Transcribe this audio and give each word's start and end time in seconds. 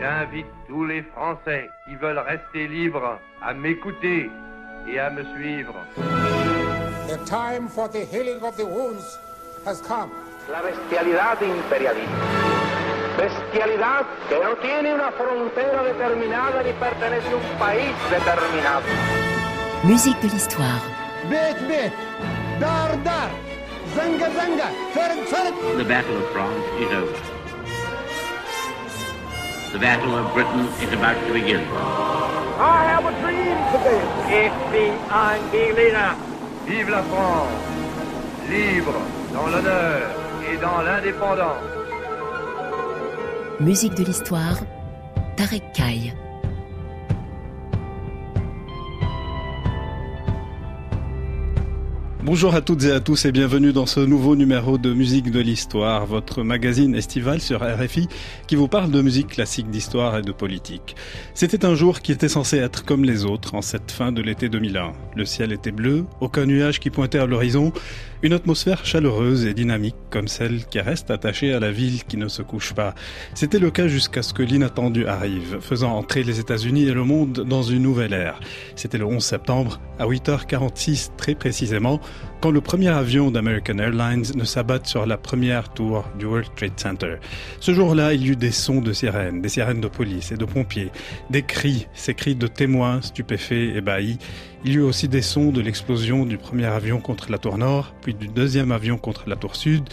J'invite 0.00 0.46
tous 0.66 0.86
les 0.86 1.02
Français 1.02 1.68
qui 1.84 1.94
veulent 1.94 2.18
rester 2.18 2.66
libres 2.68 3.18
à 3.42 3.52
m'écouter 3.52 4.30
et 4.88 4.98
à 4.98 5.10
me 5.10 5.22
suivre. 5.36 5.74
The 7.06 7.18
time 7.26 7.68
for 7.68 7.86
the 7.86 8.06
healing 8.10 8.42
of 8.42 8.56
the 8.56 8.64
wounds 8.64 9.18
has 9.66 9.82
come. 9.82 10.10
La 10.50 10.62
bestialidad 10.62 11.42
imperialista. 11.42 12.14
Bestialidad 13.18 14.06
que 14.30 14.38
no 14.42 14.56
tiene 14.62 14.94
una 14.94 15.12
frontera 15.12 15.82
determinada 15.82 16.62
ni 16.62 16.72
pertenece 16.72 17.28
a 17.28 17.36
un 17.36 17.58
país 17.58 17.92
determinado. 18.10 18.84
Musique 19.84 20.18
de 20.22 20.28
l'histoire. 20.28 20.80
Bête, 21.28 21.60
bête, 21.68 21.92
dar, 22.58 22.96
dar, 23.04 23.28
zanga, 23.94 24.30
zanga, 24.30 24.70
fer, 24.94 25.12
fer. 25.26 25.52
The 25.76 25.84
Battle 25.84 26.16
of 26.16 26.32
France 26.32 26.64
is 26.80 26.90
over. 26.90 27.39
The 29.72 29.78
Battle 29.78 30.16
of 30.16 30.34
Britain 30.34 30.66
is 30.82 30.92
about 30.92 31.14
to 31.26 31.32
begin. 31.32 31.60
I 32.58 32.82
have 32.90 33.04
a 33.06 33.12
dream 33.22 33.56
today. 33.70 34.50
Ein 35.10 35.40
Berliner. 35.52 36.16
Vive 36.66 36.90
la 36.90 37.02
France, 37.02 37.50
libre 38.48 38.94
dans 39.32 39.46
l'honneur 39.46 40.10
et 40.50 40.56
dans 40.56 40.82
l'indépendance. 40.82 41.62
Musique 43.60 43.94
de 43.94 44.04
l'histoire. 44.04 44.58
Tarek 45.36 45.72
Kaye. 45.72 46.14
Bonjour 52.22 52.54
à 52.54 52.60
toutes 52.60 52.84
et 52.84 52.92
à 52.92 53.00
tous 53.00 53.24
et 53.24 53.32
bienvenue 53.32 53.72
dans 53.72 53.86
ce 53.86 53.98
nouveau 53.98 54.36
numéro 54.36 54.76
de 54.76 54.92
Musique 54.92 55.30
de 55.30 55.40
l'Histoire, 55.40 56.04
votre 56.04 56.42
magazine 56.42 56.94
estival 56.94 57.40
sur 57.40 57.62
RFI 57.62 58.08
qui 58.46 58.56
vous 58.56 58.68
parle 58.68 58.90
de 58.90 59.00
musique 59.00 59.28
classique 59.28 59.70
d'histoire 59.70 60.18
et 60.18 60.22
de 60.22 60.30
politique. 60.30 60.96
C'était 61.32 61.64
un 61.64 61.74
jour 61.74 62.02
qui 62.02 62.12
était 62.12 62.28
censé 62.28 62.58
être 62.58 62.84
comme 62.84 63.04
les 63.04 63.24
autres 63.24 63.54
en 63.54 63.62
cette 63.62 63.90
fin 63.90 64.12
de 64.12 64.20
l'été 64.20 64.50
2001. 64.50 64.92
Le 65.16 65.24
ciel 65.24 65.50
était 65.50 65.72
bleu, 65.72 66.04
aucun 66.20 66.44
nuage 66.44 66.78
qui 66.78 66.90
pointait 66.90 67.18
à 67.18 67.24
l'horizon, 67.24 67.72
une 68.22 68.32
atmosphère 68.34 68.84
chaleureuse 68.84 69.46
et 69.46 69.54
dynamique 69.54 69.96
comme 70.10 70.28
celle 70.28 70.66
qui 70.66 70.80
reste 70.80 71.10
attachée 71.10 71.54
à 71.54 71.60
la 71.60 71.70
ville 71.70 72.04
qui 72.04 72.16
ne 72.16 72.28
se 72.28 72.42
couche 72.42 72.74
pas. 72.74 72.94
C'était 73.34 73.58
le 73.58 73.70
cas 73.70 73.88
jusqu'à 73.88 74.22
ce 74.22 74.34
que 74.34 74.42
l'inattendu 74.42 75.06
arrive, 75.06 75.58
faisant 75.60 75.92
entrer 75.96 76.22
les 76.22 76.38
États-Unis 76.38 76.84
et 76.84 76.92
le 76.92 77.04
monde 77.04 77.44
dans 77.48 77.62
une 77.62 77.82
nouvelle 77.82 78.12
ère. 78.12 78.40
C'était 78.76 78.98
le 78.98 79.06
11 79.06 79.24
septembre, 79.24 79.80
à 79.98 80.06
8h46 80.06 81.10
très 81.16 81.34
précisément, 81.34 82.00
quand 82.40 82.50
le 82.50 82.60
premier 82.60 82.88
avion 82.88 83.30
d'American 83.30 83.78
Airlines 83.78 84.24
ne 84.34 84.44
s'abatte 84.44 84.86
sur 84.86 85.06
la 85.06 85.16
première 85.16 85.72
tour 85.72 86.04
du 86.18 86.26
World 86.26 86.48
Trade 86.56 86.78
Center. 86.78 87.16
Ce 87.60 87.72
jour-là, 87.72 88.14
il 88.14 88.22
y 88.22 88.28
eut 88.30 88.36
des 88.36 88.50
sons 88.50 88.80
de 88.80 88.92
sirènes, 88.92 89.42
des 89.42 89.48
sirènes 89.48 89.80
de 89.80 89.88
police 89.88 90.32
et 90.32 90.36
de 90.36 90.44
pompiers, 90.44 90.90
des 91.30 91.42
cris, 91.42 91.86
ces 91.94 92.14
cris 92.14 92.34
de 92.34 92.46
témoins 92.46 93.02
stupéfaits, 93.02 93.76
ébahis. 93.76 94.18
Il 94.62 94.72
y 94.72 94.76
eut 94.76 94.82
aussi 94.82 95.08
des 95.08 95.22
sons 95.22 95.52
de 95.52 95.62
l'explosion 95.62 96.26
du 96.26 96.36
premier 96.36 96.66
avion 96.66 97.00
contre 97.00 97.30
la 97.30 97.38
tour 97.38 97.56
nord, 97.56 97.94
puis 98.02 98.12
du 98.12 98.28
deuxième 98.28 98.72
avion 98.72 98.98
contre 98.98 99.26
la 99.26 99.36
tour 99.36 99.56
sud. 99.56 99.84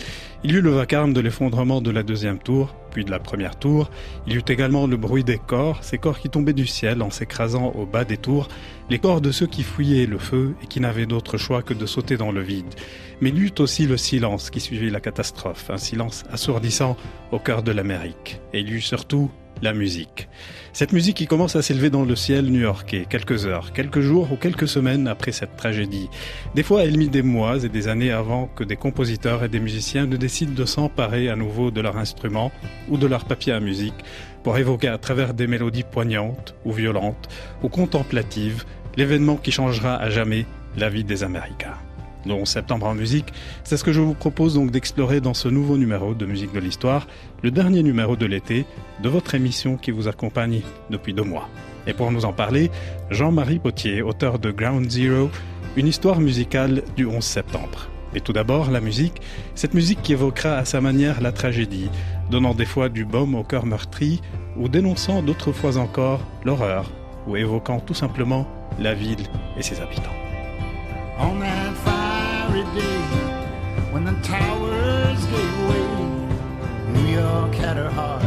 Il 0.43 0.51
y 0.51 0.55
eut 0.55 0.61
le 0.61 0.71
vacarme 0.71 1.13
de 1.13 1.21
l'effondrement 1.21 1.79
de 1.79 1.89
la 1.89 2.03
deuxième 2.03 2.37
tour, 2.37 2.75
puis 2.91 3.05
de 3.05 3.11
la 3.11 3.19
première 3.19 3.57
tour. 3.57 3.89
Il 4.27 4.33
y 4.33 4.35
eut 4.35 4.43
également 4.45 4.85
le 4.85 4.97
bruit 4.97 5.23
des 5.23 5.37
corps, 5.37 5.85
ces 5.85 5.97
corps 5.97 6.19
qui 6.19 6.29
tombaient 6.29 6.51
du 6.51 6.67
ciel 6.67 7.01
en 7.01 7.11
s'écrasant 7.11 7.71
au 7.75 7.85
bas 7.85 8.03
des 8.03 8.17
tours, 8.17 8.49
les 8.89 8.99
corps 8.99 9.21
de 9.21 9.31
ceux 9.31 9.47
qui 9.47 9.63
fouillaient 9.63 10.05
le 10.05 10.17
feu 10.17 10.53
et 10.61 10.67
qui 10.67 10.81
n'avaient 10.81 11.05
d'autre 11.05 11.37
choix 11.37 11.63
que 11.63 11.73
de 11.73 11.85
sauter 11.85 12.17
dans 12.17 12.33
le 12.33 12.41
vide. 12.41 12.75
Mais 13.21 13.29
il 13.29 13.37
y 13.37 13.45
eut 13.45 13.53
aussi 13.59 13.85
le 13.85 13.95
silence 13.95 14.49
qui 14.49 14.59
suivit 14.59 14.89
la 14.89 14.99
catastrophe, 14.99 15.69
un 15.69 15.77
silence 15.77 16.25
assourdissant 16.29 16.97
au 17.31 17.39
cœur 17.39 17.63
de 17.63 17.71
l'Amérique. 17.71 18.41
Et 18.51 18.59
il 18.59 18.69
y 18.69 18.73
eut 18.73 18.81
surtout 18.81 19.31
la 19.61 19.73
musique. 19.73 20.27
Cette 20.73 20.93
musique 20.93 21.17
qui 21.17 21.27
commence 21.27 21.55
à 21.55 21.61
s'élever 21.61 21.89
dans 21.89 22.03
le 22.03 22.15
ciel 22.15 22.45
new-yorkais, 22.45 23.05
quelques 23.09 23.45
heures, 23.45 23.73
quelques 23.73 24.01
jours 24.01 24.31
ou 24.31 24.35
quelques 24.35 24.67
semaines 24.67 25.07
après 25.07 25.31
cette 25.31 25.55
tragédie. 25.55 26.09
Des 26.55 26.63
fois, 26.63 26.83
elle 26.83 26.97
mit 26.97 27.09
des 27.09 27.23
mois 27.23 27.63
et 27.63 27.69
des 27.69 27.87
années 27.87 28.11
avant 28.11 28.47
que 28.47 28.63
des 28.63 28.75
compositeurs 28.75 29.43
et 29.43 29.49
des 29.49 29.59
musiciens 29.59 30.05
ne 30.05 30.17
décident 30.17 30.53
de 30.53 30.65
s'emparer 30.65 31.29
à 31.29 31.35
nouveau 31.35 31.71
de 31.71 31.81
leur 31.81 31.97
instrument 31.97 32.51
ou 32.89 32.97
de 32.97 33.07
leur 33.07 33.25
papier 33.25 33.53
à 33.53 33.59
musique 33.59 33.95
pour 34.43 34.57
évoquer 34.57 34.87
à 34.89 34.97
travers 34.97 35.33
des 35.33 35.47
mélodies 35.47 35.83
poignantes 35.83 36.55
ou 36.63 36.71
violentes 36.71 37.27
ou 37.63 37.69
contemplatives 37.69 38.63
l'événement 38.95 39.37
qui 39.37 39.51
changera 39.51 39.95
à 39.95 40.09
jamais 40.09 40.45
la 40.77 40.89
vie 40.89 41.03
des 41.03 41.23
Américains 41.23 41.77
le 42.27 42.33
11 42.33 42.47
septembre 42.47 42.85
en 42.85 42.93
musique, 42.93 43.33
c'est 43.63 43.77
ce 43.77 43.83
que 43.83 43.91
je 43.91 44.01
vous 44.01 44.13
propose 44.13 44.53
donc 44.53 44.71
d'explorer 44.71 45.21
dans 45.21 45.33
ce 45.33 45.47
nouveau 45.47 45.77
numéro 45.77 46.13
de 46.13 46.25
Musique 46.25 46.53
de 46.53 46.59
l'Histoire, 46.59 47.07
le 47.43 47.51
dernier 47.51 47.83
numéro 47.83 48.15
de 48.15 48.25
l'été 48.25 48.65
de 49.01 49.09
votre 49.09 49.35
émission 49.35 49.77
qui 49.77 49.91
vous 49.91 50.07
accompagne 50.07 50.61
depuis 50.89 51.13
deux 51.13 51.23
mois. 51.23 51.49
Et 51.85 51.93
pour 51.93 52.11
nous 52.11 52.25
en 52.25 52.33
parler, 52.33 52.71
Jean-Marie 53.09 53.59
Potier, 53.59 54.01
auteur 54.01 54.39
de 54.39 54.51
Ground 54.51 54.89
Zero, 54.89 55.29
une 55.75 55.87
histoire 55.87 56.19
musicale 56.19 56.83
du 56.95 57.05
11 57.05 57.23
septembre. 57.23 57.89
Et 58.13 58.21
tout 58.21 58.33
d'abord, 58.33 58.71
la 58.71 58.81
musique, 58.81 59.21
cette 59.55 59.73
musique 59.73 60.01
qui 60.01 60.13
évoquera 60.13 60.57
à 60.57 60.65
sa 60.65 60.81
manière 60.81 61.21
la 61.21 61.31
tragédie, 61.31 61.89
donnant 62.31 62.53
des 62.53 62.65
fois 62.65 62.89
du 62.89 63.05
baume 63.05 63.35
au 63.35 63.43
cœur 63.43 63.65
meurtri, 63.65 64.21
ou 64.57 64.69
dénonçant 64.69 65.21
d'autres 65.21 65.51
fois 65.51 65.77
encore 65.77 66.21
l'horreur, 66.43 66.89
ou 67.27 67.37
évoquant 67.37 67.79
tout 67.79 67.93
simplement 67.93 68.47
la 68.79 68.93
ville 68.93 69.23
et 69.57 69.61
ses 69.61 69.79
habitants. 69.79 70.11
Way. 77.17 77.23
New 77.23 77.29
York 77.29 77.55
had 77.55 77.77
her 77.77 77.89
heart 77.89 78.26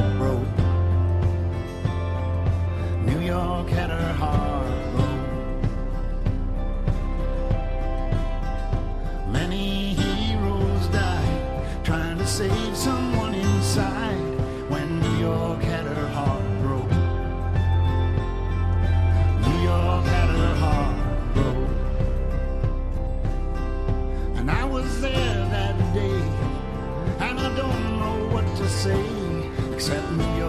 what 28.86 28.92
to 28.94 29.04
say, 29.04 29.74
except 29.74 30.10
New 30.12 30.39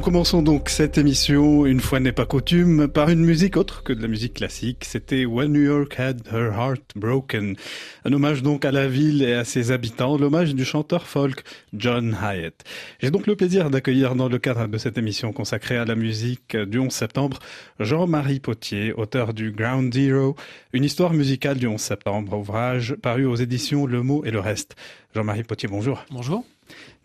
Nous 0.00 0.04
commençons 0.06 0.40
donc 0.40 0.70
cette 0.70 0.96
émission, 0.96 1.66
une 1.66 1.80
fois 1.80 2.00
n'est 2.00 2.10
pas 2.10 2.24
coutume, 2.24 2.88
par 2.88 3.10
une 3.10 3.20
musique 3.20 3.58
autre 3.58 3.82
que 3.82 3.92
de 3.92 4.00
la 4.00 4.08
musique 4.08 4.32
classique. 4.32 4.86
C'était 4.86 5.26
When 5.26 5.52
New 5.52 5.60
York 5.60 6.00
Had 6.00 6.22
Her 6.32 6.54
Heart 6.54 6.92
Broken. 6.96 7.54
Un 8.06 8.12
hommage 8.14 8.42
donc 8.42 8.64
à 8.64 8.72
la 8.72 8.88
ville 8.88 9.22
et 9.22 9.34
à 9.34 9.44
ses 9.44 9.72
habitants, 9.72 10.16
l'hommage 10.16 10.54
du 10.54 10.64
chanteur 10.64 11.06
folk 11.06 11.42
John 11.74 12.16
Hyatt. 12.18 12.64
J'ai 13.00 13.10
donc 13.10 13.26
le 13.26 13.36
plaisir 13.36 13.68
d'accueillir 13.68 14.14
dans 14.14 14.30
le 14.30 14.38
cadre 14.38 14.68
de 14.68 14.78
cette 14.78 14.96
émission 14.96 15.34
consacrée 15.34 15.76
à 15.76 15.84
la 15.84 15.96
musique 15.96 16.56
du 16.56 16.78
11 16.78 16.90
septembre, 16.90 17.38
Jean-Marie 17.78 18.40
Potier, 18.40 18.94
auteur 18.94 19.34
du 19.34 19.52
Ground 19.52 19.92
Zero, 19.92 20.34
une 20.72 20.84
histoire 20.84 21.12
musicale 21.12 21.58
du 21.58 21.66
11 21.66 21.78
septembre, 21.78 22.38
ouvrage 22.38 22.94
paru 23.02 23.26
aux 23.26 23.36
éditions 23.36 23.84
Le 23.84 24.02
Mot 24.02 24.24
et 24.24 24.30
le 24.30 24.40
Reste. 24.40 24.76
Jean-Marie 25.14 25.44
Potier, 25.44 25.68
bonjour. 25.68 26.06
Bonjour. 26.10 26.42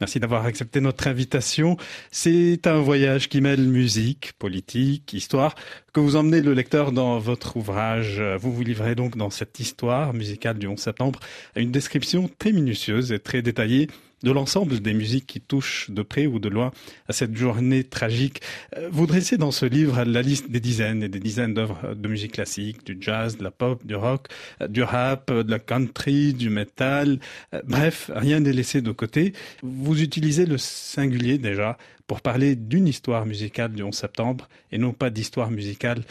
Merci 0.01 0.19
d'avoir 0.19 0.45
accepté 0.45 0.81
notre 0.81 1.07
invitation. 1.07 1.77
C'est 2.11 2.67
un 2.67 2.79
voyage 2.79 3.29
qui 3.29 3.41
mêle 3.41 3.61
musique, 3.61 4.33
politique, 4.33 5.13
histoire, 5.13 5.55
que 5.93 5.99
vous 5.99 6.15
emmenez 6.15 6.41
le 6.41 6.53
lecteur 6.53 6.91
dans 6.91 7.19
votre 7.19 7.57
ouvrage. 7.57 8.21
Vous 8.39 8.51
vous 8.51 8.63
livrez 8.63 8.95
donc 8.95 9.15
dans 9.15 9.29
cette 9.29 9.59
histoire 9.59 10.13
musicale 10.13 10.57
du 10.57 10.67
11 10.67 10.77
septembre 10.77 11.19
à 11.55 11.61
une 11.61 11.71
description 11.71 12.29
très 12.39 12.51
minutieuse 12.51 13.11
et 13.11 13.19
très 13.19 13.41
détaillée 13.41 13.87
de 14.23 14.31
l'ensemble 14.31 14.79
des 14.79 14.93
musiques 14.93 15.27
qui 15.27 15.41
touchent 15.41 15.89
de 15.89 16.01
près 16.01 16.25
ou 16.25 16.39
de 16.39 16.49
loin 16.49 16.71
à 17.07 17.13
cette 17.13 17.35
journée 17.35 17.83
tragique. 17.83 18.41
Euh, 18.77 18.89
vous 18.91 19.07
dressez 19.07 19.37
dans 19.37 19.51
ce 19.51 19.65
livre 19.65 20.03
la 20.03 20.21
liste 20.21 20.49
des 20.49 20.59
dizaines 20.59 21.03
et 21.03 21.09
des 21.09 21.19
dizaines 21.19 21.53
d'œuvres 21.53 21.93
de 21.93 22.07
musique 22.07 22.33
classique, 22.33 22.85
du 22.85 22.97
jazz, 22.99 23.37
de 23.37 23.43
la 23.43 23.51
pop, 23.51 23.85
du 23.85 23.95
rock, 23.95 24.27
euh, 24.61 24.67
du 24.67 24.83
rap, 24.83 25.31
de 25.31 25.49
la 25.49 25.59
country, 25.59 26.33
du 26.33 26.49
metal. 26.49 27.19
Euh, 27.53 27.61
bref, 27.65 28.09
rien 28.13 28.39
n'est 28.39 28.53
laissé 28.53 28.81
de 28.81 28.91
côté. 28.91 29.33
Vous 29.61 30.01
utilisez 30.01 30.45
le 30.45 30.57
singulier 30.57 31.37
déjà 31.37 31.77
pour 32.07 32.21
parler 32.21 32.55
d'une 32.55 32.87
histoire 32.87 33.25
musicale 33.25 33.73
du 33.73 33.83
11 33.83 33.93
septembre 33.93 34.47
et 34.71 34.77
non 34.77 34.93
pas 34.93 35.09
d'histoire 35.09 35.49
musicale 35.49 36.03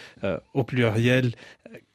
au 0.52 0.64
pluriel. 0.64 1.32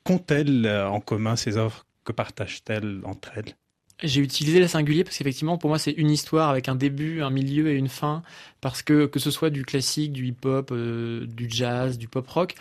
Qu'ont-elles 0.06 0.66
en 0.68 1.02
commun 1.02 1.36
ces 1.36 1.58
œuvres? 1.58 1.86
Que 2.06 2.14
partagent-elles 2.14 3.02
entre 3.04 3.32
elles? 3.36 3.56
J'ai 4.04 4.22
utilisé 4.22 4.60
le 4.60 4.68
singulier 4.68 5.04
parce 5.04 5.18
qu'effectivement, 5.18 5.58
pour 5.58 5.70
moi, 5.70 5.80
c'est 5.80 5.92
une 5.92 6.10
histoire 6.10 6.50
avec 6.50 6.70
un 6.70 6.76
début, 6.76 7.22
un 7.22 7.30
milieu 7.30 7.70
et 7.70 7.76
une 7.76 7.90
fin. 7.90 8.24
Parce 8.62 8.82
que 8.82 9.06
que 9.06 9.20
ce 9.20 9.32
soit 9.32 9.50
du 9.50 9.66
classique, 9.66 10.14
du 10.14 10.28
hip-hop, 10.28 10.72
euh, 10.72 11.26
du 11.26 11.50
jazz, 11.50 11.98
du 11.98 12.08
pop-rock, 12.08 12.56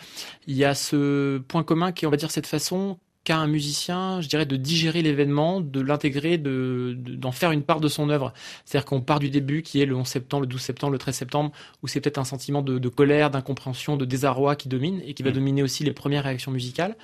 il 0.47 0.55
y 0.55 0.65
a 0.65 0.73
ce 0.75 1.37
point 1.39 1.63
commun 1.63 1.91
qui 1.91 2.05
on 2.05 2.09
va 2.09 2.17
dire, 2.17 2.31
cette 2.31 2.47
façon 2.47 2.97
un 3.37 3.47
musicien, 3.47 4.21
je 4.21 4.27
dirais, 4.27 4.45
de 4.45 4.55
digérer 4.55 5.01
l'événement, 5.01 5.61
de 5.61 5.79
l'intégrer, 5.79 6.37
de, 6.37 6.95
d'en 6.97 7.31
faire 7.31 7.51
une 7.51 7.63
part 7.63 7.79
de 7.79 7.87
son 7.87 8.09
œuvre. 8.09 8.33
C'est-à-dire 8.65 8.85
qu'on 8.85 9.01
part 9.01 9.19
du 9.19 9.29
début, 9.29 9.61
qui 9.61 9.81
est 9.81 9.85
le 9.85 9.95
11 9.95 10.07
septembre, 10.07 10.41
le 10.41 10.47
12 10.47 10.61
septembre, 10.61 10.93
le 10.93 10.99
13 10.99 11.15
septembre, 11.15 11.51
où 11.83 11.87
c'est 11.87 12.01
peut-être 12.01 12.17
un 12.17 12.23
sentiment 12.23 12.61
de, 12.61 12.79
de 12.79 12.89
colère, 12.89 13.29
d'incompréhension, 13.29 13.97
de 13.97 14.05
désarroi 14.05 14.55
qui 14.55 14.69
domine 14.69 15.01
et 15.05 15.13
qui 15.13 15.23
va 15.23 15.29
mmh. 15.29 15.33
dominer 15.33 15.63
aussi 15.63 15.83
les 15.83 15.93
premières 15.93 16.23
réactions 16.23 16.51
musicales. 16.51 16.95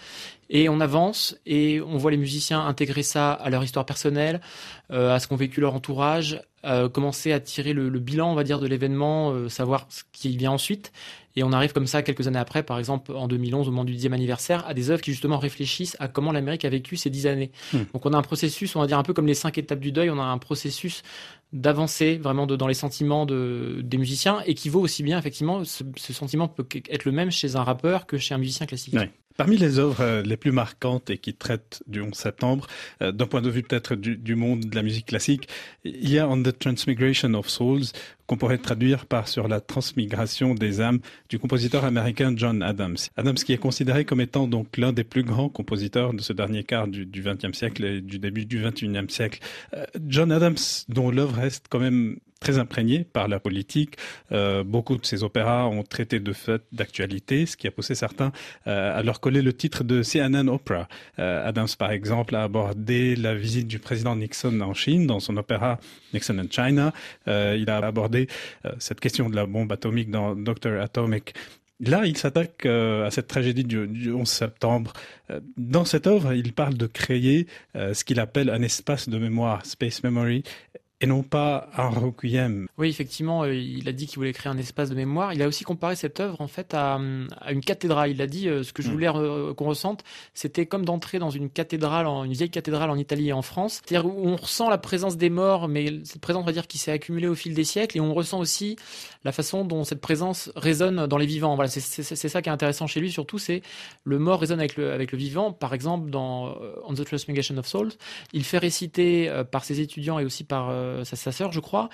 Et 0.49 0.69
on 0.69 0.79
avance 0.79 1.37
et 1.45 1.81
on 1.81 1.97
voit 1.97 2.11
les 2.11 2.17
musiciens 2.17 2.65
intégrer 2.65 3.03
ça 3.03 3.31
à 3.31 3.49
leur 3.49 3.63
histoire 3.63 3.85
personnelle, 3.85 4.41
euh, 4.91 5.13
à 5.13 5.19
ce 5.19 5.27
qu'ont 5.27 5.35
vécu 5.35 5.59
leur 5.59 5.73
entourage, 5.73 6.41
euh, 6.65 6.87
commencer 6.89 7.31
à 7.31 7.39
tirer 7.39 7.73
le, 7.73 7.89
le, 7.89 7.99
bilan, 7.99 8.31
on 8.31 8.35
va 8.35 8.43
dire, 8.43 8.59
de 8.59 8.67
l'événement, 8.67 9.31
euh, 9.31 9.49
savoir 9.49 9.87
ce 9.89 10.03
qui 10.11 10.35
vient 10.37 10.51
ensuite. 10.51 10.91
Et 11.35 11.43
on 11.43 11.51
arrive 11.51 11.73
comme 11.73 11.87
ça 11.87 12.01
quelques 12.01 12.27
années 12.27 12.39
après, 12.39 12.63
par 12.63 12.79
exemple 12.79 13.11
en 13.11 13.27
2011, 13.27 13.67
au 13.67 13.71
moment 13.71 13.83
du 13.83 13.93
dixième 13.93 14.13
anniversaire, 14.13 14.65
à 14.67 14.73
des 14.73 14.89
œuvres 14.89 15.01
qui 15.01 15.11
justement 15.11 15.37
réfléchissent 15.37 15.97
à 15.99 16.07
comment 16.07 16.31
l'Amérique 16.31 16.65
a 16.65 16.69
vécu 16.69 16.95
ces 16.95 17.09
dix 17.09 17.27
années. 17.27 17.51
Hmm. 17.73 17.83
Donc 17.93 18.05
on 18.05 18.13
a 18.13 18.17
un 18.17 18.21
processus, 18.21 18.75
on 18.75 18.81
va 18.81 18.87
dire 18.87 18.97
un 18.97 19.03
peu 19.03 19.13
comme 19.13 19.27
les 19.27 19.33
cinq 19.33 19.57
étapes 19.57 19.79
du 19.79 19.91
deuil, 19.91 20.09
on 20.09 20.19
a 20.19 20.23
un 20.23 20.37
processus 20.37 21.03
d'avancer 21.53 22.17
vraiment 22.17 22.47
de, 22.47 22.55
dans 22.55 22.67
les 22.67 22.73
sentiments 22.73 23.25
de, 23.25 23.81
des 23.83 23.97
musiciens 23.97 24.41
et 24.45 24.55
qui 24.55 24.69
vaut 24.69 24.81
aussi 24.81 25.03
bien 25.03 25.17
effectivement 25.17 25.63
ce, 25.63 25.83
ce, 25.95 26.11
sentiment 26.11 26.47
peut 26.47 26.67
être 26.89 27.05
le 27.05 27.11
même 27.11 27.31
chez 27.31 27.55
un 27.55 27.63
rappeur 27.63 28.05
que 28.05 28.17
chez 28.17 28.33
un 28.33 28.37
musicien 28.37 28.65
classique. 28.65 28.93
Ouais. 28.93 29.11
Parmi 29.37 29.57
les 29.57 29.79
œuvres 29.79 30.01
euh, 30.01 30.21
les 30.21 30.37
plus 30.37 30.51
marquantes 30.51 31.09
et 31.09 31.17
qui 31.17 31.33
traitent 31.33 31.83
du 31.87 32.01
11 32.01 32.13
septembre, 32.13 32.67
euh, 33.01 33.11
d'un 33.11 33.27
point 33.27 33.41
de 33.41 33.49
vue 33.49 33.63
peut-être 33.63 33.95
du, 33.95 34.15
du, 34.15 34.35
monde 34.35 34.65
de 34.65 34.75
la 34.75 34.83
musique 34.83 35.07
classique, 35.07 35.49
il 35.83 36.09
y 36.09 36.19
a 36.19 36.27
On 36.27 36.41
the 36.41 36.57
Transmigration 36.57 37.33
of 37.33 37.49
Souls, 37.49 37.83
qu'on 38.27 38.37
pourrait 38.37 38.57
traduire 38.57 39.05
par 39.05 39.27
sur 39.27 39.47
la 39.47 39.61
transmigration 39.61 40.55
des 40.55 40.81
âmes 40.81 40.99
du 41.29 41.39
compositeur 41.39 41.85
américain 41.85 42.33
John 42.35 42.63
Adams. 42.63 42.97
Adams 43.17 43.35
qui 43.35 43.53
est 43.53 43.57
considéré 43.57 44.05
comme 44.05 44.21
étant 44.21 44.47
donc 44.47 44.77
l'un 44.77 44.93
des 44.93 45.03
plus 45.03 45.23
grands 45.23 45.49
compositeurs 45.49 46.13
de 46.13 46.21
ce 46.21 46.33
dernier 46.33 46.63
quart 46.63 46.87
du, 46.87 47.05
20e 47.05 47.53
siècle 47.53 47.85
et 47.85 48.01
du 48.01 48.19
début 48.19 48.45
du 48.45 48.63
21e 48.63 49.09
siècle. 49.09 49.39
Euh, 49.73 49.85
John 50.07 50.31
Adams, 50.31 50.55
dont 50.89 51.11
l'œuvre 51.11 51.35
reste 51.35 51.65
quand 51.69 51.79
même 51.79 52.17
très 52.45 52.59
imprégné 52.59 53.03
par 53.03 53.27
la 53.27 53.39
politique. 53.39 53.97
Euh, 54.31 54.63
beaucoup 54.63 54.97
de 54.97 55.05
ses 55.05 55.23
opéras 55.23 55.65
ont 55.65 55.81
traité 55.81 56.19
de 56.19 56.31
faits 56.31 56.61
d'actualité, 56.71 57.47
ce 57.47 57.57
qui 57.57 57.65
a 57.65 57.71
poussé 57.71 57.95
certains 57.95 58.31
euh, 58.67 58.99
à 58.99 59.01
leur 59.01 59.19
coller 59.19 59.41
le 59.41 59.51
titre 59.51 59.83
de 59.83 60.03
CNN 60.03 60.47
Opera. 60.47 60.87
Euh, 61.17 61.47
Adams, 61.47 61.73
par 61.79 61.91
exemple, 61.91 62.35
a 62.35 62.43
abordé 62.43 63.15
la 63.15 63.33
visite 63.33 63.67
du 63.67 63.79
président 63.79 64.15
Nixon 64.15 64.61
en 64.61 64.75
Chine 64.75 65.07
dans 65.07 65.19
son 65.19 65.37
opéra 65.37 65.79
Nixon 66.13 66.37
in 66.37 66.45
China. 66.51 66.93
Il 67.25 67.69
a 67.69 67.77
abordé 67.77 68.27
cette 68.77 68.99
question 68.99 69.29
de 69.29 69.35
la 69.35 69.47
bombe 69.47 69.71
atomique 69.71 70.11
dans 70.11 70.35
Doctor 70.35 70.79
Atomic. 70.79 71.33
Là, 71.79 72.05
il 72.05 72.15
s'attaque 72.15 72.65
à 72.65 73.09
cette 73.09 73.27
tragédie 73.27 73.63
du, 73.63 73.87
du 73.87 74.11
11 74.11 74.27
septembre. 74.27 74.93
Dans 75.57 75.83
cette 75.83 76.07
œuvre, 76.07 76.33
il 76.33 76.53
parle 76.53 76.75
de 76.75 76.87
créer 76.87 77.47
ce 77.73 78.03
qu'il 78.03 78.19
appelle 78.19 78.49
un 78.49 78.61
espace 78.61 79.09
de 79.09 79.17
mémoire, 79.17 79.65
space 79.65 80.03
memory, 80.03 80.43
et 81.01 81.07
non 81.07 81.23
pas 81.23 81.69
un 81.75 81.89
requiem. 81.89 82.67
Oui, 82.77 82.87
effectivement, 82.89 83.43
euh, 83.43 83.53
il 83.53 83.89
a 83.89 83.91
dit 83.91 84.07
qu'il 84.07 84.15
voulait 84.15 84.31
créer 84.31 84.51
un 84.51 84.57
espace 84.57 84.89
de 84.89 84.95
mémoire. 84.95 85.33
Il 85.33 85.41
a 85.41 85.47
aussi 85.47 85.65
comparé 85.65 85.95
cette 85.97 86.21
œuvre 86.21 86.39
en 86.39 86.47
fait 86.47 86.73
à, 86.73 86.99
à 87.41 87.51
une 87.51 87.59
cathédrale. 87.59 88.11
Il 88.11 88.21
a 88.21 88.27
dit 88.27 88.47
euh, 88.47 88.63
ce 88.63 88.71
que 88.71 88.81
je 88.81 88.87
mm. 88.87 88.91
voulais 88.91 89.09
re 89.09 89.55
qu'on 89.55 89.65
ressente, 89.65 90.03
c'était 90.33 90.65
comme 90.65 90.85
d'entrer 90.85 91.19
dans 91.19 91.29
une 91.29 91.49
cathédrale, 91.49 92.07
en, 92.07 92.23
une 92.23 92.31
vieille 92.31 92.49
cathédrale 92.49 92.89
en 92.89 92.97
Italie 92.97 93.29
et 93.29 93.33
en 93.33 93.41
France. 93.41 93.81
C'est-à-dire 93.85 94.09
où 94.09 94.27
on 94.27 94.37
ressent 94.37 94.69
la 94.69 94.77
présence 94.77 95.17
des 95.17 95.29
morts, 95.29 95.67
mais 95.67 95.99
cette 96.05 96.21
présence, 96.21 96.43
on 96.43 96.45
va 96.45 96.53
dire, 96.53 96.67
qui 96.67 96.77
s'est 96.77 96.91
accumulée 96.91 97.27
au 97.27 97.35
fil 97.35 97.53
des 97.53 97.65
siècles, 97.65 97.97
et 97.97 98.01
on 98.01 98.13
ressent 98.13 98.39
aussi 98.39 98.77
la 99.25 99.33
façon 99.33 99.65
dont 99.65 99.83
cette 99.83 100.01
présence 100.01 100.51
résonne 100.55 101.07
dans 101.07 101.17
les 101.17 101.25
vivants. 101.25 101.55
Voilà, 101.55 101.69
c'est 101.69 102.29
ça 102.29 102.41
qui 102.41 102.49
est 102.49 102.53
intéressant 102.53 102.87
chez 102.87 103.01
lui, 103.01 103.11
surtout, 103.11 103.37
c'est 103.37 103.61
le 104.05 104.17
mort 104.17 104.39
résonne 104.39 104.59
avec 104.59 104.77
le, 104.77 104.93
avec 104.93 105.11
le 105.11 105.17
vivant. 105.17 105.51
Par 105.51 105.73
exemple, 105.73 106.09
dans 106.09 106.47
euh, 106.47 106.75
On 106.85 106.93
the 106.93 107.03
Transmigration 107.03 107.57
of 107.57 107.67
Souls, 107.67 107.91
il 108.31 108.45
fait 108.45 108.59
réciter 108.59 109.31
par 109.51 109.65
ses 109.65 109.81
étudiants 109.81 110.19
et 110.19 110.25
aussi 110.25 110.43
par 110.43 110.69
euh, 110.69 110.84
sa, 111.03 111.15
sa 111.15 111.31
sœur, 111.31 111.51
je 111.51 111.59
crois, 111.59 111.89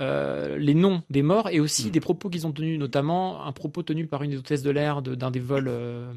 euh, 0.00 0.56
les 0.58 0.74
noms 0.74 1.02
des 1.10 1.22
morts 1.22 1.48
et 1.48 1.60
aussi 1.60 1.88
mmh. 1.88 1.90
des 1.90 2.00
propos 2.00 2.28
qu'ils 2.28 2.46
ont 2.46 2.52
tenus, 2.52 2.78
notamment 2.78 3.44
un 3.44 3.52
propos 3.52 3.82
tenu 3.82 4.06
par 4.06 4.22
une 4.22 4.30
des 4.30 4.36
hôtesses 4.36 4.62
de 4.62 4.70
l'air 4.70 5.02
d'un 5.02 5.30
des 5.30 5.40
vols 5.40 5.68
euh, 5.68 6.12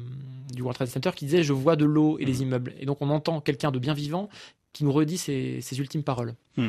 du 0.52 0.62
World 0.62 0.76
Trade 0.76 0.88
Center 0.88 1.10
qui 1.14 1.26
disait 1.26 1.42
Je 1.42 1.52
vois 1.52 1.76
de 1.76 1.84
l'eau 1.84 2.18
et 2.18 2.24
les 2.24 2.42
immeubles. 2.42 2.74
Et 2.78 2.86
donc 2.86 2.98
on 3.00 3.10
entend 3.10 3.40
quelqu'un 3.40 3.70
de 3.70 3.78
bien 3.78 3.94
vivant 3.94 4.28
qui 4.72 4.84
nous 4.84 4.92
redit 4.92 5.18
ses, 5.18 5.60
ses 5.60 5.78
ultimes 5.78 6.02
paroles. 6.02 6.34
Mmh. 6.56 6.68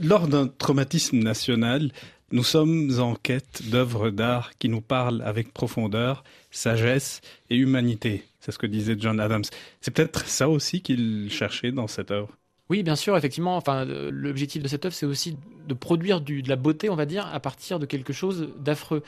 Lors 0.00 0.28
d'un 0.28 0.46
traumatisme 0.46 1.18
national, 1.18 1.90
nous 2.30 2.44
sommes 2.44 3.00
en 3.00 3.14
quête 3.14 3.62
d'œuvres 3.70 4.10
d'art 4.10 4.52
qui 4.58 4.68
nous 4.68 4.80
parlent 4.80 5.22
avec 5.22 5.52
profondeur, 5.52 6.24
sagesse 6.50 7.20
et 7.50 7.56
humanité. 7.56 8.24
C'est 8.40 8.52
ce 8.52 8.58
que 8.58 8.66
disait 8.66 8.96
John 8.98 9.18
Adams. 9.18 9.44
C'est 9.80 9.90
peut-être 9.90 10.26
ça 10.26 10.48
aussi 10.48 10.82
qu'il 10.82 11.28
cherchait 11.30 11.72
dans 11.72 11.86
cette 11.86 12.10
œuvre? 12.10 12.28
Oui, 12.70 12.82
bien 12.82 12.96
sûr, 12.96 13.16
effectivement. 13.16 13.56
Enfin, 13.56 13.86
euh, 13.86 14.10
l'objectif 14.12 14.62
de 14.62 14.68
cette 14.68 14.84
œuvre, 14.84 14.94
c'est 14.94 15.06
aussi 15.06 15.36
de 15.66 15.74
produire 15.74 16.20
du, 16.20 16.42
de 16.42 16.48
la 16.48 16.56
beauté, 16.56 16.90
on 16.90 16.96
va 16.96 17.06
dire, 17.06 17.26
à 17.32 17.40
partir 17.40 17.78
de 17.78 17.86
quelque 17.86 18.12
chose 18.12 18.48
d'affreux. 18.58 19.02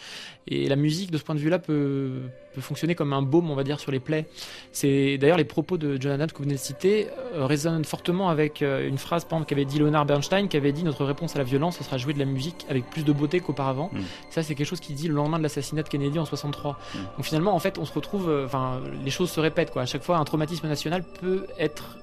Et 0.46 0.68
la 0.68 0.76
musique, 0.76 1.10
de 1.10 1.18
ce 1.18 1.24
point 1.24 1.34
de 1.34 1.40
vue-là, 1.40 1.58
peut, 1.58 2.20
peut 2.54 2.60
fonctionner 2.60 2.94
comme 2.94 3.12
un 3.12 3.20
baume, 3.20 3.50
on 3.50 3.54
va 3.54 3.64
dire, 3.64 3.78
sur 3.78 3.92
les 3.92 4.00
plaies. 4.00 4.26
C'est 4.72 5.18
d'ailleurs 5.18 5.36
les 5.36 5.44
propos 5.44 5.76
de 5.76 6.00
John 6.00 6.12
Adams 6.12 6.30
que 6.30 6.38
vous 6.38 6.44
venez 6.44 6.54
de 6.54 6.60
citer 6.60 7.08
euh, 7.34 7.44
résonnent 7.44 7.84
fortement 7.84 8.30
avec 8.30 8.62
euh, 8.62 8.86
une 8.88 8.98
phrase, 8.98 9.24
par 9.24 9.38
exemple, 9.38 9.50
qu'avait 9.50 9.66
dit 9.66 9.78
Leonard 9.78 10.06
Bernstein, 10.06 10.48
qui 10.48 10.56
avait 10.56 10.72
dit 10.72 10.82
notre 10.82 11.04
réponse 11.04 11.34
à 11.36 11.38
la 11.38 11.44
violence, 11.44 11.78
ce 11.78 11.84
sera 11.84 11.98
jouer 11.98 12.14
de 12.14 12.18
la 12.18 12.26
musique 12.26 12.66
avec 12.70 12.88
plus 12.88 13.04
de 13.04 13.12
beauté 13.12 13.40
qu'auparavant. 13.40 13.90
Mmh. 13.92 14.00
Ça, 14.30 14.42
c'est 14.42 14.54
quelque 14.54 14.66
chose 14.66 14.80
qu'il 14.80 14.94
dit 14.94 15.08
le 15.08 15.14
lendemain 15.14 15.38
de 15.38 15.42
l'assassinat 15.42 15.82
de 15.82 15.88
Kennedy 15.88 16.18
en 16.18 16.24
63. 16.24 16.72
Mmh. 16.72 16.98
Donc 17.16 17.24
finalement, 17.26 17.54
en 17.54 17.58
fait, 17.58 17.78
on 17.78 17.84
se 17.84 17.92
retrouve, 17.92 18.30
enfin, 18.44 18.80
les 19.04 19.10
choses 19.10 19.30
se 19.30 19.40
répètent, 19.40 19.70
quoi. 19.70 19.82
À 19.82 19.86
chaque 19.86 20.02
fois, 20.02 20.16
un 20.16 20.24
traumatisme 20.24 20.66
national 20.66 21.04
peut 21.20 21.46
être 21.58 21.98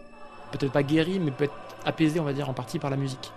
peut-être 0.51 0.72
pas 0.72 0.84
guéri, 0.84 1.20
mais 1.20 1.32
peut 1.32 1.46
être 1.46 1.56
apaisé, 1.86 2.20
on 2.20 2.24
va 2.24 2.34
dire, 2.34 2.50
en 2.50 2.54
partie 2.54 2.80
par 2.80 2.89
la 2.89 2.98
musique. 2.98 3.32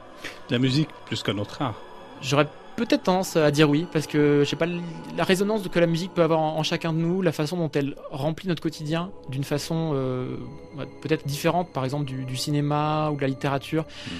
La 0.50 0.58
musique 0.58 0.88
plus 1.06 1.22
qu'un 1.22 1.38
autre 1.38 1.62
art 1.62 1.74
J'aurais 2.22 2.46
peut-être 2.76 3.04
tendance 3.04 3.36
à 3.36 3.50
dire 3.50 3.68
oui, 3.70 3.86
parce 3.92 4.06
que 4.06 4.42
je 4.44 4.48
sais 4.48 4.56
pas, 4.56 4.66
la 4.66 5.24
résonance 5.24 5.66
que 5.68 5.78
la 5.78 5.86
musique 5.86 6.12
peut 6.12 6.22
avoir 6.22 6.40
en, 6.40 6.58
en 6.58 6.62
chacun 6.62 6.92
de 6.92 6.98
nous, 6.98 7.22
la 7.22 7.32
façon 7.32 7.56
dont 7.56 7.70
elle 7.72 7.94
remplit 8.10 8.48
notre 8.48 8.62
quotidien 8.62 9.10
d'une 9.28 9.44
façon 9.44 9.92
euh, 9.94 10.36
peut-être 11.02 11.26
différente, 11.26 11.72
par 11.72 11.84
exemple 11.84 12.04
du, 12.04 12.24
du, 12.24 12.36
cinéma 12.36 13.10
ou 13.10 13.16
de 13.16 13.22
la 13.22 13.28
littérature. 13.28 13.84
Mmh 14.06 14.10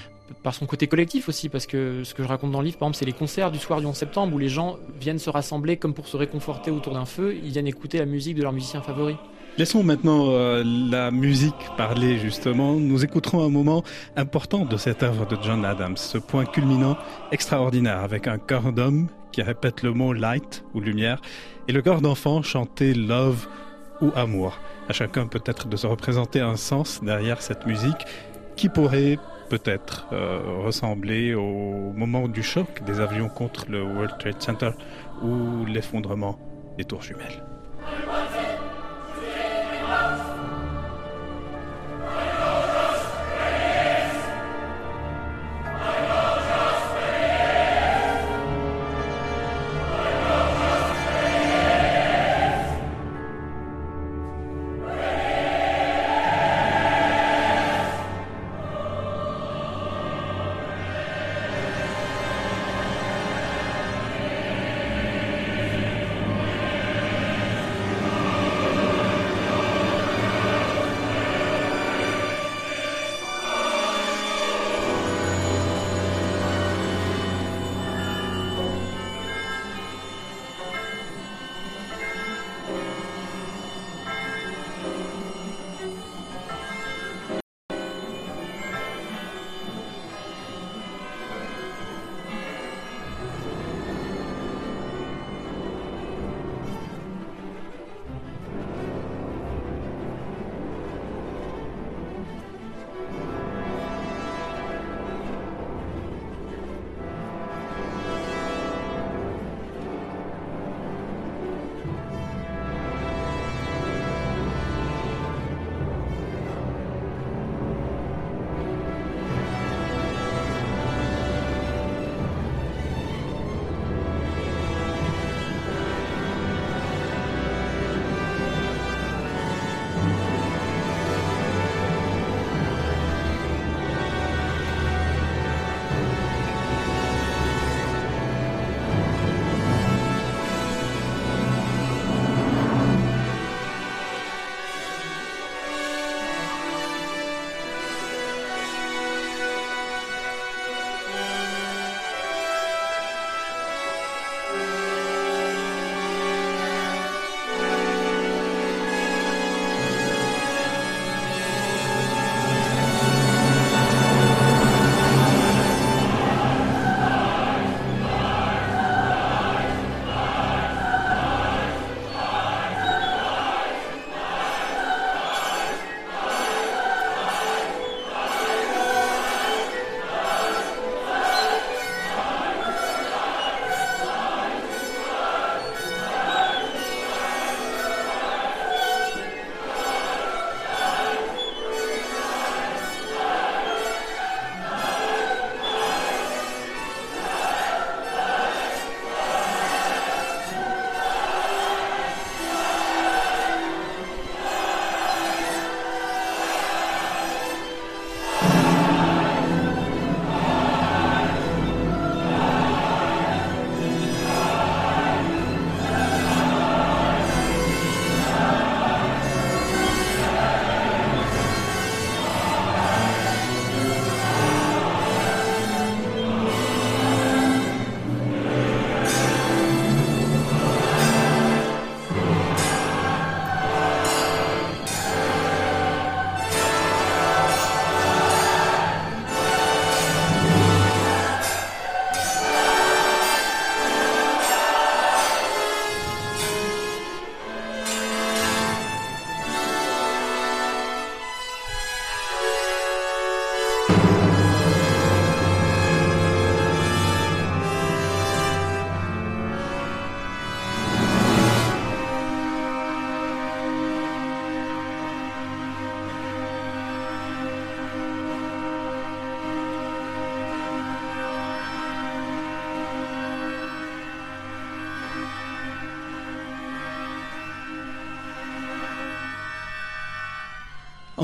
par 0.42 0.54
son 0.54 0.66
côté 0.66 0.87
collectif 0.87 1.28
aussi, 1.28 1.49
parce 1.49 1.66
que 1.66 2.04
ce 2.04 2.14
que 2.14 2.23
je 2.23 2.28
raconte 2.28 2.52
dans 2.52 2.61
le 2.61 2.66
livre, 2.66 2.78
par 2.78 2.87
exemple, 2.87 2.99
c'est 2.99 3.04
les 3.04 3.12
concerts 3.12 3.50
du 3.50 3.59
soir 3.59 3.80
du 3.80 3.87
11 3.87 3.94
septembre 3.94 4.35
où 4.35 4.38
les 4.38 4.49
gens 4.49 4.78
viennent 4.99 5.18
se 5.18 5.30
rassembler 5.30 5.76
comme 5.76 5.94
pour 5.94 6.09
se 6.09 6.16
réconforter 6.16 6.70
autour 6.70 6.94
d'un 6.94 7.04
feu, 7.04 7.37
ils 7.42 7.50
viennent 7.50 7.66
écouter 7.66 7.99
la 7.99 8.06
musique 8.06 8.37
de 8.37 8.42
leur 8.42 8.52
musicien 8.52 8.80
favori. 8.80 9.16
Laissons 9.59 9.83
maintenant 9.83 10.28
euh, 10.30 10.62
la 10.64 11.11
musique 11.11 11.54
parler 11.76 12.19
justement. 12.19 12.75
Nous 12.75 13.04
écouterons 13.04 13.45
un 13.45 13.49
moment 13.50 13.83
important 14.16 14.64
de 14.64 14.76
cette 14.76 15.02
œuvre 15.02 15.26
de 15.26 15.37
John 15.42 15.64
Adams, 15.64 15.97
ce 15.97 16.19
point 16.19 16.45
culminant 16.45 16.97
extraordinaire 17.33 17.99
avec 17.99 18.26
un 18.26 18.38
chœur 18.38 18.73
d'homme 18.73 19.09
qui 19.33 19.42
répète 19.42 19.83
le 19.83 19.92
mot 19.92 20.12
light 20.12 20.64
ou 20.75 20.80
lumière, 20.80 21.21
et 21.69 21.73
le 21.73 21.83
chœur 21.83 22.00
d'enfant 22.00 22.42
chantait 22.42 22.95
love 22.95 23.49
ou 24.00 24.11
amour. 24.16 24.59
À 24.88 24.92
chacun 24.92 25.26
peut-être 25.26 25.69
de 25.69 25.76
se 25.76 25.87
représenter 25.87 26.40
un 26.40 26.57
sens 26.57 27.00
derrière 27.02 27.42
cette 27.42 27.66
musique 27.66 28.07
qui 28.57 28.69
pourrait 28.69 29.19
peut-être 29.50 30.07
euh, 30.12 30.40
ressembler 30.64 31.35
au 31.35 31.92
moment 31.95 32.28
du 32.28 32.42
choc 32.42 32.83
des 32.87 33.00
avions 33.00 33.28
contre 33.28 33.66
le 33.69 33.83
World 33.83 34.16
Trade 34.19 34.40
Center 34.40 34.71
ou 35.23 35.64
l'effondrement 35.66 36.38
des 36.78 36.85
tours 36.85 37.02
jumelles. 37.02 37.50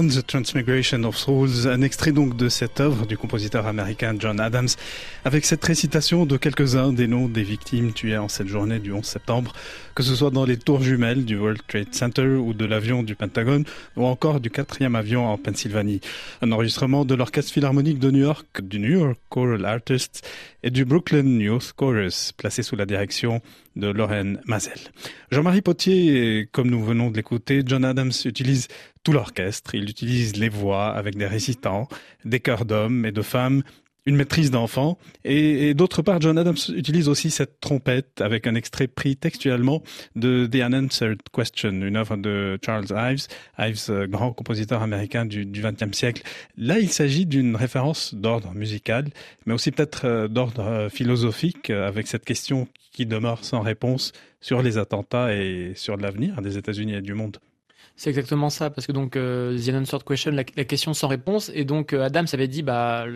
The 0.08 0.26
Transmigration 0.26 1.02
of 1.04 1.16
Souls, 1.16 1.68
un 1.68 1.82
extrait 1.82 2.12
donc 2.12 2.36
de 2.36 2.48
cette 2.48 2.80
œuvre 2.80 3.06
du 3.06 3.16
compositeur 3.16 3.66
américain 3.66 4.14
John 4.18 4.40
Adams, 4.40 4.68
avec 5.24 5.44
cette 5.44 5.64
récitation 5.64 6.26
de 6.26 6.36
quelques-uns 6.36 6.92
des 6.92 7.06
noms 7.06 7.28
des 7.28 7.42
victimes 7.42 7.92
tuées 7.92 8.16
en 8.16 8.28
cette 8.28 8.48
journée 8.48 8.78
du 8.78 8.92
11 8.92 9.04
septembre, 9.04 9.52
que 9.94 10.02
ce 10.02 10.14
soit 10.14 10.30
dans 10.30 10.44
les 10.44 10.56
tours 10.56 10.82
jumelles 10.82 11.24
du 11.24 11.36
World 11.36 11.60
Trade 11.66 11.92
Center 11.94 12.26
ou 12.26 12.54
de 12.54 12.64
l'avion 12.64 13.02
du 13.02 13.14
Pentagone, 13.14 13.64
ou 13.96 14.04
encore 14.04 14.40
du 14.40 14.50
quatrième 14.50 14.96
avion 14.96 15.26
en 15.26 15.38
Pennsylvanie. 15.38 16.00
Un 16.42 16.52
enregistrement 16.52 17.04
de 17.04 17.14
l'Orchestre 17.14 17.52
Philharmonique 17.52 17.98
de 17.98 18.10
New 18.10 18.22
York, 18.22 18.62
du 18.62 18.78
New 18.78 19.00
York 19.00 19.18
Choral 19.28 19.64
Artists 19.64 20.26
et 20.62 20.70
du 20.70 20.84
Brooklyn 20.84 21.38
Youth 21.38 21.72
Chorus, 21.76 22.32
placé 22.32 22.62
sous 22.62 22.76
la 22.76 22.86
direction 22.86 23.40
de 23.76 23.88
Lorraine 23.88 24.40
Mazel. 24.46 24.78
Jean-Marie 25.30 25.60
Potier, 25.60 26.48
comme 26.50 26.70
nous 26.70 26.82
venons 26.82 27.10
de 27.10 27.16
l'écouter, 27.16 27.62
John 27.64 27.84
Adams 27.84 28.12
utilise 28.24 28.68
tout 29.06 29.12
l'orchestre, 29.12 29.76
il 29.76 29.88
utilise 29.88 30.34
les 30.34 30.48
voix 30.48 30.88
avec 30.88 31.14
des 31.14 31.28
récitants, 31.28 31.86
des 32.24 32.40
chœurs 32.40 32.64
d'hommes 32.64 33.06
et 33.06 33.12
de 33.12 33.22
femmes, 33.22 33.62
une 34.04 34.16
maîtrise 34.16 34.50
d'enfant. 34.50 34.98
Et, 35.24 35.74
d'autre 35.74 36.02
part, 36.02 36.20
John 36.20 36.36
Adams 36.36 36.56
utilise 36.74 37.08
aussi 37.08 37.30
cette 37.30 37.60
trompette 37.60 38.20
avec 38.20 38.48
un 38.48 38.56
extrait 38.56 38.88
pris 38.88 39.16
textuellement 39.16 39.84
de 40.16 40.48
The 40.50 40.56
Unanswered 40.56 41.20
Question, 41.32 41.70
une 41.70 41.94
œuvre 41.94 42.16
de 42.16 42.58
Charles 42.66 42.86
Ives, 42.90 43.28
Ives, 43.60 43.90
euh, 43.90 44.08
grand 44.08 44.32
compositeur 44.32 44.82
américain 44.82 45.24
du 45.24 45.44
XXe 45.44 45.96
siècle. 45.96 46.24
Là, 46.56 46.80
il 46.80 46.90
s'agit 46.90 47.26
d'une 47.26 47.54
référence 47.54 48.12
d'ordre 48.12 48.54
musical, 48.54 49.06
mais 49.44 49.54
aussi 49.54 49.70
peut-être 49.70 50.04
euh, 50.04 50.26
d'ordre 50.26 50.64
euh, 50.64 50.88
philosophique, 50.88 51.70
avec 51.70 52.08
cette 52.08 52.24
question 52.24 52.66
qui 52.90 53.06
demeure 53.06 53.44
sans 53.44 53.60
réponse 53.60 54.10
sur 54.40 54.62
les 54.62 54.78
attentats 54.78 55.32
et 55.32 55.74
sur 55.76 55.96
l'avenir 55.96 56.42
des 56.42 56.58
États-Unis 56.58 56.94
et 56.94 57.02
du 57.02 57.14
monde. 57.14 57.38
C'est 57.96 58.10
exactement 58.10 58.50
ça, 58.50 58.70
parce 58.70 58.86
que 58.86 58.92
donc 58.92 59.16
euh, 59.16 59.58
The 59.58 59.68
Unanswered 59.68 60.04
Question, 60.04 60.32
la, 60.32 60.44
question 60.44 60.92
sans 60.92 61.08
réponse, 61.08 61.50
et 61.54 61.64
donc 61.64 61.92
euh, 61.92 62.02
Adam 62.02 62.26
s'avait 62.26 62.48
dit 62.48 62.62
bah 62.62 63.06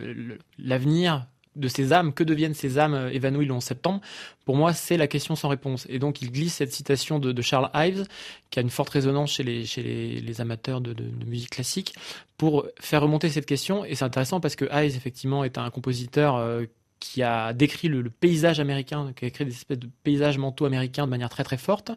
l'avenir 0.59 1.27
de 1.57 1.69
ces 1.69 1.93
âmes, 1.93 2.13
que 2.13 2.23
deviennent 2.23 2.55
ces 2.55 2.79
âmes 2.79 2.95
euh, 2.95 3.11
évanouies 3.11 3.47
le 3.47 3.53
11 3.55 3.63
septembre 3.63 4.01
Pour 4.45 4.57
moi, 4.57 4.73
c'est 4.73 4.97
la 4.97 5.07
question 5.07 5.35
sans 5.35 5.49
réponse. 5.49 5.87
Et 5.89 5.99
donc, 5.99 6.23
il 6.23 6.31
glisse 6.31 6.55
cette 6.55 6.73
citation 6.73 7.19
de, 7.19 7.43
Charles 7.43 7.71
Ives, 7.75 8.07
qui 8.51 8.59
a 8.59 8.63
une 8.63 8.71
forte 8.71 8.91
résonance 8.91 9.33
chez 9.33 9.43
les, 9.43 10.41
amateurs 10.41 10.81
de, 10.81 10.93
de, 10.93 11.05
musique 11.27 11.51
classique, 11.51 11.95
pour 12.37 12.67
faire 12.79 13.03
remonter 13.03 13.29
cette 13.29 13.47
question. 13.47 13.85
Et 13.85 13.95
c'est 13.95 14.05
intéressant 14.05 14.41
parce 14.41 14.57
que 14.57 14.65
Ives, 14.73 14.97
effectivement, 14.97 15.45
est 15.45 15.59
un 15.59 15.71
compositeur 15.71 16.37
euh, 16.37 16.65
qui 17.01 17.23
a 17.23 17.53
décrit 17.55 17.89
le, 17.89 18.09
paysage 18.11 18.61
américain, 18.61 19.13
qui 19.17 19.25
a 19.25 19.31
créé 19.31 19.47
des 19.47 19.55
espèces 19.55 19.79
de 19.79 19.89
paysages 20.05 20.39
mentaux 20.39 20.67
américains 20.67 21.07
de 21.07 21.11
manière 21.11 21.31
très 21.31 21.43
très 21.43 21.57
forte, 21.57 21.91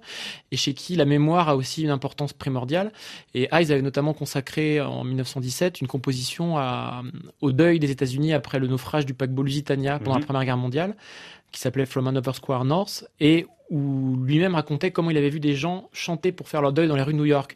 et 0.51 0.57
chez 0.57 0.73
qui 0.73 0.95
la 0.95 1.05
mémoire 1.05 1.49
a 1.49 1.55
aussi 1.55 1.83
une 1.83 1.89
importance 1.89 2.33
primordiale. 2.33 2.91
Et 3.35 3.49
Hayes 3.51 3.71
avait 3.71 3.81
notamment 3.81 4.13
consacré 4.13 4.79
en 4.81 5.03
1917 5.03 5.81
une 5.81 5.87
composition 5.87 6.57
à, 6.57 7.03
au 7.41 7.51
deuil 7.51 7.79
des 7.79 7.91
États-Unis 7.91 8.33
après 8.33 8.59
le 8.59 8.67
naufrage 8.67 9.05
du 9.05 9.13
paquebot 9.13 9.43
Lusitania 9.43 9.99
pendant 9.99 10.15
la 10.15 10.19
mhm. 10.19 10.25
Première 10.25 10.45
Guerre 10.45 10.57
mondiale, 10.57 10.95
qui 11.51 11.59
s'appelait 11.59 11.85
From 11.85 12.07
Another 12.07 12.35
Square 12.35 12.63
North, 12.63 13.05
et 13.19 13.45
où 13.69 14.15
lui-même 14.23 14.55
racontait 14.55 14.91
comment 14.91 15.11
il 15.11 15.17
avait 15.17 15.29
vu 15.29 15.39
des 15.39 15.55
gens 15.55 15.89
chanter 15.91 16.31
pour 16.31 16.47
faire 16.47 16.61
leur 16.61 16.71
deuil 16.71 16.87
dans 16.87 16.95
les 16.95 17.03
rues 17.03 17.13
de 17.13 17.17
New 17.17 17.25
York. 17.25 17.55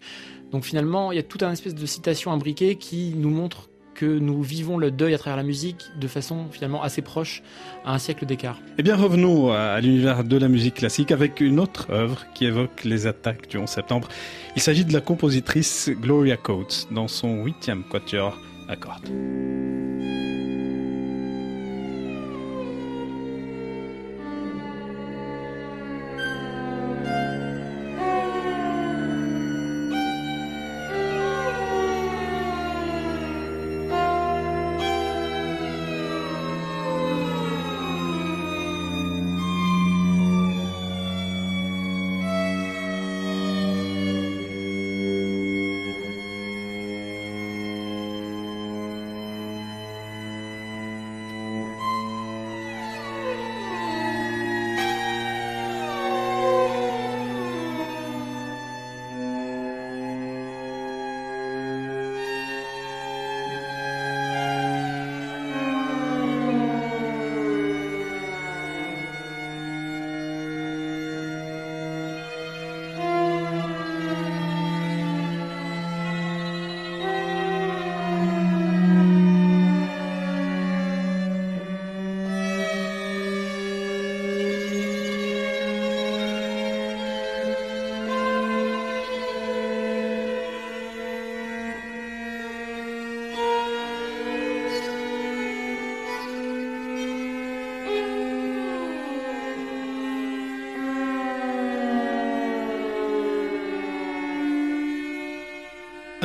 Donc 0.51 0.65
finalement, 0.65 1.11
il 1.11 1.15
y 1.15 1.19
a 1.19 1.23
toute 1.23 1.43
un 1.43 1.51
espèce 1.51 1.75
de 1.75 1.85
citation 1.85 2.31
imbriquée 2.31 2.75
qui 2.75 3.13
nous 3.15 3.29
montre 3.29 3.69
que 3.97 4.05
nous 4.05 4.43
vivons 4.43 4.77
le 4.77 4.91
deuil 4.91 5.15
à 5.15 5.17
travers 5.17 5.37
la 5.37 5.43
musique 5.43 5.87
de 5.99 6.07
façon 6.07 6.45
finalement 6.51 6.83
assez 6.83 7.01
proche 7.01 7.41
à 7.83 7.93
un 7.93 7.97
siècle 7.97 8.25
d'écart. 8.25 8.59
Eh 8.77 8.83
bien 8.83 8.95
revenons 8.95 9.51
à 9.51 9.81
l'univers 9.81 10.23
de 10.23 10.37
la 10.37 10.47
musique 10.47 10.75
classique 10.75 11.11
avec 11.11 11.41
une 11.41 11.59
autre 11.59 11.87
œuvre 11.89 12.25
qui 12.35 12.45
évoque 12.45 12.83
les 12.83 13.07
attaques 13.07 13.49
du 13.49 13.57
11 13.57 13.67
septembre. 13.67 14.07
Il 14.55 14.61
s'agit 14.61 14.85
de 14.85 14.93
la 14.93 15.01
compositrice 15.01 15.89
Gloria 15.89 16.37
Coates 16.37 16.87
dans 16.91 17.07
son 17.07 17.43
huitième 17.43 17.83
quatuor 17.83 18.37
à 18.69 18.75
cordes. 18.75 19.09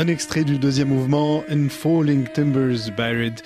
Un 0.02 0.08
extrait 0.08 0.42
du 0.42 0.58
deuxième 0.58 0.88
mouvement, 0.88 1.44
In 1.48 1.68
Falling 1.68 2.26
Timbers 2.26 2.90
Buried, 2.96 3.38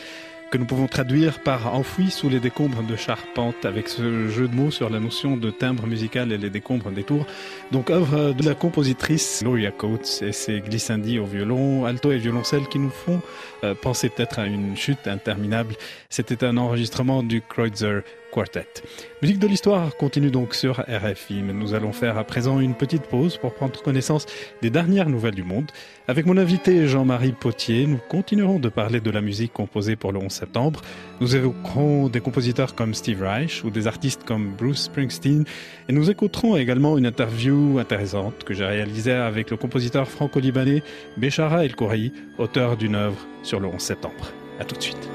que 0.50 0.56
nous 0.56 0.64
pouvons 0.64 0.86
traduire 0.86 1.40
par 1.40 1.74
enfoui 1.74 2.10
sous 2.10 2.30
les 2.30 2.40
décombres 2.40 2.82
de 2.82 2.96
charpente, 2.96 3.66
avec 3.66 3.90
ce 3.90 4.28
jeu 4.28 4.48
de 4.48 4.54
mots 4.54 4.70
sur 4.70 4.88
la 4.88 4.98
notion 4.98 5.36
de 5.36 5.50
timbre 5.50 5.86
musical 5.86 6.32
et 6.32 6.38
les 6.38 6.48
décombres 6.48 6.90
des 6.90 7.04
tours. 7.04 7.26
Donc 7.72 7.90
œuvre 7.90 8.32
de 8.32 8.42
la 8.42 8.54
compositrice 8.54 9.40
Gloria 9.42 9.70
Coates 9.70 10.22
et 10.22 10.32
ses 10.32 10.60
glissandis 10.62 11.18
au 11.18 11.26
violon, 11.26 11.84
alto 11.84 12.10
et 12.10 12.16
violoncelle 12.16 12.66
qui 12.68 12.78
nous 12.78 12.88
font 12.88 13.20
euh, 13.62 13.74
penser 13.74 14.08
peut-être 14.08 14.38
à 14.38 14.46
une 14.46 14.78
chute 14.78 15.06
interminable. 15.08 15.74
C'était 16.08 16.42
un 16.42 16.56
enregistrement 16.56 17.22
du 17.22 17.42
Kreutzer 17.42 18.00
Quartet. 18.36 18.66
Musique 19.22 19.38
de 19.38 19.46
l'histoire 19.46 19.96
continue 19.96 20.30
donc 20.30 20.54
sur 20.54 20.80
RFI, 20.80 21.42
mais 21.42 21.54
nous 21.54 21.72
allons 21.72 21.92
faire 21.92 22.18
à 22.18 22.24
présent 22.24 22.60
une 22.60 22.74
petite 22.74 23.04
pause 23.04 23.38
pour 23.38 23.54
prendre 23.54 23.80
connaissance 23.82 24.26
des 24.60 24.68
dernières 24.68 25.08
nouvelles 25.08 25.34
du 25.34 25.42
monde. 25.42 25.72
Avec 26.06 26.26
mon 26.26 26.36
invité 26.36 26.86
Jean-Marie 26.86 27.32
Potier, 27.32 27.86
nous 27.86 27.98
continuerons 28.10 28.58
de 28.58 28.68
parler 28.68 29.00
de 29.00 29.10
la 29.10 29.22
musique 29.22 29.54
composée 29.54 29.96
pour 29.96 30.12
le 30.12 30.18
11 30.18 30.30
septembre. 30.30 30.82
Nous 31.22 31.34
évoquerons 31.34 32.10
des 32.10 32.20
compositeurs 32.20 32.74
comme 32.74 32.92
Steve 32.92 33.22
Reich 33.22 33.64
ou 33.64 33.70
des 33.70 33.86
artistes 33.86 34.24
comme 34.24 34.52
Bruce 34.54 34.82
Springsteen 34.82 35.46
et 35.88 35.94
nous 35.94 36.10
écouterons 36.10 36.58
également 36.58 36.98
une 36.98 37.06
interview 37.06 37.78
intéressante 37.78 38.44
que 38.44 38.52
j'ai 38.52 38.66
réalisée 38.66 39.12
avec 39.12 39.50
le 39.50 39.56
compositeur 39.56 40.08
franco-libanais 40.08 40.82
Béchara 41.16 41.64
El 41.64 41.74
Khoury, 41.74 42.12
auteur 42.36 42.76
d'une 42.76 42.96
œuvre 42.96 43.26
sur 43.42 43.60
le 43.60 43.68
11 43.68 43.80
septembre. 43.80 44.30
À 44.60 44.66
tout 44.66 44.76
de 44.76 44.82
suite. 44.82 45.08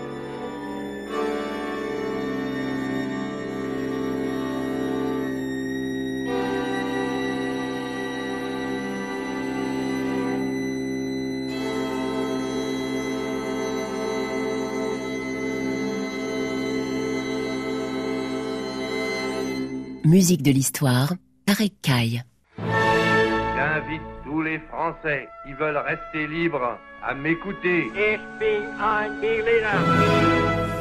Musique 20.11 20.43
de 20.43 20.51
l'histoire, 20.51 21.13
Tarek 21.45 21.71
Kai. 21.81 22.21
J'invite 22.57 24.01
tous 24.25 24.41
les 24.41 24.59
Français 24.59 25.29
qui 25.45 25.53
veulent 25.53 25.77
rester 25.77 26.27
libres 26.27 26.77
à 27.01 27.13
m'écouter. 27.13 27.89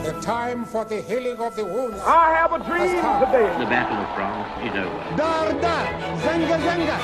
The 0.03 0.21
time 0.21 0.65
for 0.65 0.85
the 0.85 1.01
healing 1.09 1.39
of 1.39 1.55
the 1.55 1.63
wounds. 1.63 2.03
I 2.05 2.35
have 2.43 2.53
a 2.53 2.59
dream 2.59 2.91
today. 3.21 3.49
The 3.57 3.67
Battle 3.71 3.99
of 3.99 4.09
France 4.17 4.49
is 4.65 4.75
over. 4.75 5.17
Dar 5.17 5.53
dar, 5.63 5.87
zanga 6.25 6.59
zanga, 6.67 6.99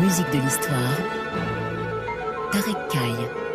Musique 0.00 0.30
de 0.32 0.38
l'histoire, 0.38 0.96
Tarek 2.52 2.88
Kai. 2.88 3.45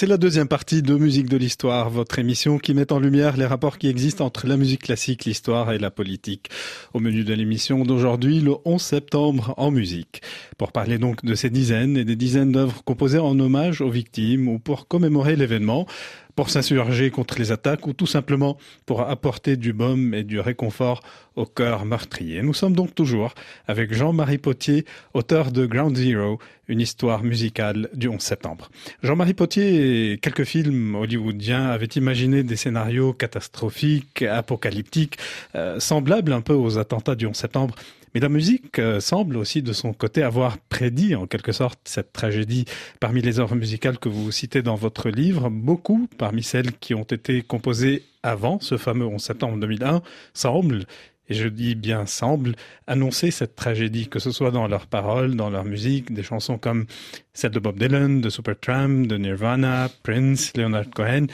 C'est 0.00 0.06
la 0.06 0.16
deuxième 0.16 0.48
partie 0.48 0.80
de 0.80 0.94
Musique 0.94 1.28
de 1.28 1.36
l'Histoire, 1.36 1.90
votre 1.90 2.18
émission 2.18 2.56
qui 2.56 2.72
met 2.72 2.90
en 2.90 2.98
lumière 2.98 3.36
les 3.36 3.44
rapports 3.44 3.76
qui 3.76 3.86
existent 3.86 4.24
entre 4.24 4.46
la 4.46 4.56
musique 4.56 4.84
classique, 4.84 5.26
l'histoire 5.26 5.72
et 5.72 5.78
la 5.78 5.90
politique. 5.90 6.48
Au 6.94 7.00
menu 7.00 7.22
de 7.22 7.34
l'émission 7.34 7.84
d'aujourd'hui, 7.84 8.40
le 8.40 8.54
11 8.64 8.80
septembre 8.80 9.52
en 9.58 9.70
musique. 9.70 10.22
Pour 10.56 10.72
parler 10.72 10.96
donc 10.96 11.22
de 11.22 11.34
ces 11.34 11.50
dizaines 11.50 11.98
et 11.98 12.06
des 12.06 12.16
dizaines 12.16 12.52
d'œuvres 12.52 12.82
composées 12.82 13.18
en 13.18 13.38
hommage 13.38 13.82
aux 13.82 13.90
victimes 13.90 14.48
ou 14.48 14.58
pour 14.58 14.88
commémorer 14.88 15.36
l'événement, 15.36 15.86
pour 16.34 16.50
s'insurger 16.50 17.10
contre 17.10 17.38
les 17.38 17.52
attaques 17.52 17.86
ou 17.86 17.92
tout 17.92 18.06
simplement 18.06 18.58
pour 18.86 19.02
apporter 19.02 19.56
du 19.56 19.72
baume 19.72 20.14
et 20.14 20.24
du 20.24 20.40
réconfort 20.40 21.02
au 21.36 21.46
cœur 21.46 21.84
meurtrier. 21.84 22.42
Nous 22.42 22.54
sommes 22.54 22.74
donc 22.74 22.94
toujours 22.94 23.34
avec 23.66 23.94
Jean-Marie 23.94 24.38
Potier, 24.38 24.84
auteur 25.14 25.52
de 25.52 25.66
Ground 25.66 25.96
Zero, 25.96 26.38
une 26.68 26.80
histoire 26.80 27.22
musicale 27.24 27.88
du 27.94 28.08
11 28.08 28.20
septembre. 28.20 28.70
Jean-Marie 29.02 29.34
Potier 29.34 30.12
et 30.12 30.18
quelques 30.18 30.44
films 30.44 30.94
hollywoodiens 30.94 31.68
avaient 31.68 31.86
imaginé 31.86 32.42
des 32.42 32.56
scénarios 32.56 33.12
catastrophiques, 33.12 34.22
apocalyptiques, 34.22 35.18
euh, 35.54 35.80
semblables 35.80 36.32
un 36.32 36.40
peu 36.40 36.54
aux 36.54 36.78
attentats 36.78 37.14
du 37.14 37.26
11 37.26 37.34
septembre. 37.34 37.74
Mais 38.14 38.20
la 38.20 38.28
musique 38.28 38.78
euh, 38.78 39.00
semble 39.00 39.36
aussi 39.36 39.62
de 39.62 39.72
son 39.72 39.92
côté 39.92 40.22
avoir 40.22 40.58
prédit 40.58 41.14
en 41.14 41.26
quelque 41.26 41.52
sorte 41.52 41.80
cette 41.84 42.12
tragédie. 42.12 42.64
Parmi 42.98 43.22
les 43.22 43.40
œuvres 43.40 43.56
musicales 43.56 43.98
que 43.98 44.08
vous 44.08 44.32
citez 44.32 44.62
dans 44.62 44.74
votre 44.74 45.08
livre, 45.08 45.48
beaucoup 45.48 46.08
parmi 46.18 46.42
celles 46.42 46.72
qui 46.72 46.94
ont 46.94 47.04
été 47.04 47.42
composées 47.42 48.04
avant 48.22 48.60
ce 48.60 48.76
fameux 48.76 49.06
11 49.06 49.22
septembre 49.22 49.58
2001 49.58 50.02
semblent 50.34 50.84
et 51.30 51.34
je 51.34 51.48
dis 51.48 51.76
bien 51.76 52.06
semblent 52.06 52.56
annoncer 52.86 53.30
cette 53.30 53.54
tragédie, 53.54 54.08
que 54.08 54.18
ce 54.18 54.32
soit 54.32 54.50
dans 54.50 54.66
leurs 54.66 54.86
paroles, 54.86 55.36
dans 55.36 55.48
leur 55.48 55.64
musique, 55.64 56.12
des 56.12 56.24
chansons 56.24 56.58
comme 56.58 56.86
celle 57.32 57.52
de 57.52 57.60
Bob 57.60 57.78
Dylan, 57.78 58.20
de 58.20 58.28
Supertramp, 58.28 59.06
de 59.06 59.16
Nirvana, 59.16 59.88
Prince, 60.02 60.52
Leonard 60.56 60.90
Cohen. 60.90 61.26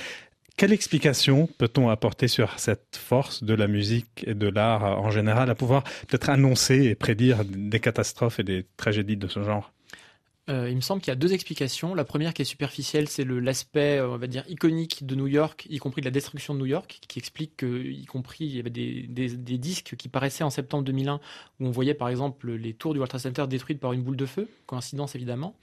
Quelle 0.57 0.73
explication 0.73 1.49
peut-on 1.59 1.91
apporter 1.91 2.29
sur 2.29 2.59
cette 2.59 2.97
force 2.97 3.45
de 3.45 3.53
la 3.53 3.67
musique 3.67 4.25
et 4.27 4.35
de 4.35 4.49
l'art 4.49 4.85
en 4.85 5.11
général 5.11 5.51
à 5.51 5.55
pouvoir 5.55 5.85
peut-être 6.09 6.31
annoncer 6.31 6.85
et 6.85 6.95
prédire 6.95 7.45
des 7.45 7.79
catastrophes 7.79 8.41
et 8.41 8.43
des 8.43 8.65
tragédies 8.79 9.19
de 9.19 9.29
ce 9.29 9.43
genre? 9.43 9.73
Euh, 10.49 10.71
il 10.71 10.77
me 10.77 10.81
semble 10.81 11.03
qu'il 11.03 11.11
y 11.11 11.13
a 11.13 11.17
deux 11.17 11.35
explications. 11.35 11.95
La 11.95 12.05
première 12.05 12.33
qui 12.33 12.43
est 12.43 12.47
superficielle, 12.47 13.09
c'est 13.09 13.25
l'aspect, 13.25 13.99
euh, 13.99 14.09
on 14.09 14.17
va 14.17 14.29
dire, 14.29 14.45
iconique 14.49 15.05
de 15.05 15.17
New 15.17 15.27
York, 15.27 15.67
y 15.69 15.79
compris 15.79 16.01
de 16.03 16.07
la 16.07 16.13
destruction 16.13 16.55
de 16.55 16.61
New 16.61 16.67
York, 16.67 17.01
qui 17.09 17.19
explique 17.19 17.57
que, 17.57 17.67
y 17.67 18.05
compris, 18.05 18.45
il 18.45 18.57
y 18.57 18.61
avait 18.61 18.71
des, 18.71 19.07
des, 19.09 19.37
des, 19.37 19.59
disques 19.59 19.97
qui 19.97 20.09
paraissaient 20.09 20.45
en 20.45 20.51
septembre 20.51 20.85
2001, 20.85 21.21
où 21.59 21.67
on 21.67 21.71
voyait 21.71 21.95
par 21.95 22.09
exemple 22.09 22.53
les 22.53 22.75
tours 22.75 22.93
du 22.93 23.01
World 23.01 23.11
Trade 23.11 23.23
Center 23.23 23.47
détruites 23.49 23.81
par 23.81 23.93
une 23.93 24.03
boule 24.03 24.17
de 24.17 24.27
feu, 24.27 24.49
coïncidence 24.67 25.17
évidemment. 25.17 25.57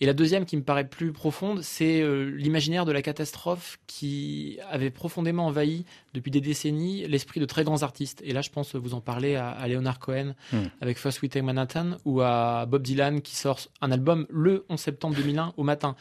Et 0.00 0.06
la 0.06 0.14
deuxième 0.14 0.46
qui 0.46 0.56
me 0.56 0.62
paraît 0.62 0.88
plus 0.88 1.12
profonde, 1.12 1.62
c'est 1.62 2.00
euh, 2.00 2.24
l'imaginaire 2.24 2.84
de 2.84 2.92
la 2.92 3.02
catastrophe 3.02 3.78
qui 3.86 4.58
avait 4.70 4.90
profondément 4.90 5.46
envahi 5.46 5.84
depuis 6.14 6.30
des 6.30 6.40
décennies 6.40 7.06
l'esprit 7.06 7.40
de 7.40 7.44
très 7.44 7.64
grands 7.64 7.82
artistes. 7.82 8.22
Et 8.24 8.32
là, 8.32 8.40
je 8.40 8.50
pense 8.50 8.74
vous 8.74 8.94
en 8.94 9.00
parlez 9.00 9.36
à, 9.36 9.50
à 9.50 9.68
Leonard 9.68 9.98
Cohen 9.98 10.34
Hmm. 10.52 10.64
avec 10.80 10.98
First 10.98 11.22
We 11.22 11.30
Take 11.30 11.44
Manhattan 11.44 11.96
ou 12.04 12.20
à 12.20 12.66
Bob 12.66 12.82
Dylan 12.82 13.20
qui 13.20 13.36
sort 13.36 13.60
un 13.80 13.92
album 13.92 14.26
le 14.30 14.64
11 14.68 14.80
septembre 14.80 15.16
2001 15.16 15.54
au 15.56 15.62
matin. 15.62 15.96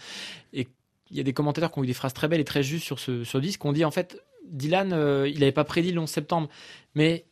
Et 0.53 0.67
il 1.11 1.17
y 1.17 1.19
a 1.19 1.23
des 1.23 1.33
commentateurs 1.33 1.71
qui 1.71 1.79
ont 1.79 1.83
eu 1.83 1.87
des 1.87 1.93
phrases 1.93 2.13
très 2.13 2.27
belles 2.27 2.39
et 2.39 2.45
très 2.45 2.63
justes 2.63 2.85
sur 2.85 2.99
ce, 2.99 3.23
sur 3.23 3.39
le 3.39 3.43
disque. 3.43 3.63
On 3.65 3.73
dit 3.73 3.85
en 3.85 3.91
fait, 3.91 4.21
Dylan, 4.47 4.93
euh, 4.93 5.27
il 5.27 5.39
n'avait 5.39 5.51
pas 5.51 5.63
prédit 5.63 5.91
le 5.91 6.01
11 6.01 6.09
septembre, 6.09 6.49
mais 6.95 7.25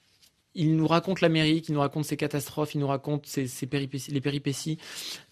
il 0.57 0.75
nous 0.75 0.87
raconte 0.87 1.21
l'Amérique, 1.21 1.69
il 1.69 1.73
nous 1.73 1.79
raconte 1.79 2.03
ses 2.03 2.17
catastrophes, 2.17 2.73
il 2.73 2.79
nous 2.79 2.87
raconte 2.87 3.25
ses, 3.27 3.47
péripéties, 3.67 4.11
les 4.11 4.21
péripéties 4.21 4.77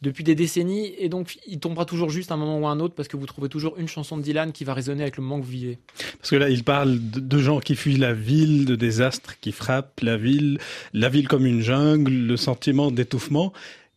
depuis 0.02 0.24
des 0.24 0.36
décennies, 0.36 0.94
et 0.98 1.10
donc 1.10 1.38
il 1.48 1.60
tombera 1.60 1.86
toujours 1.86 2.10
juste 2.10 2.32
à 2.32 2.36
un 2.36 2.38
moment 2.38 2.60
ou 2.60 2.68
à 2.68 2.70
un 2.70 2.80
autre 2.80 2.94
parce 2.94 3.08
que 3.08 3.18
vous 3.18 3.26
trouvez 3.26 3.50
toujours 3.50 3.78
une 3.78 3.88
chanson 3.88 4.18
de 4.18 4.22
Dylan 4.22 4.52
qui 4.52 4.64
va 4.64 4.74
résonner 4.74 5.02
avec 5.02 5.18
le 5.18 5.24
moment 5.24 5.40
que 5.40 5.46
vous 5.46 5.52
vivez. 5.52 5.80
Parce 6.20 6.30
que 6.30 6.36
là, 6.36 6.50
il 6.50 6.64
parle 6.64 7.00
de, 7.02 7.38
gens 7.40 7.60
qui 7.60 7.76
fuient 7.76 7.98
la 7.98 8.14
ville, 8.14 8.66
de 8.66 8.76
désastres 8.76 9.40
qui 9.40 9.52
frappent 9.52 10.00
la 10.02 10.16
ville, 10.16 10.60
la 10.94 11.10
ville 11.10 11.28
comme 11.28 11.46
une 11.46 11.62
jungle, 11.62 12.12
le 12.12 12.38
sentiment 12.38 12.92
d'étouffement. 12.92 13.52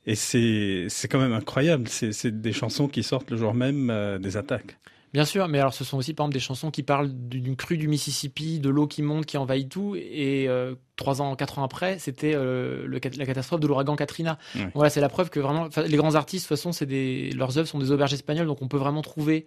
Et 0.06 0.14
c'est 0.14 0.88
quand 1.10 1.20
même 1.20 1.34
incroyable. 1.34 1.86
C'est 1.88 2.12
c'est 2.12 2.40
des 2.40 2.52
chansons 2.54 2.88
qui 2.88 3.02
sortent 3.02 3.30
le 3.30 3.36
jour 3.36 3.52
même 3.52 3.90
euh, 3.90 4.18
des 4.18 4.38
attaques. 4.38 4.78
Bien 5.14 5.24
sûr, 5.24 5.48
mais 5.48 5.58
alors 5.58 5.72
ce 5.72 5.84
sont 5.84 5.96
aussi 5.96 6.12
par 6.12 6.24
exemple 6.24 6.34
des 6.34 6.40
chansons 6.40 6.70
qui 6.70 6.82
parlent 6.82 7.10
d'une 7.10 7.56
crue 7.56 7.78
du 7.78 7.88
Mississippi, 7.88 8.60
de 8.60 8.68
l'eau 8.68 8.86
qui 8.86 9.02
monte, 9.02 9.24
qui 9.24 9.38
envahit 9.38 9.68
tout, 9.68 9.96
et 9.96 10.46
euh, 10.48 10.74
trois 10.96 11.22
ans, 11.22 11.34
quatre 11.34 11.58
ans 11.58 11.64
après, 11.64 11.98
c'était 11.98 12.34
euh, 12.34 12.86
la 12.88 13.26
catastrophe 13.26 13.60
de 13.60 13.66
l'ouragan 13.66 13.96
Katrina. 13.96 14.38
Voilà, 14.74 14.90
c'est 14.90 15.00
la 15.00 15.08
preuve 15.08 15.30
que 15.30 15.40
vraiment, 15.40 15.68
les 15.86 15.96
grands 15.96 16.14
artistes, 16.14 16.44
de 16.44 16.54
toute 16.54 16.62
façon, 16.62 16.84
des, 16.84 17.30
leurs 17.30 17.56
œuvres 17.56 17.68
sont 17.68 17.78
des 17.78 17.90
auberges 17.90 18.12
espagnoles, 18.12 18.46
donc 18.46 18.60
on 18.60 18.68
peut 18.68 18.76
vraiment 18.76 19.02
trouver 19.02 19.46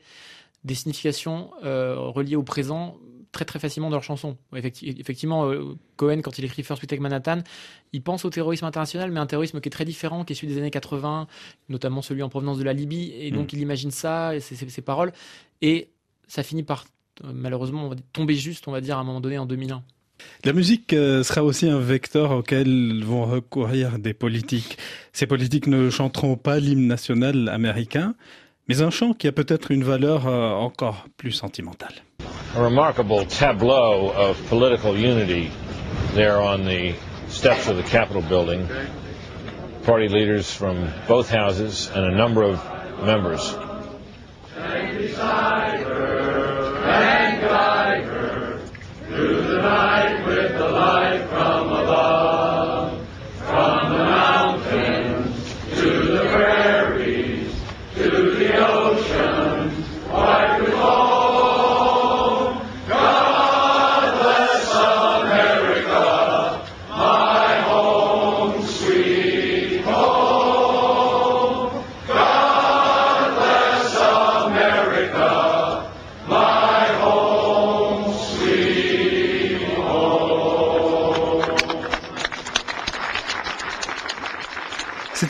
des 0.63 0.75
significations 0.75 1.51
euh, 1.63 1.95
reliées 1.97 2.35
au 2.35 2.43
présent 2.43 2.97
très 3.31 3.45
très 3.45 3.59
facilement 3.59 3.89
dans 3.89 3.95
leurs 3.95 4.03
chansons. 4.03 4.37
Effecti- 4.53 4.99
effectivement, 4.99 5.45
euh, 5.49 5.75
Cohen, 5.95 6.19
quand 6.21 6.37
il 6.37 6.45
écrit 6.45 6.63
First 6.63 6.81
We 6.81 6.87
Take 6.87 7.01
Manhattan, 7.01 7.39
il 7.93 8.01
pense 8.01 8.25
au 8.25 8.29
terrorisme 8.29 8.65
international, 8.65 9.11
mais 9.11 9.19
un 9.19 9.25
terrorisme 9.25 9.61
qui 9.61 9.69
est 9.69 9.71
très 9.71 9.85
différent, 9.85 10.25
qui 10.25 10.33
est 10.33 10.35
celui 10.35 10.49
des 10.53 10.57
années 10.59 10.71
80, 10.71 11.27
notamment 11.69 12.01
celui 12.01 12.23
en 12.23 12.29
provenance 12.29 12.57
de 12.57 12.63
la 12.63 12.73
Libye, 12.73 13.13
et 13.15 13.31
donc 13.31 13.53
Mm. 13.53 13.55
il 13.55 13.61
imagine 13.61 13.91
ça, 13.91 14.35
et 14.35 14.39
ses, 14.41 14.81
paroles, 14.81 15.13
et 15.61 15.89
ça 16.27 16.43
finit 16.43 16.63
par 16.63 16.85
euh, 17.23 17.31
malheureusement 17.33 17.85
on 17.85 17.89
va 17.89 17.95
dire, 17.95 18.05
tomber 18.13 18.35
juste, 18.35 18.67
on 18.67 18.71
va 18.71 18.81
dire, 18.81 18.97
à 18.97 19.01
un 19.01 19.03
moment 19.03 19.21
donné 19.21 19.37
en 19.37 19.45
2001. 19.45 19.83
La 20.43 20.53
musique 20.53 20.93
euh, 20.93 21.23
sera 21.23 21.43
aussi 21.43 21.67
un 21.67 21.79
vecteur 21.79 22.31
auquel 22.31 23.03
vont 23.03 23.25
recourir 23.25 23.97
des 23.97 24.13
politiques. 24.13 24.77
Ces 25.13 25.25
politiques 25.25 25.67
ne 25.67 25.89
chanteront 25.89 26.35
pas 26.35 26.59
l'hymne 26.59 26.85
national 26.87 27.49
américain, 27.49 28.13
mais 28.67 28.81
un 28.81 28.89
chant 28.91 29.13
qui 29.13 29.27
a 29.27 29.31
peut-être 29.31 29.71
une 29.71 29.83
valeur 29.83 30.27
encore 30.27 31.07
plus 31.17 31.31
sentimentale. 31.31 31.93
A 32.55 32.61
remarkable 32.61 33.25
tableau 33.25 34.09
of 34.09 34.45
political 34.47 34.97
unity 34.97 35.51
there 36.13 36.41
on 36.41 36.65
the 36.65 36.95
steps 37.29 37.67
of 37.67 37.77
the 37.77 37.83
Capitol 37.83 38.21
building. 38.21 38.67
Party 39.83 40.09
leaders 40.09 40.53
from 40.53 40.91
both 41.07 41.29
houses 41.29 41.89
and 41.89 42.05
a 42.05 42.15
number 42.15 42.43
of 42.43 42.63
members. 43.03 43.55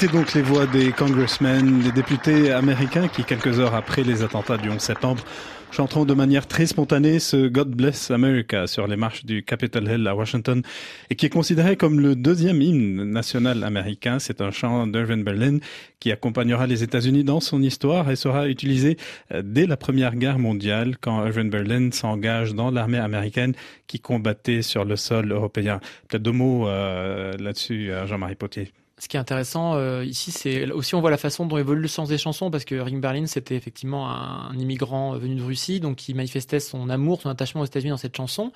C'était 0.02 0.18
donc 0.18 0.34
les 0.34 0.42
voix 0.42 0.66
des 0.66 0.92
congressmen, 0.92 1.82
des 1.82 1.92
députés 1.92 2.52
américains 2.52 3.08
qui, 3.08 3.24
quelques 3.24 3.60
heures 3.60 3.76
après 3.76 4.04
les 4.04 4.24
attentats 4.24 4.58
du 4.58 4.68
11 4.68 4.80
septembre, 4.80 5.24
chanteront 5.70 6.06
de 6.06 6.16
manière 6.16 6.48
très 6.48 6.66
spontanée 6.66 7.20
ce 7.20 7.48
God 7.48 7.70
Bless 7.70 8.10
America 8.10 8.66
sur 8.66 8.88
les 8.88 8.96
marches 8.96 9.26
du 9.26 9.44
Capitol 9.44 9.88
Hill 9.88 10.08
à 10.08 10.16
Washington 10.16 10.64
et 11.12 11.16
qui 11.16 11.28
est 11.28 11.30
considéré 11.30 11.78
comme 11.78 12.00
le 12.00 12.16
deuxième 12.16 12.64
hymne 12.64 13.12
national 13.12 13.64
américain. 13.64 14.18
C'est 14.18 14.42
un 14.42 14.50
chant 14.50 14.88
d'Irving 14.88 15.24
Berlin 15.24 15.60
qui 16.00 16.12
accompagnera 16.12 16.66
les 16.66 16.82
États-Unis 16.82 17.24
dans 17.24 17.40
son 17.40 17.62
histoire 17.62 18.10
et 18.10 18.16
sera 18.16 18.48
utilisé 18.48 18.98
euh, 19.32 19.44
dès 19.46 19.68
la 19.68 19.78
Première 19.78 20.16
Guerre 20.16 20.40
mondiale 20.40 20.98
quand 21.00 21.24
Irving 21.28 21.52
Berlin 21.52 21.92
s'engage 21.92 22.56
dans 22.56 22.72
l'armée 22.72 22.98
américaine 22.98 23.54
qui 23.86 24.00
combattait 24.00 24.64
sur 24.64 24.84
le 24.84 24.96
sol 24.96 25.32
européen. 25.32 25.80
Peut-être 26.08 26.24
deux 26.24 26.32
mots 26.32 26.68
euh, 26.68 27.34
là-dessus, 27.38 27.92
euh, 27.92 28.08
Jean-Marie 28.08 28.34
Potier. 28.34 28.72
Ce 29.02 29.08
qui 29.08 29.18
est 29.18 29.20
intéressant 29.20 29.74
euh, 29.74 30.06
ici, 30.06 30.30
c'est 30.30 30.72
aussi 30.72 30.94
on 30.94 31.02
voit 31.02 31.10
la 31.10 31.18
façon 31.18 31.48
dont 31.48 31.58
évolue 31.58 31.82
le 31.82 31.88
sens 31.88 32.08
des 32.08 32.20
chansons, 32.20 32.52
parce 32.52 32.66
que 32.66 32.76
Ring 32.76 33.02
Berlin, 33.02 33.26
c'était 33.26 33.56
effectivement 33.56 34.12
un, 34.12 34.52
un 34.52 34.60
immigrant 34.60 35.18
venu 35.18 35.34
de 35.34 35.42
Russie, 35.42 35.80
donc 35.80 35.96
qui 35.96 36.14
manifestait 36.14 36.60
son 36.60 36.88
amour, 36.88 37.20
son 37.20 37.30
attachement 37.30 37.62
aux 37.62 37.66
États-Unis 37.66 37.90
dans 37.90 37.98
cette 37.98 38.16
chanson. 38.16 38.52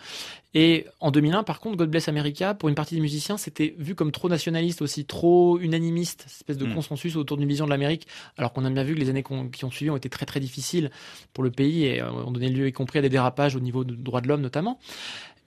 Et 0.53 0.85
en 0.99 1.09
2001, 1.09 1.41
par 1.41 1.59
contre, 1.59 1.77
God 1.77 1.89
Bless 1.89 2.09
America, 2.09 2.53
pour 2.53 2.69
une 2.69 2.75
partie 2.75 2.93
des 2.93 3.01
musiciens, 3.01 3.37
c'était 3.37 3.73
vu 3.79 3.95
comme 3.95 4.11
trop 4.11 4.29
nationaliste 4.29 4.83
aussi, 4.83 5.05
trop 5.05 5.57
unanimiste, 5.57 6.25
cette 6.27 6.37
espèce 6.37 6.57
de 6.57 6.67
Mm. 6.67 6.75
consensus 6.75 7.15
autour 7.15 7.37
d'une 7.37 7.49
vision 7.49 7.65
de 7.65 7.71
l'Amérique, 7.71 8.07
alors 8.37 8.53
qu'on 8.53 8.65
a 8.65 8.69
bien 8.69 8.83
vu 8.83 8.93
que 8.93 8.99
les 8.99 9.09
années 9.09 9.23
qui 9.51 9.65
ont 9.65 9.71
suivi 9.71 9.89
ont 9.89 9.97
été 9.97 10.09
très 10.09 10.27
très 10.27 10.39
difficiles 10.39 10.91
pour 11.33 11.43
le 11.43 11.49
pays 11.49 11.85
et 11.85 12.01
euh, 12.01 12.11
ont 12.11 12.31
donné 12.31 12.49
lieu 12.49 12.67
y 12.67 12.71
compris 12.71 12.99
à 12.99 13.01
des 13.01 13.09
dérapages 13.09 13.55
au 13.55 13.59
niveau 13.59 13.83
des 13.83 13.95
droits 13.95 14.21
de 14.21 14.27
l'homme 14.27 14.41
notamment. 14.41 14.79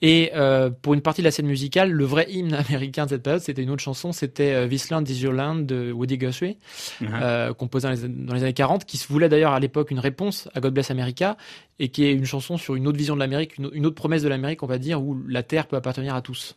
Et 0.00 0.30
euh, 0.34 0.70
pour 0.70 0.94
une 0.94 1.00
partie 1.00 1.22
de 1.22 1.24
la 1.24 1.30
scène 1.30 1.46
musicale, 1.46 1.90
le 1.90 2.04
vrai 2.04 2.26
hymne 2.30 2.54
américain 2.68 3.04
de 3.04 3.10
cette 3.10 3.22
période, 3.22 3.42
c'était 3.42 3.62
une 3.62 3.70
autre 3.70 3.82
chanson, 3.82 4.12
c'était 4.12 4.52
euh, 4.52 4.68
This 4.68 4.90
Land 4.90 5.04
is 5.04 5.20
Your 5.20 5.32
Land 5.32 5.56
de 5.60 5.92
Woody 5.92 6.18
Guthrie, 6.18 6.58
euh, 7.02 7.52
composé 7.54 7.88
dans 7.88 7.94
les, 7.94 8.08
dans 8.08 8.34
les 8.34 8.42
années 8.42 8.52
40, 8.52 8.84
qui 8.84 8.96
se 8.96 9.08
voulait 9.08 9.28
d'ailleurs 9.28 9.52
à 9.52 9.60
l'époque 9.60 9.90
une 9.90 9.98
réponse 9.98 10.48
à 10.54 10.60
God 10.60 10.74
Bless 10.74 10.90
America, 10.90 11.36
et 11.78 11.88
qui 11.88 12.04
est 12.04 12.12
une 12.12 12.24
chanson 12.24 12.56
sur 12.56 12.76
une 12.76 12.86
autre 12.86 12.98
vision 12.98 13.14
de 13.14 13.20
l'Amérique, 13.20 13.58
une, 13.58 13.70
une 13.72 13.86
autre 13.86 13.96
promesse 13.96 14.22
de 14.22 14.28
l'Amérique, 14.28 14.62
on 14.62 14.66
va 14.66 14.78
dire, 14.78 15.02
où 15.02 15.20
la 15.26 15.42
terre 15.42 15.66
peut 15.66 15.76
appartenir 15.76 16.14
à 16.14 16.22
tous. 16.22 16.56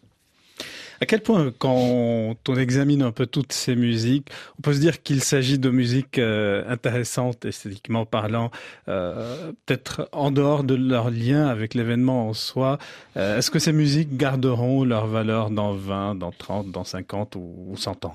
À 1.02 1.08
quel 1.08 1.22
point, 1.22 1.52
quand 1.58 1.74
on 1.74 2.56
examine 2.56 3.02
un 3.02 3.12
peu 3.12 3.26
toutes 3.26 3.54
ces 3.54 3.76
musiques, 3.76 4.28
on 4.60 4.62
peut 4.62 4.74
se 4.74 4.80
dire 4.80 5.02
qu'il 5.02 5.24
s'agit 5.24 5.58
de 5.58 5.72
musiques 5.72 6.20
euh, 6.20 6.64
intéressantes 6.68 7.44
esthétiquement 7.44 8.06
parlant, 8.06 8.52
euh, 8.88 9.52
peut-être 9.66 10.08
en 10.12 10.30
dehors 10.30 10.64
de 10.64 10.76
leur 10.76 11.10
lien 11.10 11.48
avec 11.48 11.74
l'événement 11.74 12.30
en 12.30 12.34
soi. 12.34 12.78
Euh, 13.18 13.40
est-ce 13.40 13.50
que 13.50 13.58
ces 13.58 13.74
musiques 13.74 14.16
garderont 14.16 14.84
leur 14.84 15.08
valeur 15.08 15.50
dans 15.50 15.74
20, 15.74 16.14
dans 16.14 16.32
30, 16.32 16.70
dans 16.70 16.84
50 16.84 17.36
ou 17.36 17.74
100 17.76 18.06
ans? 18.06 18.14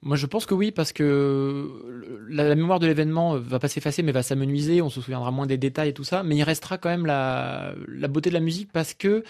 Moi, 0.00 0.16
je 0.16 0.24
pense 0.24 0.46
que 0.46 0.54
oui, 0.54 0.72
parce 0.72 0.94
que 0.94 1.68
la, 2.26 2.54
mémoire 2.54 2.80
de 2.80 2.86
l'événement 2.86 3.36
va 3.36 3.58
pas 3.58 3.68
s'effacer, 3.68 4.02
mais 4.02 4.12
va 4.12 4.22
s'amenuiser. 4.22 4.80
On 4.80 4.88
se 4.88 5.02
souviendra 5.02 5.30
moins 5.30 5.46
des 5.46 5.58
détails 5.58 5.90
et 5.90 5.94
tout 5.94 6.04
ça, 6.04 6.22
mais 6.22 6.36
il 6.36 6.42
restera 6.42 6.78
quand 6.78 6.88
même 6.88 7.04
la 7.04 7.74
beauté 8.08 8.30
de 8.30 8.34
la 8.34 8.40
musique 8.40 8.72
parce 8.72 8.94
que 8.94 9.22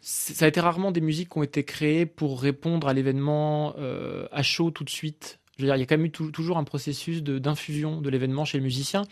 ça 0.00 0.44
a 0.44 0.48
été 0.48 0.60
rarement 0.60 0.92
des 0.92 1.00
musiques 1.00 1.30
qui 1.30 1.38
ont 1.38 1.42
été 1.42 1.64
créées 1.64 2.06
pour 2.06 2.40
répondre 2.40 2.88
à 2.88 2.92
l'événement 2.92 3.74
euh, 3.78 4.26
à 4.32 4.42
chaud 4.42 4.70
tout 4.70 4.84
de 4.84 4.90
suite. 4.90 5.38
Je 5.56 5.64
veux 5.64 5.68
dire, 5.68 5.76
il 5.76 5.80
y 5.80 5.82
a 5.82 5.86
quand 5.86 5.96
même 5.96 6.06
eu 6.06 6.10
toujours 6.12 6.56
un 6.56 6.62
processus 6.62 7.20
d'infusion 7.20 8.00
de, 8.00 8.08
l'événement 8.10 8.44
chez 8.44 8.58
le 8.58 8.64
musicien. 8.64 9.02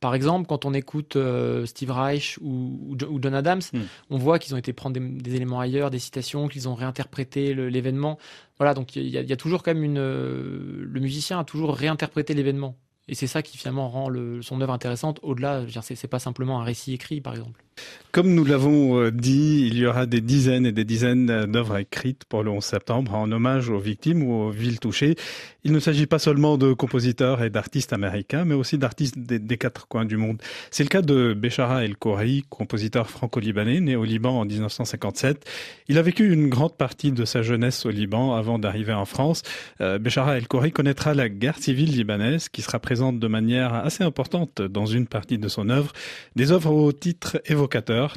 Par 0.00 0.16
exemple, 0.16 0.48
quand 0.48 0.64
on 0.64 0.74
écoute 0.74 1.14
euh, 1.14 1.66
Steve 1.66 1.92
Reich 1.92 2.36
ou, 2.42 2.96
ou, 3.08 3.18
John 3.22 3.32
Adams, 3.32 3.62
hmm. 3.72 3.82
on 4.10 4.18
voit 4.18 4.40
qu'ils 4.40 4.56
ont 4.56 4.58
été 4.58 4.72
prendre 4.72 4.98
des, 4.98 5.36
éléments 5.36 5.60
ailleurs, 5.60 5.90
des 5.90 6.00
citations, 6.00 6.48
qu'ils 6.48 6.68
ont 6.68 6.74
réinterprété 6.74 7.54
l'événement. 7.54 8.18
Voilà, 8.58 8.74
donc 8.74 8.96
il 8.96 9.06
y, 9.06 9.10
y, 9.10 9.32
a 9.32 9.36
toujours 9.36 9.62
quand 9.62 9.72
même 9.72 9.84
une. 9.84 9.98
Euh, 9.98 10.84
le 10.84 11.00
musicien 11.00 11.38
a 11.38 11.44
toujours 11.44 11.72
réinterprété 11.76 12.34
l'événement. 12.34 12.76
Et 13.06 13.14
c'est 13.14 13.26
ça 13.28 13.42
qui 13.42 13.56
finalement 13.56 13.88
rend 13.88 14.08
le, 14.08 14.42
son 14.42 14.60
œuvre 14.60 14.72
intéressante. 14.72 15.20
Au-delà, 15.22 15.64
c'est 15.82 16.08
pas 16.08 16.18
simplement 16.18 16.60
un 16.60 16.64
récit 16.64 16.94
écrit, 16.94 17.20
par 17.20 17.34
exemple. 17.34 17.63
Comme 18.12 18.32
nous 18.32 18.44
l'avons 18.44 19.00
euh, 19.00 19.10
dit, 19.10 19.66
il 19.66 19.76
y 19.76 19.86
aura 19.86 20.06
des 20.06 20.20
dizaines 20.20 20.66
et 20.66 20.72
des 20.72 20.84
dizaines 20.84 21.46
d'œuvres 21.46 21.78
écrites 21.78 22.24
pour 22.26 22.44
le 22.44 22.50
11 22.50 22.62
septembre 22.62 23.14
en 23.14 23.32
hommage 23.32 23.70
aux 23.70 23.80
victimes 23.80 24.22
ou 24.22 24.34
aux 24.34 24.50
villes 24.50 24.78
touchées. 24.78 25.16
Il 25.64 25.72
ne 25.72 25.80
s'agit 25.80 26.06
pas 26.06 26.18
seulement 26.18 26.58
de 26.58 26.74
compositeurs 26.74 27.42
et 27.42 27.48
d'artistes 27.48 27.94
américains, 27.94 28.44
mais 28.44 28.54
aussi 28.54 28.76
d'artistes 28.76 29.18
des, 29.18 29.56
quatre 29.56 29.88
coins 29.88 30.04
du 30.04 30.18
monde. 30.18 30.40
C'est 30.70 30.82
le 30.82 30.90
cas 30.90 31.00
de 31.00 31.32
Béchara 31.32 31.84
El 31.84 31.96
Khoury, 31.96 32.44
compositeur 32.50 33.08
franco-libanais, 33.08 33.80
né 33.80 33.96
au 33.96 34.04
Liban 34.04 34.38
en 34.38 34.44
1957. 34.44 35.48
Il 35.88 35.96
a 35.96 36.02
vécu 36.02 36.30
une 36.30 36.50
grande 36.50 36.76
partie 36.76 37.12
de 37.12 37.24
sa 37.24 37.40
jeunesse 37.40 37.86
au 37.86 37.90
Liban 37.90 38.34
avant 38.34 38.58
d'arriver 38.58 38.92
en 38.92 39.06
France. 39.06 39.42
Euh, 39.80 39.98
Béchara 39.98 40.36
El 40.36 40.46
Khoury 40.48 40.70
connaîtra 40.70 41.14
la 41.14 41.30
guerre 41.30 41.58
civile 41.58 41.96
libanaise 41.96 42.50
qui 42.50 42.60
sera 42.60 42.78
présente 42.78 43.18
de 43.18 43.26
manière 43.26 43.72
assez 43.74 44.04
importante 44.04 44.60
dans 44.60 44.86
une 44.86 45.06
partie 45.06 45.38
de 45.38 45.48
son 45.48 45.70
œuvre. 45.70 45.92
Des 46.36 46.52
œuvres 46.52 46.72
au 46.72 46.92
titre 46.92 47.40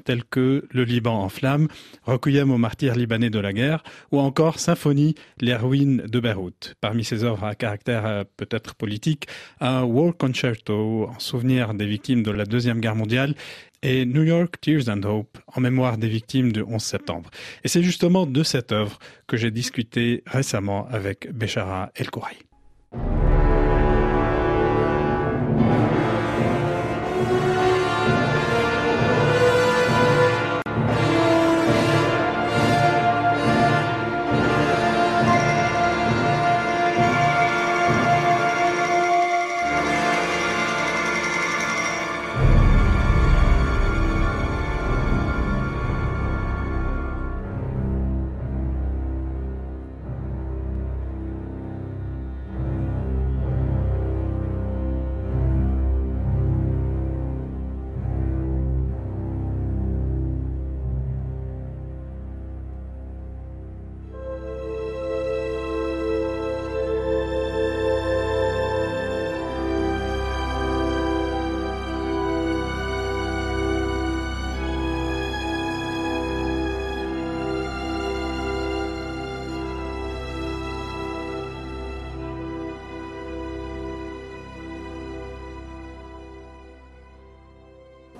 tels 0.03 0.23
que 0.23 0.65
Le 0.71 0.83
Liban 0.83 1.21
en 1.21 1.29
flammes, 1.29 1.67
Requiem 2.03 2.51
aux 2.51 2.57
martyrs 2.57 2.95
libanais 2.95 3.29
de 3.29 3.39
la 3.39 3.53
guerre 3.53 3.83
ou 4.11 4.19
encore 4.19 4.59
Symphonie, 4.59 5.15
les 5.39 5.55
ruines 5.55 6.03
de 6.07 6.19
Beyrouth. 6.19 6.75
Parmi 6.81 7.03
ses 7.03 7.23
œuvres 7.23 7.43
à 7.43 7.55
caractère 7.55 8.05
euh, 8.05 8.23
peut-être 8.37 8.75
politique, 8.75 9.27
un 9.59 9.83
War 9.83 10.15
Concerto 10.15 11.09
en 11.09 11.19
souvenir 11.19 11.73
des 11.73 11.85
victimes 11.85 12.23
de 12.23 12.31
la 12.31 12.45
Deuxième 12.45 12.79
Guerre 12.79 12.95
mondiale 12.95 13.35
et 13.83 14.05
New 14.05 14.23
York 14.23 14.55
Tears 14.61 14.89
and 14.89 15.03
Hope 15.03 15.37
en 15.47 15.61
mémoire 15.61 15.97
des 15.97 16.09
victimes 16.09 16.51
du 16.51 16.61
11 16.61 16.81
septembre. 16.81 17.29
Et 17.63 17.67
c'est 17.67 17.83
justement 17.83 18.25
de 18.25 18.43
cette 18.43 18.71
œuvre 18.71 18.97
que 19.27 19.37
j'ai 19.37 19.51
discuté 19.51 20.23
récemment 20.25 20.87
avec 20.89 21.31
Béchara 21.31 21.91
El 21.95 22.09
Khoury. 22.09 22.46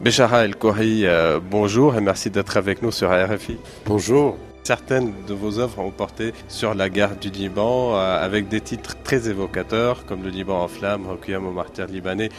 Béchara 0.07 0.45
El 0.45 0.55
Khoury, 0.55 1.05
euh, 1.05 1.41
bonjour 1.51 1.97
et 1.97 1.99
merci 1.99 2.29
d'être 2.29 2.55
avec 2.55 2.81
nous 2.81 2.93
sur 2.93 3.09
RFI. 3.09 3.57
Bonjour. 3.85 4.37
Certaines 4.63 5.11
de 5.27 5.33
vos 5.33 5.59
œuvres 5.59 5.79
ont 5.79 5.91
porté 5.91 6.31
sur 6.47 6.73
la 6.75 6.87
guerre 6.87 7.17
du 7.17 7.29
Liban 7.29 7.93
euh, 7.93 8.23
avec 8.23 8.47
des 8.47 8.61
titres 8.61 8.95
très 9.03 9.27
évocateurs 9.27 10.05
comme 10.05 10.23
Le 10.23 10.29
Liban 10.29 10.63
en 10.63 10.69
flammes, 10.69 11.07
Requiem 11.07 11.45
aux 11.45 11.51
martyrs 11.51 11.87
libanais 11.87 12.29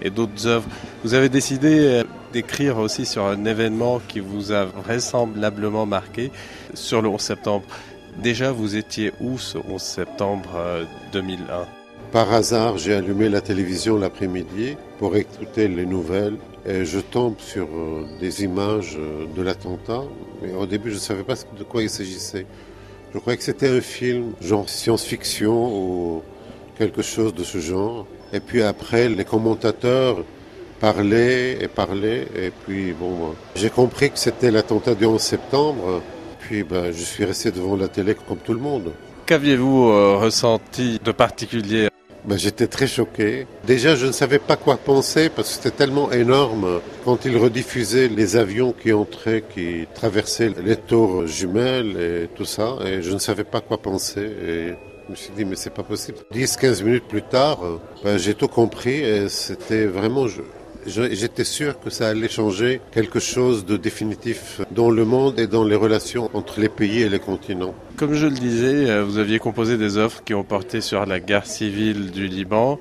et 0.00 0.10
d'autres 0.10 0.46
œuvres. 0.46 0.68
Vous 1.02 1.14
avez 1.14 1.28
décidé 1.28 1.80
euh, 1.80 2.04
d'écrire 2.32 2.78
aussi 2.78 3.04
sur 3.04 3.24
un 3.24 3.44
événement 3.44 4.00
qui 4.06 4.20
vous 4.20 4.52
a 4.52 4.64
vraisemblablement 4.64 5.84
marqué 5.84 6.30
sur 6.74 7.02
le 7.02 7.08
11 7.08 7.20
septembre. 7.20 7.64
Déjà, 8.22 8.52
vous 8.52 8.76
étiez 8.76 9.12
où 9.20 9.36
ce 9.36 9.58
11 9.58 9.82
septembre 9.82 10.50
2001 11.12 11.66
Par 12.12 12.32
hasard, 12.32 12.78
j'ai 12.78 12.94
allumé 12.94 13.28
la 13.28 13.40
télévision 13.40 13.98
l'après-midi 13.98 14.76
pour 15.00 15.16
écouter 15.16 15.66
les 15.66 15.86
nouvelles 15.86 16.36
et 16.66 16.84
je 16.84 16.98
tombe 16.98 17.38
sur 17.38 17.68
euh, 17.72 18.04
des 18.20 18.42
images 18.42 18.96
euh, 18.98 19.26
de 19.34 19.42
l'attentat, 19.42 20.02
mais 20.42 20.52
au 20.52 20.66
début 20.66 20.90
je 20.90 20.96
ne 20.96 21.00
savais 21.00 21.22
pas 21.22 21.34
de 21.34 21.62
quoi 21.62 21.82
il 21.82 21.90
s'agissait. 21.90 22.46
Je 23.14 23.18
croyais 23.18 23.36
que 23.36 23.44
c'était 23.44 23.68
un 23.68 23.80
film, 23.80 24.32
genre 24.40 24.68
science-fiction 24.68 25.52
ou 25.52 26.22
quelque 26.76 27.02
chose 27.02 27.32
de 27.34 27.44
ce 27.44 27.58
genre. 27.58 28.06
Et 28.32 28.40
puis 28.40 28.62
après, 28.62 29.08
les 29.08 29.24
commentateurs 29.24 30.24
parlaient 30.80 31.62
et 31.62 31.68
parlaient, 31.68 32.26
et 32.36 32.50
puis 32.50 32.92
bon, 32.92 33.34
j'ai 33.54 33.70
compris 33.70 34.10
que 34.10 34.18
c'était 34.18 34.50
l'attentat 34.50 34.94
du 34.94 35.06
11 35.06 35.20
septembre, 35.20 36.02
puis 36.40 36.64
ben, 36.64 36.92
je 36.92 37.02
suis 37.02 37.24
resté 37.24 37.52
devant 37.52 37.76
la 37.76 37.88
télé 37.88 38.14
comme 38.14 38.38
tout 38.38 38.52
le 38.52 38.60
monde. 38.60 38.92
Qu'aviez-vous 39.26 39.88
euh, 39.88 40.16
ressenti 40.16 41.00
de 41.02 41.12
particulier 41.12 41.88
ben, 42.26 42.38
J'étais 42.38 42.66
très 42.66 42.86
choqué. 42.86 43.46
Déjà, 43.66 43.94
je 43.94 44.06
ne 44.06 44.12
savais 44.12 44.38
pas 44.38 44.56
quoi 44.56 44.76
penser 44.76 45.28
parce 45.28 45.48
que 45.48 45.54
c'était 45.54 45.76
tellement 45.76 46.10
énorme 46.12 46.80
quand 47.04 47.24
ils 47.24 47.36
rediffusaient 47.36 48.08
les 48.08 48.36
avions 48.36 48.72
qui 48.72 48.92
entraient, 48.92 49.44
qui 49.54 49.86
traversaient 49.94 50.52
les 50.64 50.76
tours 50.76 51.26
jumelles 51.26 51.96
et 51.96 52.28
tout 52.34 52.44
ça. 52.44 52.76
Et 52.84 53.02
je 53.02 53.12
ne 53.12 53.18
savais 53.18 53.44
pas 53.44 53.60
quoi 53.60 53.78
penser. 53.78 54.20
Et 54.20 54.74
je 55.06 55.10
me 55.10 55.16
suis 55.16 55.32
dit, 55.36 55.44
mais 55.44 55.56
c'est 55.56 55.70
pas 55.70 55.84
possible. 55.84 56.18
10-15 56.32 56.82
minutes 56.82 57.08
plus 57.08 57.22
tard, 57.22 57.60
ben, 58.02 58.18
j'ai 58.18 58.34
tout 58.34 58.48
compris 58.48 59.00
et 59.00 59.28
c'était 59.28 59.86
vraiment, 59.86 60.26
J'étais 60.86 61.44
sûr 61.44 61.80
que 61.80 61.90
ça 61.90 62.08
allait 62.08 62.28
changer 62.28 62.80
quelque 62.92 63.18
chose 63.18 63.66
de 63.66 63.76
définitif 63.76 64.60
dans 64.70 64.90
le 64.90 65.04
monde 65.04 65.40
et 65.40 65.48
dans 65.48 65.64
les 65.64 65.74
relations 65.74 66.30
entre 66.32 66.60
les 66.60 66.68
pays 66.68 67.02
et 67.02 67.08
les 67.08 67.18
continents. 67.18 67.74
Comme 67.96 68.14
je 68.14 68.26
le 68.26 68.34
disais, 68.34 68.88
euh, 68.88 69.02
vous 69.02 69.18
aviez 69.18 69.40
composé 69.40 69.78
des 69.78 69.96
œuvres 69.96 70.22
qui 70.22 70.32
ont 70.34 70.44
porté 70.44 70.80
sur 70.80 71.04
la 71.04 71.18
guerre 71.18 71.46
civile 71.46 72.12
du 72.12 72.28
Liban 72.28 72.78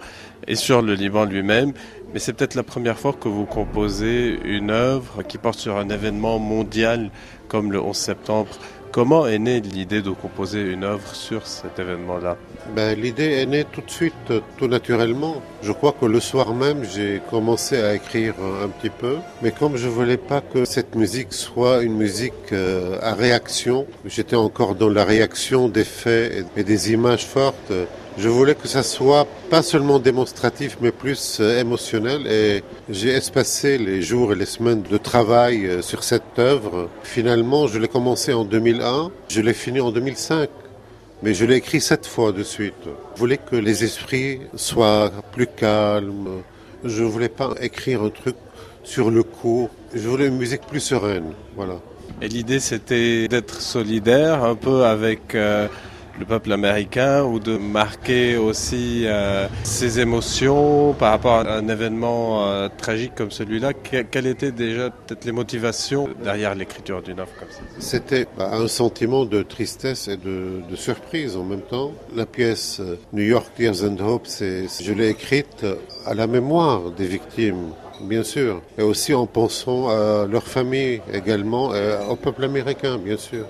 et 0.48 0.56
sur 0.56 0.84
le 0.84 0.94
Liban 0.94 1.26
lui-même, 1.26 1.74
mais 2.14 2.20
c'est 2.20 2.34
peut-être 2.34 2.54
la 2.54 2.64
première 2.64 3.00
fois 3.00 3.14
que 3.14 3.28
vous 3.28 3.46
composez 3.46 4.40
une 4.46 4.70
œuvre 4.70 5.24
qui 5.24 5.40
porte 5.40 5.58
sur 5.58 5.78
un 5.78 5.90
événement 5.90 6.38
mondial 6.38 7.10
comme 7.48 7.72
le 7.72 7.82
11 7.82 7.96
septembre. 7.96 8.52
Comment 8.96 9.28
est 9.28 9.40
née 9.40 9.60
l'idée 9.60 10.02
de 10.02 10.12
composer 10.12 10.62
une 10.62 10.86
œuvre 10.86 11.14
sur 11.14 11.46
cet 11.46 11.80
événement-là? 11.80 12.38
Ben, 12.74 12.98
L'idée 12.98 13.30
est 13.42 13.46
née 13.46 13.66
tout 13.70 13.82
de 13.82 13.92
suite, 13.92 14.32
tout 14.58 14.68
naturellement. 14.68 15.42
Je 15.64 15.74
crois 15.74 15.92
que 15.92 16.06
le 16.06 16.22
soir 16.22 16.54
même, 16.54 16.86
j'ai 16.86 17.22
commencé 17.30 17.76
à 17.78 17.94
écrire 17.94 18.36
un 18.64 18.70
petit 18.70 18.90
peu. 18.90 19.18
Mais 19.42 19.52
comme 19.52 19.76
je 19.76 19.90
voulais 19.90 20.16
pas 20.16 20.40
que 20.40 20.64
cette 20.64 20.96
musique 20.96 21.34
soit 21.34 21.84
une 21.84 21.98
musique 21.98 22.54
euh, 22.54 22.98
à 23.02 23.16
réaction, 23.16 23.86
j'étais 24.06 24.38
encore 24.38 24.76
dans 24.76 24.88
la 24.88 25.04
réaction 25.04 25.68
des 25.68 25.84
faits 25.84 26.46
et 26.56 26.64
des 26.64 26.94
images 26.94 27.26
fortes. 27.26 27.74
Je 28.18 28.30
voulais 28.30 28.56
que 28.56 28.70
ça 28.70 28.82
soit 28.82 29.28
pas 29.50 29.62
seulement 29.62 30.00
démonstratif, 30.00 30.78
mais 30.80 30.92
plus 30.92 31.40
euh, 31.42 31.60
émotionnel. 31.60 32.26
Et 32.28 32.64
j'ai 32.90 33.10
espacé 33.10 33.78
les 33.78 34.02
jours 34.02 34.32
et 34.32 34.36
les 34.36 34.46
semaines 34.46 34.84
de 34.84 34.98
travail 34.98 35.66
euh, 35.66 35.82
sur 35.82 36.02
cette 36.04 36.40
œuvre. 36.40 36.90
Finalement, 37.04 37.68
je 37.68 37.78
l'ai 37.78 37.90
commencé 37.90 38.32
en 38.32 38.46
2001, 38.46 39.12
je 39.28 39.42
l'ai 39.42 39.54
fini 39.54 39.82
en 39.82 39.92
2005. 39.92 40.50
Mais 41.24 41.34
je 41.34 41.44
l'ai 41.44 41.56
écrit 41.56 41.82
sept 41.82 42.06
fois 42.06 42.32
de 42.32 42.44
suite. 42.44 42.88
Je 43.16 43.20
voulais 43.20 43.38
que 43.38 43.58
les 43.58 43.84
esprits 43.84 44.40
soient 44.56 45.12
plus 45.34 45.48
calmes. 45.48 46.42
Je 46.86 47.04
voulais 47.04 47.30
pas 47.30 47.54
écrire 47.60 48.02
un 48.04 48.10
truc 48.10 48.36
sur 48.84 49.12
le 49.12 49.24
coup. 49.24 49.70
Je 49.94 50.08
voulais 50.08 50.28
une 50.28 50.38
musique 50.38 50.62
plus 50.62 50.80
sereine. 50.80 51.34
Voilà. 51.56 51.80
Et 52.22 52.30
l'idée, 52.30 52.62
c'était 52.62 53.28
d'être 53.28 53.60
solidaire 53.60 54.44
un 54.44 54.56
peu 54.56 54.86
avec 54.86 55.36
euh, 55.36 55.68
le 56.20 56.26
peuple 56.26 56.52
américain 56.54 57.24
ou 57.24 57.40
de 57.40 57.58
marquer 57.58 58.38
aussi 58.38 59.04
euh, 59.06 59.48
ses 59.64 60.00
émotions 60.00 60.94
par 60.94 61.12
rapport 61.12 61.34
à 61.34 61.58
un 61.58 61.68
événement 61.68 62.48
euh, 62.48 62.70
tragique 62.78 63.14
comme 63.16 63.32
celui-là. 63.32 63.74
Que- 63.74 64.04
quelles 64.04 64.28
étaient 64.28 64.52
déjà 64.52 64.90
peut-être 64.90 65.26
les 65.26 65.32
motivations 65.32 66.08
derrière 66.24 66.56
l'écriture 66.56 67.02
d'une 67.02 67.20
œuvre 67.20 67.32
comme 67.38 67.50
ça 67.50 67.60
C'était 67.80 68.28
bah, 68.38 68.52
un 68.54 68.68
sentiment 68.68 69.26
de 69.26 69.44
tristesse 69.44 70.08
et 70.08 70.18
de, 70.18 70.62
surprise 70.76 71.38
en 71.38 71.44
même 71.44 71.62
temps. 71.62 71.92
La 72.16 72.26
pièce 72.26 72.80
euh, 72.80 72.98
New 73.14 73.24
York 73.24 73.48
Tears 73.56 73.84
and 73.84 73.98
Hope, 74.00 74.28
c'est, 74.28 74.66
je 74.82 74.94
l'ai 74.94 75.10
écrite 75.10 75.66
à 76.06 76.14
la 76.14 76.28
mémoire 76.28 76.92
des 76.92 77.06
victimes, 77.08 77.70
bien 78.02 78.24
sûr, 78.24 78.62
et 78.78 78.82
aussi 78.84 79.14
en 79.14 79.26
pensant 79.26 79.90
à 79.90 80.26
leur 80.30 80.44
famille 80.44 81.02
également, 81.14 81.72
au 82.10 82.16
peuple 82.16 82.44
américain, 82.44 82.98
bien 82.98 83.18
sûr. 83.18 83.46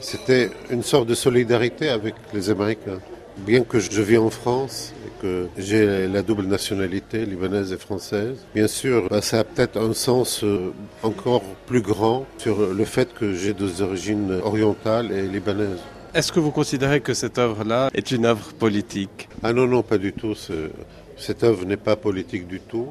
C'était 0.00 0.50
une 0.70 0.82
sorte 0.82 1.06
de 1.08 1.14
solidarité 1.14 1.88
avec 1.88 2.14
les 2.32 2.50
Américains. 2.50 3.00
Bien 3.38 3.62
que 3.62 3.78
je 3.78 4.02
vis 4.02 4.18
en 4.18 4.28
France 4.30 4.92
et 5.06 5.22
que 5.22 5.46
j'ai 5.56 6.06
la 6.08 6.22
double 6.22 6.44
nationalité 6.46 7.24
libanaise 7.24 7.72
et 7.72 7.78
française, 7.78 8.36
bien 8.54 8.66
sûr, 8.66 9.08
bah, 9.08 9.22
ça 9.22 9.40
a 9.40 9.44
peut-être 9.44 9.78
un 9.78 9.94
sens 9.94 10.42
euh, 10.44 10.72
encore 11.02 11.42
plus 11.66 11.80
grand 11.80 12.26
sur 12.38 12.72
le 12.74 12.84
fait 12.84 13.14
que 13.14 13.34
j'ai 13.34 13.54
des 13.54 13.80
origines 13.82 14.40
orientales 14.42 15.12
et 15.12 15.22
libanaises. 15.22 15.78
Est-ce 16.12 16.32
que 16.32 16.40
vous 16.40 16.50
considérez 16.50 17.00
que 17.00 17.14
cette 17.14 17.38
œuvre-là 17.38 17.88
est 17.94 18.10
une 18.10 18.26
œuvre 18.26 18.52
politique? 18.54 19.28
Ah 19.42 19.52
non, 19.52 19.66
non, 19.66 19.82
pas 19.82 19.98
du 19.98 20.12
tout. 20.12 20.34
Ce- 20.34 20.70
Cette 21.16 21.44
œuvre 21.44 21.64
n'est 21.66 21.76
pas 21.76 21.96
politique 21.96 22.48
du 22.48 22.60
tout. 22.60 22.88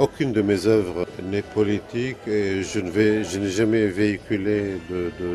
Aucune 0.00 0.32
de 0.32 0.40
mes 0.40 0.66
œuvres 0.66 1.06
n'est 1.22 1.42
politique 1.42 2.26
et 2.26 2.62
je 2.62 2.80
n'ai 2.80 3.50
jamais 3.50 3.86
véhiculé 3.86 4.78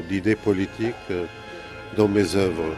d'idées 0.10 0.36
politiques 0.36 0.96
euh, 1.12 1.26
dans 1.96 2.08
mes 2.08 2.36
œuvres. 2.36 2.74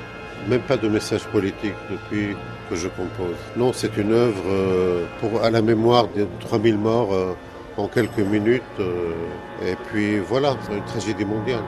Même 0.49 0.59
pas 0.63 0.75
de 0.75 0.89
message 0.89 1.23
politique 1.27 1.79
depuis 1.89 2.35
que 2.69 2.75
je 2.75 2.89
compose. 2.89 3.37
Non, 3.55 3.71
c'est 3.71 3.95
une 3.95 4.11
œuvre 4.11 4.43
euh, 4.49 5.05
à 5.41 5.49
la 5.49 5.61
mémoire 5.61 6.09
des 6.09 6.27
3000 6.41 6.77
morts 6.77 7.13
euh, 7.13 7.33
en 7.77 7.87
quelques 7.87 8.19
minutes. 8.19 8.63
et 9.65 9.75
puis 9.87 10.19
voilà, 10.19 10.57
c'est 10.63 10.75
une 10.75 10.83
tragédie 10.83 11.23
mondiale. 11.23 11.63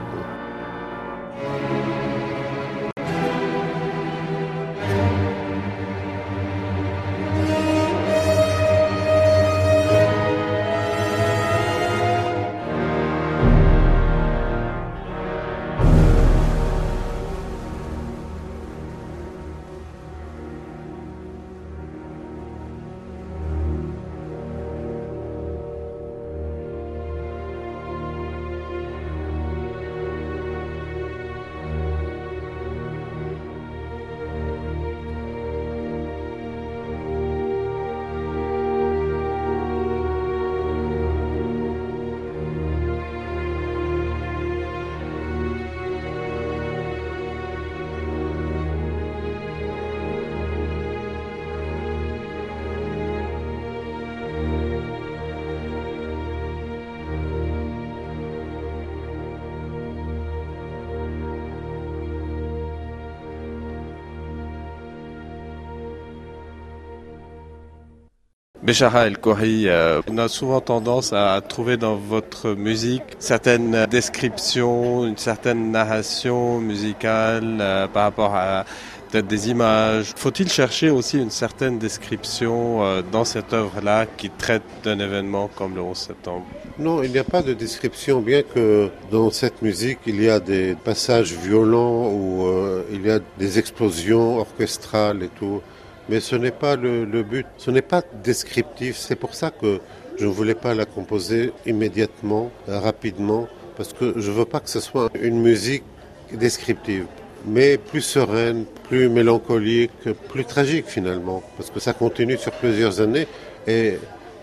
Béchara 68.70 69.08
El 69.08 69.18
Khoury, 69.18 69.66
euh, 69.66 70.00
on 70.08 70.16
a 70.18 70.28
souvent 70.28 70.60
tendance 70.60 71.12
à 71.12 71.40
trouver 71.40 71.76
dans 71.76 71.96
votre 71.96 72.50
musique 72.50 73.02
certaines 73.18 73.84
descriptions, 73.86 75.04
une 75.04 75.16
certaine 75.16 75.72
narration 75.72 76.60
musicale 76.60 77.58
euh, 77.60 77.88
par 77.88 78.04
rapport 78.04 78.36
à 78.36 78.64
peut-être 79.10 79.26
des 79.26 79.50
images. 79.50 80.12
Faut-il 80.14 80.48
chercher 80.48 80.90
aussi 80.90 81.18
une 81.18 81.30
certaine 81.30 81.80
description 81.80 82.84
euh, 82.84 83.02
dans 83.02 83.24
cette 83.24 83.52
œuvre-là 83.52 84.06
qui 84.06 84.30
traite 84.30 84.62
d'un 84.84 85.00
événement 85.00 85.50
comme 85.56 85.74
le 85.74 85.80
11 85.80 85.96
septembre? 85.96 86.46
Non, 86.78 87.02
il 87.02 87.10
n'y 87.10 87.18
a 87.18 87.24
pas 87.24 87.42
de 87.42 87.54
description, 87.54 88.20
bien 88.20 88.42
que 88.42 88.88
dans 89.10 89.32
cette 89.32 89.62
musique, 89.62 89.98
il 90.06 90.22
y 90.22 90.30
a 90.30 90.38
des 90.38 90.76
passages 90.76 91.32
violents 91.32 92.08
euh, 92.12 92.82
il 92.92 93.04
y 93.04 93.10
a 93.10 93.18
des 93.36 93.58
explosions 93.58 94.38
orchestrales 94.38 95.24
et 95.24 95.28
tout. 95.28 95.60
Mais 96.10 96.18
ce 96.18 96.34
n'est 96.34 96.50
pas 96.50 96.74
le, 96.74 97.04
but, 97.22 97.46
ce 97.56 97.70
n'est 97.70 97.82
pas 97.82 98.02
descriptif. 98.24 98.96
C'est 98.96 99.14
pour 99.14 99.32
ça 99.32 99.52
que 99.52 99.78
je 100.18 100.26
ne 100.26 100.30
voulais 100.30 100.56
pas 100.56 100.74
la 100.74 100.84
composer 100.84 101.52
immédiatement, 101.66 102.50
rapidement, 102.66 103.46
parce 103.76 103.92
que 103.92 104.14
je 104.16 104.32
veux 104.32 104.44
pas 104.44 104.58
que 104.58 104.68
ce 104.68 104.80
soit 104.80 105.08
une 105.14 105.40
musique 105.40 105.84
descriptive, 106.32 107.06
mais 107.46 107.78
plus 107.78 108.00
sereine, 108.00 108.64
plus 108.88 109.08
mélancolique, 109.08 109.92
plus 110.28 110.44
tragique 110.44 110.86
finalement, 110.88 111.44
parce 111.56 111.70
que 111.70 111.78
ça 111.78 111.92
continue 111.92 112.38
sur 112.38 112.50
plusieurs 112.54 113.00
années. 113.00 113.28
Et 113.68 113.98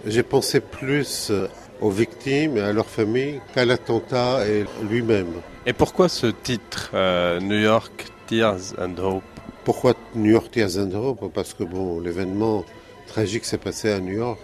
j'ai 0.06 0.24
pensé 0.24 0.62
plus 0.62 1.34
aux 1.82 1.90
victimes 1.90 2.56
et 2.56 2.62
à 2.62 2.72
leurs 2.72 2.90
familles 2.90 3.42
qu'à 3.54 3.66
l'attentat 3.66 4.48
et 4.48 4.64
lui-même. 4.90 5.34
Et 5.66 5.74
pourquoi 5.74 6.08
ce 6.08 6.28
titre, 6.28 6.92
euh, 6.94 7.42
New 7.42 7.60
York 7.60 8.06
Tears 8.26 8.74
and 8.80 8.98
Hope? 9.04 9.37
Pourquoi 9.68 9.96
New 10.16 10.32
York 10.32 10.58
Hope 10.94 11.30
Parce 11.34 11.54
que 11.54 11.66
bon, 11.66 12.00
l'événement 12.00 12.64
tragique 13.06 13.44
s'est 13.44 13.58
passé 13.58 13.92
à 13.92 14.00
New 14.00 14.14
York. 14.14 14.40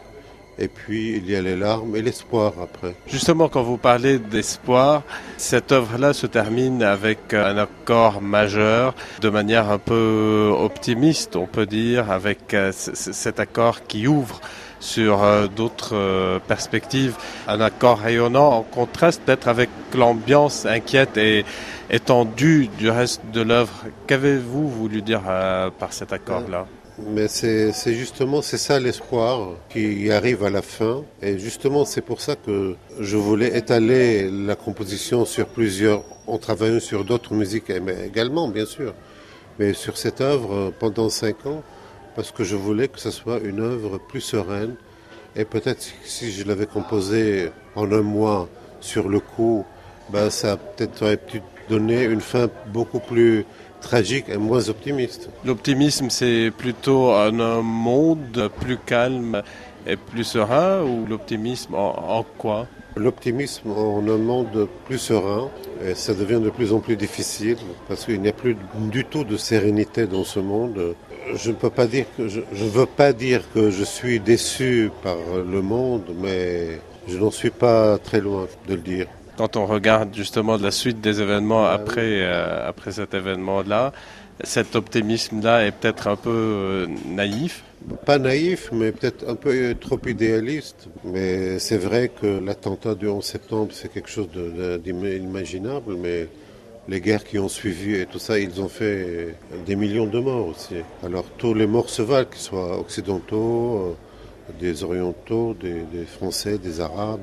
Et 0.59 0.67
puis 0.67 1.15
il 1.15 1.31
y 1.31 1.35
a 1.37 1.41
les 1.41 1.55
larmes 1.55 1.95
et 1.95 2.01
l'espoir 2.01 2.51
après. 2.61 2.93
Justement, 3.07 3.47
quand 3.47 3.63
vous 3.63 3.77
parlez 3.77 4.19
d'espoir, 4.19 5.03
cette 5.37 5.71
œuvre-là 5.71 6.11
se 6.11 6.27
termine 6.27 6.83
avec 6.83 7.33
un 7.33 7.57
accord 7.57 8.21
majeur, 8.21 8.95
de 9.21 9.29
manière 9.29 9.71
un 9.71 9.77
peu 9.77 10.53
optimiste, 10.59 11.37
on 11.37 11.47
peut 11.47 11.67
dire, 11.67 12.11
avec 12.11 12.53
euh, 12.53 12.73
cet 12.73 13.39
accord 13.39 13.83
qui 13.87 14.07
ouvre 14.07 14.41
sur 14.81 15.23
euh, 15.23 15.47
d'autres 15.47 15.95
euh, 15.95 16.39
perspectives, 16.45 17.15
un 17.47 17.61
accord 17.61 17.99
rayonnant 17.99 18.49
en 18.49 18.61
contraste 18.63 19.21
peut-être 19.25 19.47
avec 19.47 19.69
l'ambiance 19.95 20.65
inquiète 20.65 21.15
et 21.15 21.45
étendue 21.93 22.67
du 22.79 22.89
reste 22.89 23.21
de 23.31 23.41
l'œuvre. 23.41 23.71
Qu'avez-vous 24.07 24.67
voulu 24.67 25.01
dire 25.01 25.21
euh, 25.27 25.69
par 25.69 25.93
cet 25.93 26.11
accord-là? 26.11 26.65
Mais 27.15 27.27
c'est 27.27 27.71
justement, 27.93 28.41
c'est 28.41 28.57
ça 28.57 28.79
l'espoir 28.79 29.49
qui 29.69 30.11
arrive 30.11 30.43
à 30.43 30.49
la 30.49 30.61
fin. 30.61 31.03
Et 31.21 31.39
justement, 31.39 31.85
c'est 31.85 32.01
pour 32.01 32.19
ça 32.21 32.35
que 32.35 32.75
je 32.99 33.17
voulais 33.17 33.57
étaler 33.57 34.29
la 34.29 34.55
composition 34.55 35.25
sur 35.25 35.47
plusieurs, 35.47 36.03
en 36.27 36.37
travaillant 36.37 36.79
sur 36.79 37.03
d'autres 37.03 37.33
musiques 37.33 37.71
également, 37.71 38.47
bien 38.47 38.65
sûr. 38.65 38.93
Mais 39.59 39.73
sur 39.73 39.97
cette 39.97 40.21
œuvre 40.21 40.71
pendant 40.79 41.09
cinq 41.09 41.45
ans, 41.45 41.63
parce 42.15 42.31
que 42.31 42.43
je 42.43 42.55
voulais 42.55 42.87
que 42.87 42.99
ce 42.99 43.09
soit 43.11 43.39
une 43.39 43.59
œuvre 43.59 43.97
plus 43.97 44.21
sereine. 44.21 44.75
Et 45.35 45.45
peut-être 45.45 45.81
si- 45.81 45.93
si 46.03 46.31
je 46.31 46.43
l'avais 46.47 46.67
composée 46.67 47.49
en 47.75 47.91
un 47.91 48.01
mois 48.03 48.47
sur 48.81 49.09
le 49.09 49.19
coup, 49.19 49.65
ben 50.11 50.29
ça 50.29 50.57
peut-être 50.57 51.01
aurait 51.01 51.17
pu 51.17 51.41
donner 51.69 52.03
une 52.03 52.21
fin 52.21 52.49
beaucoup 52.67 52.99
plus 52.99 53.45
tragique 53.81 54.25
et 54.29 54.37
moins 54.37 54.69
optimiste. 54.69 55.29
L'optimisme, 55.45 56.09
c'est 56.09 56.51
plutôt 56.57 57.11
un, 57.11 57.39
un 57.39 57.61
monde 57.61 58.49
plus 58.61 58.77
calme 58.77 59.41
et 59.85 59.97
plus 59.97 60.23
serein 60.23 60.81
ou 60.83 61.05
l'optimisme 61.05 61.75
en, 61.75 62.19
en 62.19 62.25
quoi? 62.37 62.67
L'optimisme 62.95 63.71
en 63.71 64.07
un 64.07 64.17
monde 64.17 64.67
plus 64.85 64.99
serein, 64.99 65.49
et 65.83 65.95
ça 65.95 66.13
devient 66.13 66.39
de 66.39 66.51
plus 66.51 66.71
en 66.71 66.79
plus 66.79 66.95
difficile 66.95 67.57
parce 67.87 68.05
qu'il 68.05 68.21
n'y 68.21 68.29
a 68.29 68.33
plus 68.33 68.55
du 68.91 69.03
tout 69.03 69.23
de 69.23 69.35
sérénité 69.35 70.05
dans 70.05 70.23
ce 70.23 70.39
monde. 70.39 70.95
Je 71.33 71.49
ne 71.49 71.55
peux 71.55 71.71
pas 71.71 71.87
dire 71.87 72.05
que 72.15 72.27
je 72.27 72.39
ne 72.39 72.69
veux 72.69 72.85
pas 72.85 73.11
dire 73.11 73.41
que 73.53 73.71
je 73.71 73.83
suis 73.83 74.19
déçu 74.19 74.91
par 75.01 75.17
le 75.45 75.61
monde, 75.61 76.03
mais 76.21 76.79
je 77.07 77.17
n'en 77.17 77.31
suis 77.31 77.49
pas 77.49 77.97
très 77.97 78.21
loin 78.21 78.45
de 78.67 78.75
le 78.75 78.81
dire. 78.81 79.07
Quand 79.37 79.57
on 79.57 79.65
regarde 79.65 80.13
justement 80.13 80.57
la 80.57 80.71
suite 80.71 81.01
des 81.01 81.19
événements 81.21 81.65
après, 81.65 82.21
euh, 82.21 82.69
après 82.69 82.91
cet 82.91 83.15
événement-là, 83.15 83.91
cet 84.43 84.75
optimisme-là 84.75 85.65
est 85.65 85.71
peut-être 85.71 86.07
un 86.07 86.15
peu 86.15 86.29
euh, 86.29 86.87
naïf 87.07 87.63
Pas 88.05 88.19
naïf, 88.19 88.69
mais 88.71 88.91
peut-être 88.91 89.27
un 89.27 89.35
peu 89.35 89.75
trop 89.79 89.99
idéaliste. 90.05 90.87
Mais 91.03 91.57
c'est 91.57 91.77
vrai 91.77 92.09
que 92.09 92.39
l'attentat 92.45 92.93
du 92.93 93.07
11 93.07 93.23
septembre, 93.23 93.69
c'est 93.73 93.91
quelque 93.91 94.09
chose 94.09 94.27
d'imaginable, 94.83 95.95
mais 95.97 96.27
les 96.87 97.01
guerres 97.01 97.23
qui 97.23 97.39
ont 97.39 97.49
suivi 97.49 97.95
et 97.95 98.05
tout 98.05 98.19
ça, 98.19 98.37
ils 98.37 98.61
ont 98.61 98.67
fait 98.67 99.35
des 99.65 99.75
millions 99.75 100.05
de 100.05 100.19
morts 100.19 100.47
aussi. 100.47 100.75
Alors 101.03 101.25
tous 101.37 101.53
les 101.53 101.67
morts 101.67 101.89
se 101.89 102.01
valent, 102.01 102.29
qu'ils 102.29 102.41
soient 102.41 102.77
occidentaux, 102.77 103.95
des 104.59 104.83
orientaux, 104.83 105.55
des, 105.59 106.05
Français, 106.05 106.57
des 106.57 106.81
Arabes. 106.81 107.21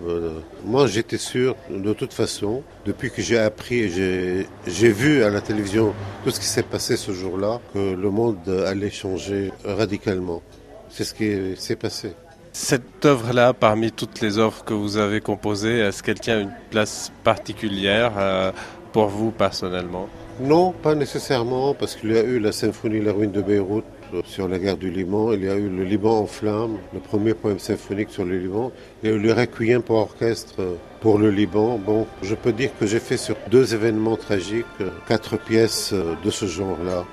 Moi, 0.65 0.87
j'étais 0.87 1.19
sûr, 1.19 1.57
de 1.71 1.93
toute 1.93 2.13
façon, 2.13 2.63
depuis 2.87 3.11
que 3.11 3.23
j'ai 3.23 3.39
appris 3.39 3.81
et 3.81 4.47
j'ai 4.67 4.93
vu 4.93 5.23
à 5.23 5.31
la 5.31 5.41
télévision 5.41 5.93
tout 6.25 6.31
ce 6.31 6.41
qui 6.41 6.47
s'est 6.47 6.63
passé 6.63 6.97
ce 6.97 7.13
jour-là, 7.13 7.61
que 7.75 7.95
le 7.95 8.11
monde 8.11 8.49
allait 8.67 8.91
changer 8.91 9.53
radicalement. 9.65 10.43
C'est 10.89 11.05
ce 11.05 11.15
qui 11.15 11.61
s'est 11.61 11.77
passé. 11.77 12.13
Cette 12.53 13.05
œuvre-là, 13.05 13.53
parmi 13.53 13.93
toutes 13.93 14.21
les 14.21 14.39
œuvres 14.39 14.65
que 14.65 14.75
vous 14.75 14.97
avez 14.97 15.21
composées, 15.21 15.79
est-ce 15.79 16.03
qu'elle 16.03 16.19
tient 16.19 16.41
une 16.41 16.53
place 16.71 17.13
particulière 17.23 18.13
euh, 18.19 18.51
pour 18.93 19.07
vous 19.07 19.31
personnellement? 19.31 20.09
Non, 20.41 20.73
pas 20.73 20.97
nécessairement, 20.97 21.75
parce 21.75 21.95
qu'il 21.95 22.13
y 22.13 22.19
a 22.19 22.25
eu 22.25 22.41
la 22.41 22.51
symphonie 22.51 23.01
La 23.01 23.13
ruine 23.13 23.31
de 23.31 23.41
Beyrouth 23.41 23.85
sur 24.25 24.49
la 24.49 24.59
guerre 24.59 24.77
du 24.77 24.91
Liban. 24.91 25.33
Il 25.33 25.45
y 25.45 25.49
a 25.49 25.55
eu 25.55 25.69
le 25.69 25.85
Liban 25.85 26.21
en 26.21 26.27
flammes, 26.27 26.79
le 26.93 27.01
premier 27.01 27.35
poème 27.35 27.59
symphonique 27.59 28.11
sur 28.11 28.25
le 28.25 28.39
Liban. 28.39 28.73
Il 29.03 29.11
y 29.11 29.13
a 29.13 29.17
eu 29.17 29.19
le 29.19 29.33
Requiem 29.33 29.83
pour 29.83 29.97
orchestre 29.97 30.79
pour 31.01 31.19
le 31.19 31.31
Liban. 31.31 31.79
Bon, 31.79 32.07
je 32.23 32.35
peux 32.35 32.53
dire 32.53 32.71
que 32.79 32.87
j'ai 32.87 33.01
fait 33.01 33.17
sur 33.17 33.37
deux 33.51 33.75
événements 33.75 34.17
tragiques 34.17 34.67
quatre 35.09 35.39
pièces 35.39 35.93
de 35.93 36.31
ce 36.31 36.47
genre-là. 36.47 37.05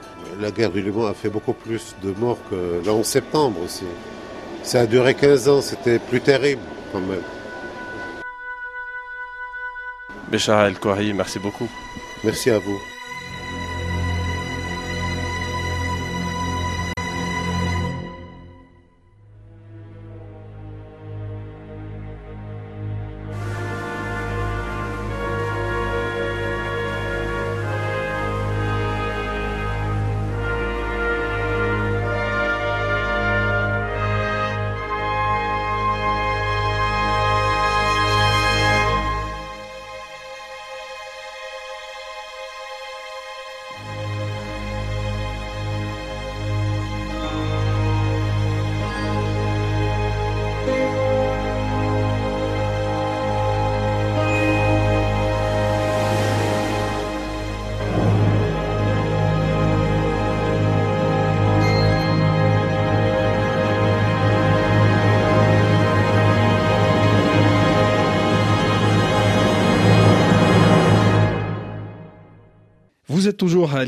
La 0.41 0.51
guerre 0.51 0.71
du 0.71 0.81
Liban 0.81 1.05
a 1.05 1.13
fait 1.13 1.29
beaucoup 1.29 1.53
plus 1.53 1.95
de 2.03 2.11
morts 2.19 2.39
que 2.49 2.81
le 2.83 2.91
11 2.91 3.05
septembre 3.05 3.59
aussi. 3.63 3.85
Ça 4.63 4.81
a 4.81 4.85
duré 4.85 5.13
15 5.13 5.49
ans, 5.49 5.61
c'était 5.61 5.99
plus 5.99 6.21
terrible 6.21 6.61
quand 6.91 6.99
même. 6.99 7.21
Béchar 10.29 10.65
El-Kouari, 10.65 11.13
merci 11.13 11.39
beaucoup. 11.39 11.69
Merci 12.23 12.49
à. 12.49 12.59
Vous 12.59 12.96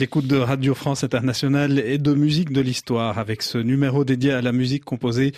l'écoute 0.10 0.26
de 0.26 0.38
Radio 0.38 0.74
France 0.74 1.04
Internationale 1.04 1.78
et 1.78 2.00
de 2.00 2.16
Musique 2.16 2.52
de 2.52 2.62
l'Histoire 2.62 3.20
avec 3.20 3.44
ce 3.44 3.60
numéro 3.60 4.04
dédié 4.04 4.32
à 4.32 4.42
la 4.42 4.52
musique 4.52 4.84
composée 4.84 5.34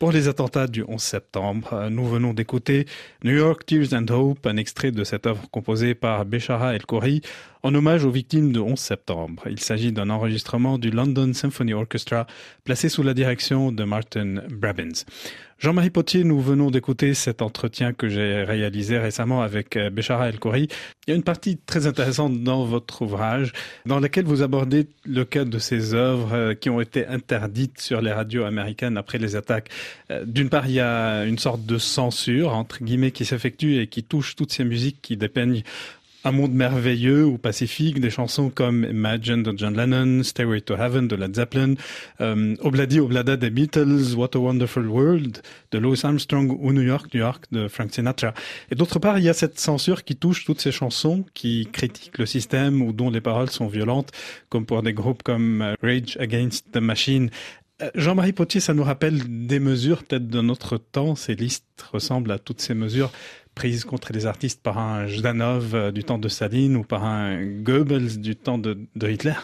pour 0.00 0.10
les 0.10 0.26
attentats 0.26 0.66
du 0.66 0.82
11 0.82 1.00
septembre. 1.00 1.88
Nous 1.92 2.04
venons 2.04 2.34
d'écouter 2.34 2.86
New 3.22 3.36
York 3.36 3.64
Tears 3.64 3.94
and 3.94 4.12
Hope, 4.12 4.44
un 4.48 4.56
extrait 4.56 4.90
de 4.90 5.04
cette 5.04 5.28
œuvre 5.28 5.48
composée 5.52 5.94
par 5.94 6.24
Beshara 6.24 6.74
El 6.74 6.84
Khoury 6.84 7.22
en 7.62 7.72
hommage 7.72 8.04
aux 8.04 8.10
victimes 8.10 8.52
du 8.52 8.58
11 8.58 8.76
septembre. 8.76 9.44
Il 9.48 9.60
s'agit 9.60 9.92
d'un 9.92 10.10
enregistrement 10.10 10.76
du 10.76 10.90
London 10.90 11.32
Symphony 11.32 11.72
Orchestra 11.74 12.26
placé 12.64 12.88
sous 12.88 13.04
la 13.04 13.14
direction 13.14 13.70
de 13.70 13.84
Martin 13.84 14.42
Brabbins. 14.50 15.04
Jean-Marie 15.58 15.88
Potier, 15.88 16.22
nous 16.22 16.38
venons 16.38 16.70
d'écouter 16.70 17.14
cet 17.14 17.40
entretien 17.40 17.94
que 17.94 18.10
j'ai 18.10 18.42
réalisé 18.42 18.98
récemment 18.98 19.40
avec 19.40 19.78
euh, 19.78 19.88
Béchara 19.88 20.28
El 20.28 20.38
Khoury. 20.38 20.68
Il 21.06 21.10
y 21.10 21.12
a 21.14 21.16
une 21.16 21.22
partie 21.22 21.56
très 21.56 21.86
intéressante 21.86 22.42
dans 22.42 22.66
votre 22.66 23.00
ouvrage 23.00 23.54
dans 23.86 23.98
laquelle 23.98 24.26
vous 24.26 24.42
abordez 24.42 24.86
le 25.06 25.24
cas 25.24 25.46
de 25.46 25.58
ces 25.58 25.94
œuvres 25.94 26.34
euh, 26.34 26.54
qui 26.54 26.68
ont 26.68 26.78
été 26.78 27.06
interdites 27.06 27.80
sur 27.80 28.02
les 28.02 28.12
radios 28.12 28.44
américaines 28.44 28.98
après 28.98 29.16
les 29.16 29.34
attaques. 29.34 29.70
Euh, 30.10 30.26
d'une 30.26 30.50
part, 30.50 30.66
il 30.66 30.74
y 30.74 30.80
a 30.80 31.24
une 31.24 31.38
sorte 31.38 31.64
de 31.64 31.78
censure, 31.78 32.52
entre 32.52 32.84
guillemets, 32.84 33.10
qui 33.10 33.24
s'effectue 33.24 33.80
et 33.80 33.86
qui 33.86 34.02
touche 34.02 34.36
toutes 34.36 34.52
ces 34.52 34.64
musiques 34.64 34.98
qui 35.00 35.16
dépeignent 35.16 35.62
un 36.26 36.32
monde 36.32 36.52
merveilleux 36.52 37.24
ou 37.24 37.38
pacifique, 37.38 38.00
des 38.00 38.10
chansons 38.10 38.50
comme 38.50 38.84
Imagine 38.84 39.44
de 39.44 39.56
John 39.56 39.76
Lennon, 39.76 40.24
Stairway 40.24 40.60
to 40.60 40.74
Heaven 40.74 41.06
de 41.06 41.14
Led 41.14 41.36
Zeppelin, 41.36 41.74
euh, 42.20 42.56
Obladi 42.62 42.98
Oblada 42.98 43.36
des 43.36 43.50
Beatles, 43.50 44.16
What 44.16 44.30
a 44.34 44.38
Wonderful 44.38 44.88
World 44.88 45.40
de 45.70 45.78
Louis 45.78 46.00
Armstrong 46.02 46.50
ou 46.60 46.72
New 46.72 46.82
York, 46.82 47.14
New 47.14 47.20
York 47.20 47.44
de 47.52 47.68
Frank 47.68 47.94
Sinatra. 47.94 48.34
Et 48.72 48.74
d'autre 48.74 48.98
part, 48.98 49.18
il 49.18 49.24
y 49.24 49.28
a 49.28 49.34
cette 49.34 49.60
censure 49.60 50.02
qui 50.02 50.16
touche 50.16 50.44
toutes 50.44 50.60
ces 50.60 50.72
chansons 50.72 51.24
qui 51.32 51.68
critiquent 51.72 52.18
le 52.18 52.26
système 52.26 52.82
ou 52.82 52.92
dont 52.92 53.10
les 53.10 53.20
paroles 53.20 53.50
sont 53.50 53.68
violentes, 53.68 54.10
comme 54.48 54.66
pour 54.66 54.82
des 54.82 54.94
groupes 54.94 55.22
comme 55.22 55.62
euh, 55.62 55.74
Rage 55.80 56.16
Against 56.18 56.72
the 56.72 56.78
Machine. 56.78 57.30
Euh, 57.82 57.90
Jean-Marie 57.94 58.32
Potier, 58.32 58.60
ça 58.60 58.74
nous 58.74 58.82
rappelle 58.82 59.46
des 59.46 59.60
mesures 59.60 60.02
peut-être 60.02 60.26
de 60.26 60.40
notre 60.40 60.76
temps. 60.76 61.14
Ces 61.14 61.36
listes 61.36 61.84
ressemblent 61.92 62.32
à 62.32 62.40
toutes 62.40 62.60
ces 62.60 62.74
mesures 62.74 63.12
prise 63.56 63.84
contre 63.84 64.12
les 64.12 64.26
artistes 64.26 64.62
par 64.62 64.78
un 64.78 65.08
Jdanov 65.08 65.74
euh, 65.74 65.90
du 65.90 66.04
temps 66.04 66.18
de 66.18 66.28
Staline 66.28 66.76
ou 66.76 66.84
par 66.84 67.04
un 67.04 67.44
Goebbels 67.44 68.20
du 68.20 68.36
temps 68.36 68.58
de 68.58 68.86
Hitler? 69.02 69.34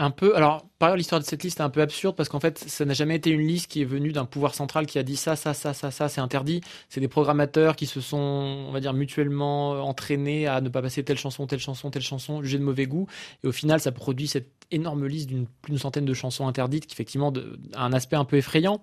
Un 0.00 0.10
peu. 0.10 0.34
Alors, 0.34 0.66
par 0.78 0.88
ailleurs, 0.88 0.96
l'histoire 0.96 1.20
de 1.20 1.26
cette 1.26 1.42
liste 1.42 1.60
est 1.60 1.62
un 1.62 1.68
peu 1.68 1.82
absurde 1.82 2.16
parce 2.16 2.30
qu'en 2.30 2.40
fait, 2.40 2.58
ça 2.58 2.86
n'a 2.86 2.94
jamais 2.94 3.16
été 3.16 3.28
une 3.28 3.46
liste 3.46 3.70
qui 3.70 3.82
est 3.82 3.84
venue 3.84 4.12
d'un 4.12 4.24
pouvoir 4.24 4.54
central 4.54 4.86
qui 4.86 4.98
a 4.98 5.02
dit 5.02 5.16
ça, 5.16 5.36
ça, 5.36 5.52
ça, 5.52 5.74
ça, 5.74 5.90
ça, 5.90 6.08
c'est 6.08 6.22
interdit. 6.22 6.62
C'est 6.88 7.00
des 7.00 7.08
programmateurs 7.08 7.76
qui 7.76 7.84
se 7.84 8.00
sont, 8.00 8.16
on 8.16 8.72
va 8.72 8.80
dire, 8.80 8.94
mutuellement 8.94 9.72
entraînés 9.86 10.46
à 10.46 10.62
ne 10.62 10.70
pas 10.70 10.80
passer 10.80 11.04
telle 11.04 11.18
chanson, 11.18 11.46
telle 11.46 11.58
chanson, 11.58 11.90
telle 11.90 12.02
chanson, 12.02 12.42
jugée 12.42 12.58
de 12.58 12.64
mauvais 12.64 12.86
goût. 12.86 13.06
Et 13.44 13.46
au 13.46 13.52
final, 13.52 13.78
ça 13.78 13.92
produit 13.92 14.26
cette 14.26 14.48
énorme 14.70 15.06
liste 15.06 15.28
d'une 15.28 15.78
centaine 15.78 16.04
de 16.04 16.14
chansons 16.14 16.46
interdites 16.46 16.86
qui, 16.86 16.94
effectivement, 16.94 17.32
a 17.74 17.84
un 17.84 17.92
aspect 17.92 18.16
un 18.16 18.24
peu 18.24 18.36
effrayant. 18.36 18.80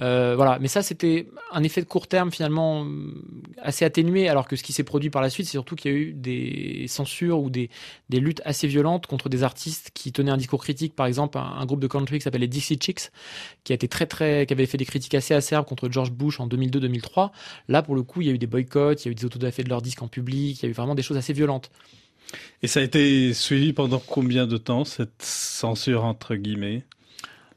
Euh, 0.00 0.36
voilà. 0.36 0.58
Mais 0.58 0.68
ça, 0.68 0.82
c'était 0.82 1.28
un 1.52 1.62
effet 1.64 1.82
de 1.82 1.86
court 1.86 2.06
terme, 2.06 2.30
finalement, 2.30 2.86
assez 3.60 3.84
atténué. 3.84 4.30
Alors 4.30 4.48
que 4.48 4.56
ce 4.56 4.62
qui 4.62 4.72
s'est 4.72 4.84
produit 4.84 5.10
par 5.10 5.20
la 5.20 5.28
suite, 5.28 5.46
c'est 5.46 5.52
surtout 5.52 5.76
qu'il 5.76 5.90
y 5.90 5.94
a 5.94 5.98
eu 5.98 6.12
des 6.14 6.86
censures 6.88 7.40
ou 7.40 7.50
des, 7.50 7.68
des 8.08 8.20
luttes 8.20 8.40
assez 8.46 8.68
violentes 8.68 9.06
contre 9.06 9.28
des 9.28 9.42
artistes 9.42 9.90
qui 9.92 10.12
tenaient 10.12 10.30
un 10.30 10.38
discours 10.46 10.62
critique, 10.62 10.94
par 10.94 11.06
exemple, 11.06 11.38
un, 11.38 11.66
groupe 11.66 11.80
de 11.80 11.88
country 11.88 12.18
qui 12.18 12.22
s'appelle 12.22 12.40
les 12.40 12.48
Dixie 12.48 12.78
Chicks, 12.80 13.10
qui 13.64 13.72
a 13.72 13.74
été 13.74 13.88
très 13.88 14.06
très, 14.06 14.46
qui 14.46 14.52
avait 14.52 14.66
fait 14.66 14.78
des 14.78 14.84
critiques 14.84 15.14
assez 15.14 15.34
acerbes 15.34 15.66
contre 15.66 15.90
George 15.90 16.12
Bush 16.12 16.38
en 16.38 16.46
2002-2003. 16.46 17.30
Là, 17.68 17.82
pour 17.82 17.96
le 17.96 18.02
coup, 18.02 18.22
il 18.22 18.28
y 18.28 18.30
a 18.30 18.32
eu 18.32 18.38
des 18.38 18.46
boycotts, 18.46 19.04
il 19.04 19.08
y 19.08 19.08
a 19.08 19.12
eu 19.12 19.14
des 19.14 19.24
autodafés 19.24 19.64
de 19.64 19.68
leurs 19.68 19.82
disques 19.82 20.02
en 20.02 20.08
public, 20.08 20.60
il 20.60 20.62
y 20.62 20.66
a 20.66 20.68
eu 20.70 20.72
vraiment 20.72 20.94
des 20.94 21.02
choses 21.02 21.16
assez 21.16 21.32
violentes. 21.32 21.70
Et 22.62 22.68
ça 22.68 22.80
a 22.80 22.82
été 22.82 23.34
suivi 23.34 23.72
pendant 23.72 23.98
combien 23.98 24.46
de 24.46 24.56
temps, 24.56 24.84
cette 24.84 25.22
censure 25.22 26.04
entre 26.04 26.36
guillemets? 26.36 26.84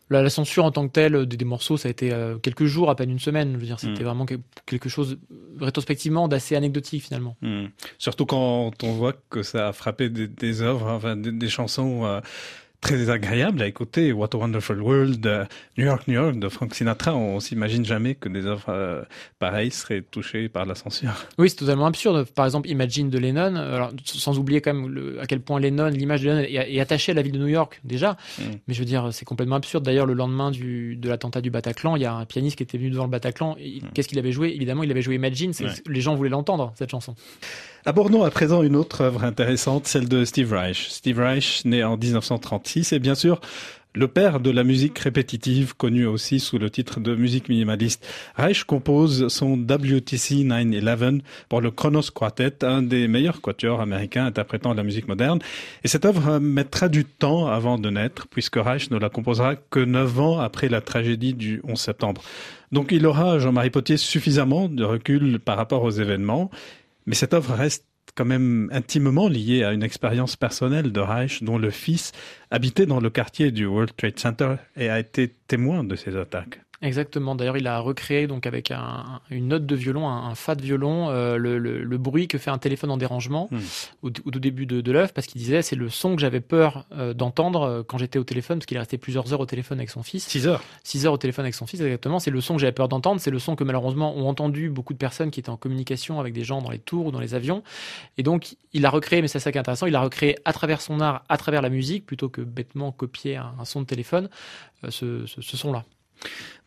La, 0.10 0.28
censure 0.30 0.66
en 0.66 0.72
tant 0.72 0.88
que 0.88 0.92
telle 0.92 1.28
des, 1.28 1.46
morceaux, 1.46 1.78
ça 1.78 1.88
a 1.88 1.92
été 1.92 2.12
euh, 2.12 2.40
quelques 2.40 2.66
jours, 2.66 2.90
à 2.90 2.96
peine 2.96 3.12
une 3.12 3.20
semaine. 3.20 3.54
Je 3.54 3.58
veux 3.60 3.66
dire, 3.66 3.80
c'était 3.80 4.02
hmm. 4.02 4.06
vraiment 4.06 4.26
quelque 4.66 4.90
chose 4.90 5.20
rétrospectivement 5.60 6.28
d'assez 6.28 6.56
anecdotique 6.56 7.04
finalement. 7.04 7.38
Hmm. 7.42 7.66
Surtout 8.00 8.26
quand 8.26 8.72
on 8.82 8.92
voit 8.94 9.14
que 9.30 9.44
ça 9.44 9.68
a 9.68 9.74
frappé 9.74 10.10
des, 10.10 10.62
œuvres, 10.64 10.88
enfin 10.88 11.16
des, 11.16 11.50
chansons. 11.50 12.06
Euh, 12.06 12.22
très 12.82 13.10
agréable 13.10 13.62
à 13.62 13.68
écouter. 13.68 14.14
What 14.14 14.30
a 14.34 14.38
Wonderful 14.38 14.82
World, 14.82 15.48
New 15.78 15.86
York, 15.86 16.08
New 16.08 16.14
York 16.14 16.40
de 16.40 16.48
Frank 16.50 16.74
Sinatra. 16.74 17.16
On 17.16 17.40
s'imagine 17.40 17.84
jamais 17.84 18.16
que 18.16 18.30
des 18.30 18.46
œuvres 18.46 18.70
euh, 18.70 19.04
pareilles 19.38 19.72
seraient 19.72 20.02
touchées 20.02 20.50
par 20.50 20.66
la 20.66 20.76
censure. 20.76 21.12
Oui, 21.38 21.50
c'est 21.50 21.58
totalement 21.58 21.86
absurde. 21.86 22.26
Par 22.36 22.46
exemple, 22.46 22.70
Imagine 22.70 23.10
de 23.10 23.18
Lennon, 23.18 23.56
alors, 23.56 23.92
sans 24.06 24.40
oublier 24.40 24.62
quand 24.62 24.74
même 24.74 24.90
le, 24.90 25.20
à 25.20 25.26
quel 25.26 25.42
point 25.42 25.60
Lennon, 25.60 25.88
l'image 25.88 26.22
de 26.22 26.30
Lennon 26.30 26.42
est, 26.42 26.76
est, 26.76 26.80
attachée 26.80 27.12
à 27.12 27.16
la 27.16 27.22
ville 27.22 27.34
de 27.34 27.40
New 27.40 27.48
York 27.48 27.82
déjà. 27.84 28.18
Mm. 28.38 28.44
Mais 28.68 28.74
je 28.74 28.80
veux 28.80 28.86
dire, 28.86 29.10
c'est 29.12 29.26
complètement 29.26 29.58
absurde. 29.58 29.84
D'ailleurs, 29.84 30.06
le 30.06 30.14
lendemain 30.14 30.52
du, 30.52 30.96
de 30.96 31.10
l'attentat 31.10 31.42
du 31.42 31.52
Bataclan, 31.52 31.96
il 31.96 32.02
y 32.02 32.06
a 32.06 32.14
un 32.14 32.26
pianiste 32.26 32.56
qui 32.56 32.64
était 32.64 32.78
venu 32.78 32.90
devant 32.90 33.06
le 33.06 33.10
Bataclan. 33.10 33.56
Mm. 33.56 33.90
Qu'est-ce 33.94 34.08
qu'il 34.08 34.20
avait 34.20 34.32
joué? 34.32 34.50
Évidemment, 34.56 34.84
il 34.84 34.92
avait 34.92 35.02
joué 35.02 35.16
Imagine. 35.16 35.52
Ouais. 35.60 35.68
Les 35.88 36.02
gens 36.02 36.16
voulaient 36.16 36.30
l'entendre, 36.30 36.74
cette 36.76 36.92
chanson. 36.92 37.16
Abordons 37.86 38.24
à 38.24 38.30
présent 38.30 38.62
une 38.62 38.76
autre 38.76 39.02
œuvre 39.02 39.24
intéressante, 39.24 39.88
celle 39.88 40.10
de 40.10 40.26
Steve 40.26 40.52
Reich. 40.54 40.90
Steve 40.90 41.20
Reich, 41.20 41.64
né 41.64 41.82
en 41.84 41.96
1936, 41.96 42.92
et 42.92 43.00
bien 43.00 43.16
sûr 43.16 43.40
le 43.96 44.08
père 44.08 44.40
de 44.40 44.52
la 44.52 44.64
musique 44.64 45.00
répétitive, 45.00 45.76
connu 45.76 46.06
aussi 46.06 46.40
sous 46.40 46.60
le 46.60 46.70
titre 46.70 47.00
de 47.00 47.16
musique 47.16 47.50
minimaliste. 47.50 48.06
Reich 48.36 48.64
compose 48.64 49.30
son 49.30 49.54
WTC 49.58 50.44
911 50.44 51.22
pour 51.48 51.60
le 51.60 51.72
Kronos 51.72 52.12
Quartet, 52.14 52.64
un 52.64 52.84
des 52.84 53.08
meilleurs 53.08 53.42
quatuors 53.42 53.82
américains 53.82 54.26
interprétant 54.26 54.76
la 54.76 54.84
musique 54.84 55.08
moderne. 55.08 55.40
Et 55.84 55.88
cette 55.88 56.06
œuvre 56.06 56.38
mettra 56.38 56.88
du 56.88 57.04
temps 57.04 57.48
avant 57.48 57.80
de 57.80 57.90
naître, 57.90 58.28
puisque 58.28 58.58
Reich 58.58 58.92
ne 58.92 59.00
la 59.00 59.10
composera 59.10 59.56
que 59.56 59.80
neuf 59.80 60.20
ans 60.20 60.40
après 60.40 60.70
la 60.70 60.82
tragédie 60.82 61.34
du 61.34 61.62
11 61.64 61.80
septembre. 61.80 62.22
Donc 62.72 62.92
il 62.92 63.08
aura, 63.08 63.40
Jean-Marie 63.40 63.72
Potier, 63.72 63.98
suffisamment 63.98 64.70
de 64.70 64.84
recul 64.84 65.40
par 65.40 65.58
rapport 65.58 65.84
aux 65.84 65.90
événements. 65.90 66.52
Mais 67.10 67.16
cette 67.16 67.34
œuvre 67.34 67.56
reste 67.56 67.88
quand 68.14 68.24
même 68.24 68.70
intimement 68.72 69.28
liée 69.28 69.64
à 69.64 69.74
une 69.74 69.82
expérience 69.82 70.36
personnelle 70.36 70.92
de 70.92 71.00
Reich, 71.00 71.42
dont 71.42 71.58
le 71.58 71.72
fils 71.72 72.12
habitait 72.52 72.86
dans 72.86 73.00
le 73.00 73.10
quartier 73.10 73.50
du 73.50 73.66
World 73.66 73.96
Trade 73.98 74.20
Center 74.20 74.58
et 74.78 74.92
a 74.92 75.00
été 75.00 75.28
témoin 75.48 75.84
de 75.84 75.96
ces 75.96 76.16
attaques. 76.16 76.62
Exactement. 76.82 77.36
D'ailleurs, 77.36 77.58
il 77.58 77.68
a 77.68 77.80
recréé 77.80 78.26
donc 78.26 78.48
avec 78.48 78.72
un, 78.72 79.20
une 79.30 79.50
note 79.50 79.66
de 79.66 79.76
violon, 79.76 80.08
un, 80.08 80.30
un 80.30 80.36
fa 80.36 80.56
de 80.56 80.62
violon, 80.62 81.10
euh, 81.10 81.36
le, 81.38 81.58
le, 81.58 81.84
le, 81.84 81.98
bruit 81.98 82.30
que 82.30 82.38
fait 82.38 82.52
un 82.52 82.58
téléphone 82.58 82.90
en 82.92 82.98
dérangement 82.98 83.48
Hmm. 83.52 83.58
mmh. 83.58 83.62
au, 84.04 84.08
au, 84.08 84.12
tout 84.32 84.40
début 84.40 84.66
de, 84.66 84.80
de 84.82 84.92
l'œuvre, 84.92 85.12
parce 85.14 85.28
qu'il 85.28 85.40
disait 85.42 85.62
c'est 85.62 85.76
le 85.76 85.90
son 85.90 86.16
que 86.16 86.22
j'avais 86.22 86.40
peur 86.40 86.86
euh, 86.94 87.14
d'entendre 87.14 87.62
euh, 87.64 87.84
quand 87.84 87.98
j'étais 87.98 88.18
au 88.20 88.24
téléphone, 88.24 88.60
parce 88.60 88.66
qu'il 88.66 88.78
est 88.78 88.80
resté 88.80 88.98
plusieurs 88.98 89.34
heures 89.34 89.40
au 89.42 89.46
téléphone 89.46 89.78
avec 89.80 89.90
son 89.90 90.04
fils. 90.04 90.26
Six 90.26 90.48
heures. 90.48 90.64
Six 90.84 91.06
heures 91.06 91.14
au 91.14 91.18
téléphone 91.18 91.46
avec 91.46 91.56
son 91.56 91.66
fils, 91.66 91.82
exactement. 91.82 92.20
C'est 92.20 92.32
le 92.32 92.42
son 92.42 92.56
que 92.56 92.62
j'avais 92.62 92.72
peur 92.72 92.88
d'entendre. 92.88 93.20
C'est 93.20 93.32
le 93.32 93.40
son 93.40 93.56
que 93.56 93.64
malheureusement 93.64 94.16
ont 94.16 94.28
entendu 94.30 94.70
beaucoup 94.70 94.94
de 94.94 94.98
personnes 94.98 95.32
qui 95.32 95.40
étaient 95.40 95.50
en 95.50 95.58
communication 95.58 96.20
avec 96.20 96.34
des 96.34 96.44
gens 96.44 96.62
dans 96.62 96.72
les 96.72 96.80
tours 96.80 97.08
ou 97.08 97.12
dans 97.12 97.20
les 97.20 97.36
avions. 97.36 97.62
Et 98.18 98.24
donc, 98.24 98.56
il 98.74 98.86
a 98.86 98.90
recréé, 98.90 99.22
mais 99.22 99.28
c'est 99.28 99.40
ça 99.40 99.52
qui 99.52 99.58
est 99.58 99.62
intéressant, 99.62 99.86
il 99.86 99.96
a 99.96 100.02
recréé 100.02 100.38
à 100.46 100.54
travers 100.54 100.80
son 100.82 101.02
art, 101.02 101.24
à 101.30 101.38
travers 101.38 101.62
la 101.62 101.70
musique, 101.70 102.06
plutôt 102.06 102.30
que 102.30 102.42
bêtement 102.42 102.92
copier 102.92 103.36
un, 103.36 103.54
un 103.60 103.66
son 103.66 103.82
de 103.82 103.86
téléphone, 103.86 104.30
euh, 104.84 104.92
ce, 104.92 105.26
ce, 105.26 105.42
ce 105.42 105.58
son-là. 105.58 105.84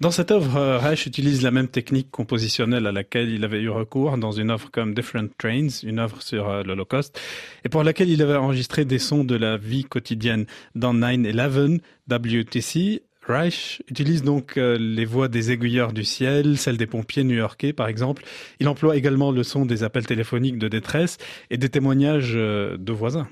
Dans 0.03 0.11
cette 0.11 0.32
œuvre, 0.32 0.78
Reich 0.78 1.07
utilise 1.07 1.42
la 1.42 1.53
même 1.53 1.68
technique 1.68 2.11
compositionnelle 2.11 2.88
à 2.88 2.92
laquelle 2.92 3.28
il 3.28 3.44
avait 3.44 3.61
eu 3.61 3.68
recours 3.68 4.18
dans 4.18 4.32
une 4.32 4.50
œuvre 4.50 4.68
comme 4.70 4.94
Different 4.94 5.28
Trains, 5.38 5.68
une 5.84 6.00
œuvre 6.00 6.20
sur 6.22 6.48
euh, 6.48 6.64
l'Holocauste, 6.64 7.20
et 7.64 7.68
pour 7.68 7.84
laquelle 7.84 8.11
il 8.11 8.20
avait 8.20 8.34
enregistré 8.34 8.84
des 8.84 8.98
sons 8.98 9.22
de 9.22 9.36
la 9.36 9.57
vie 9.57 9.84
quotidienne. 9.84 10.46
Dans 10.74 10.92
9-11, 10.92 11.78
WTC, 12.11 13.03
Reich 13.24 13.80
utilise 13.88 14.24
donc 14.24 14.57
euh, 14.57 14.76
les 14.76 15.05
voix 15.05 15.28
des 15.28 15.53
aiguilleurs 15.53 15.92
du 15.92 16.03
ciel, 16.03 16.59
celles 16.59 16.78
des 16.78 16.88
pompiers 16.88 17.22
new-yorkais 17.22 17.72
par 17.72 17.86
exemple. 17.86 18.24
Il 18.59 18.66
emploie 18.66 18.96
également 18.96 19.30
le 19.30 19.44
son 19.44 19.64
des 19.66 19.84
appels 19.84 20.07
téléphoniques 20.07 20.59
de 20.59 20.66
détresse 20.66 21.18
et 21.50 21.59
des 21.59 21.68
témoignages 21.68 22.32
euh, 22.34 22.76
de 22.76 22.92
voisins. 22.92 23.28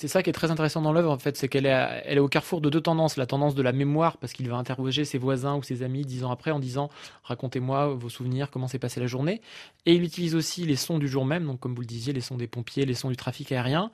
C'est 0.00 0.06
ça 0.06 0.22
qui 0.22 0.30
est 0.30 0.32
très 0.32 0.52
intéressant 0.52 0.80
dans 0.80 0.92
l'œuvre, 0.92 1.10
en 1.10 1.18
fait, 1.18 1.36
c'est 1.36 1.48
qu'elle 1.48 1.66
est, 1.66 2.20
au 2.20 2.28
carrefour 2.28 2.60
de 2.60 2.70
deux 2.70 2.80
tendances. 2.80 3.16
La 3.16 3.26
tendance 3.26 3.56
de 3.56 3.62
la 3.62 3.72
mémoire, 3.72 4.16
parce 4.18 4.32
qu'il 4.32 4.48
va 4.48 4.54
interroger 4.54 5.04
ses 5.04 5.18
voisins 5.18 5.56
ou 5.56 5.64
ses 5.64 5.82
amis 5.82 6.04
dix 6.04 6.22
ans 6.22 6.30
après 6.30 6.52
en 6.52 6.60
disant 6.60 6.88
racontez-moi 7.24 7.94
vos 7.94 8.08
souvenirs, 8.08 8.52
comment 8.52 8.68
s'est 8.68 8.78
passée 8.78 9.00
la 9.00 9.08
journée. 9.08 9.40
Et 9.86 9.94
il 9.94 10.04
utilise 10.04 10.36
aussi 10.36 10.64
les 10.64 10.76
sons 10.76 10.98
du 10.98 11.08
jour 11.08 11.24
même, 11.24 11.44
donc 11.44 11.58
comme 11.58 11.74
vous 11.74 11.80
le 11.80 11.86
disiez, 11.88 12.12
les 12.12 12.20
sons 12.20 12.36
des 12.36 12.46
pompiers, 12.46 12.86
les 12.86 12.94
sons 12.94 13.08
du 13.08 13.16
trafic 13.16 13.50
aérien, 13.50 13.90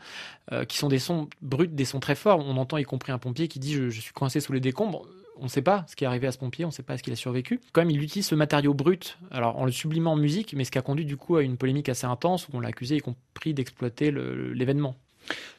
euh, 0.53 0.67
qui 0.67 0.77
sont 0.77 0.89
des 0.89 0.99
sons 0.99 1.31
bruts, 1.41 1.69
des 1.69 1.87
sons 1.87 2.01
très 2.01 2.17
forts. 2.17 2.41
On 2.41 2.59
entend 2.59 2.77
y 2.77 2.85
compris 2.85 3.11
un 3.11 3.19
pompier 3.19 3.49
qui 3.49 3.59
dit 3.59 3.73
je, 3.73 3.89
je 3.89 4.01
suis 4.03 4.13
coincé 4.13 4.41
sous 4.41 4.53
les 4.53 4.61
décombres 4.61 5.07
on 5.39 5.45
ne 5.45 5.49
sait 5.49 5.63
pas 5.63 5.87
ce 5.89 5.97
qui 5.97 6.05
est 6.05 6.07
arrivé 6.07 6.27
à 6.27 6.33
ce 6.33 6.39
pompier, 6.39 6.67
on 6.67 6.69
ne 6.69 6.73
sait 6.73 6.83
pas 6.83 6.99
ce 6.99 7.03
qu'il 7.03 7.15
a 7.15 7.17
survécu. 7.17 7.61
Quand 7.73 7.81
même, 7.81 7.91
il 7.91 8.01
utilise 8.03 8.27
ce 8.27 8.35
matériau 8.35 8.75
brut, 8.75 9.19
alors 9.31 9.57
en 9.57 9.65
le 9.65 9.73
sublimant 9.73 10.13
en 10.13 10.17
musique, 10.17 10.55
mais 10.55 10.65
ce 10.65 10.71
qui 10.71 10.79
a 10.79 10.83
conduit 10.83 11.07
du 11.07 11.17
coup 11.17 11.37
à 11.37 11.43
une 11.43 11.57
polémique 11.57 11.89
assez 11.89 12.07
intense 12.07 12.47
où 12.47 12.51
on 12.53 12.61
l'a 12.61 12.69
accusé, 12.69 12.97
y 12.97 13.01
compris 13.01 13.55
d'exploiter 13.55 14.13
l'événement. 14.13 14.95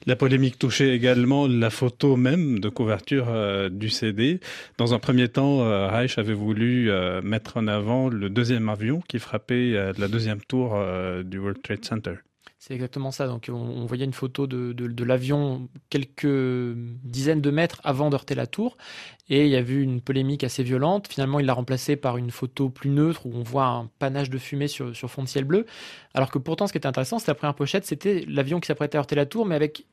La 0.05 0.15
polémique 0.15 0.59
touchait 0.59 0.95
également 0.95 1.47
la 1.47 1.69
photo 1.69 2.15
même 2.15 2.59
de 2.59 2.69
couverture 2.69 3.27
euh, 3.29 3.69
du 3.69 3.89
CD. 3.89 4.39
Dans 4.77 4.93
un 4.93 4.99
premier 4.99 5.29
temps, 5.29 5.61
euh, 5.61 5.87
Reich 5.87 6.17
avait 6.19 6.33
voulu 6.33 6.91
euh, 6.91 7.21
mettre 7.23 7.57
en 7.57 7.67
avant 7.67 8.09
le 8.09 8.29
deuxième 8.29 8.69
avion 8.69 9.01
qui 9.07 9.17
frappait 9.17 9.73
la 9.97 10.07
deuxième 10.07 10.41
tour 10.41 10.77
du 11.23 11.39
World 11.39 11.61
Trade 11.61 11.85
Center. 11.85 12.15
C'est 12.67 12.73
exactement 12.73 13.11
ça. 13.11 13.27
Donc, 13.27 13.47
on, 13.53 13.85
voyait 13.85 14.05
une 14.05 14.13
photo 14.13 14.47
de, 14.47 14.73
de, 14.73 15.03
l'avion 15.03 15.69
quelques 15.91 16.75
dizaines 17.03 17.41
de 17.41 17.51
mètres 17.51 17.79
avant 17.83 18.09
d'heurter 18.09 18.33
la 18.33 18.47
tour. 18.47 18.75
Et 19.29 19.45
il 19.45 19.51
y 19.51 19.55
a 19.55 19.59
eu 19.59 19.83
une 19.83 20.01
polémique 20.01 20.43
assez 20.43 20.63
violente. 20.63 21.07
Finalement, 21.07 21.39
il 21.39 21.45
l'a 21.45 21.53
remplacé 21.53 21.95
par 21.95 22.17
une 22.17 22.31
photo 22.31 22.69
plus 22.69 22.89
neutre 22.89 23.27
où 23.27 23.33
on 23.35 23.43
voit 23.43 23.67
un 23.67 23.91
panache 23.99 24.31
de 24.31 24.39
fumée 24.39 24.67
sur, 24.67 24.95
sur 24.95 25.11
fond 25.11 25.21
de 25.21 25.27
ciel 25.27 25.43
bleu. 25.43 25.67
Alors 26.15 26.31
que 26.31 26.39
pourtant, 26.39 26.65
ce 26.65 26.71
qui 26.71 26.79
était 26.79 26.87
intéressant, 26.87 27.19
c'était 27.19 27.33
la 27.33 27.35
première 27.35 27.53
pochette, 27.53 27.85
c'était 27.85 28.25
l'avion 28.27 28.59
qui 28.59 28.65
s'apprêtait 28.65 28.97
à 28.97 29.01
heurter 29.01 29.13
la 29.13 29.27
tour, 29.27 29.45
mais 29.45 29.53
avec 29.53 29.85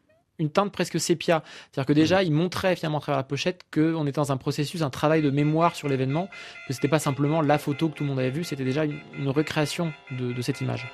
une 0.43 0.51
teinte 0.51 0.72
presque 0.72 1.01
sépia. 1.01 1.43
C'est-à-dire 1.70 1.86
que 1.86 1.93
déjà, 1.93 2.22
il 2.22 2.32
montrait 2.32 2.76
finalement 2.76 2.99
à 2.99 3.01
travers 3.01 3.18
la 3.18 3.24
pochette 3.24 3.62
qu'on 3.72 4.07
était 4.07 4.20
dans 4.20 4.32
un 4.32 4.36
processus, 4.36 4.82
un 4.82 4.90
travail 4.90 5.22
de 5.22 5.30
mémoire 5.30 5.74
sur 5.74 5.88
l'événement, 5.88 6.28
que 6.68 6.74
c'était 6.74 6.88
pas 6.88 6.99
simplement 6.99 7.40
la 7.40 7.59
photo 7.59 7.88
que 7.88 7.95
tout 7.95 8.05
le 8.05 8.11
monde 8.11 8.18
avait 8.18 8.30
vue, 8.30 8.45
c'était 8.45 8.64
déjà 8.64 8.84
une, 8.84 8.99
une 9.18 9.28
recréation 9.28 9.93
de, 10.11 10.32
de, 10.32 10.43
cette 10.43 10.61
image. 10.61 10.86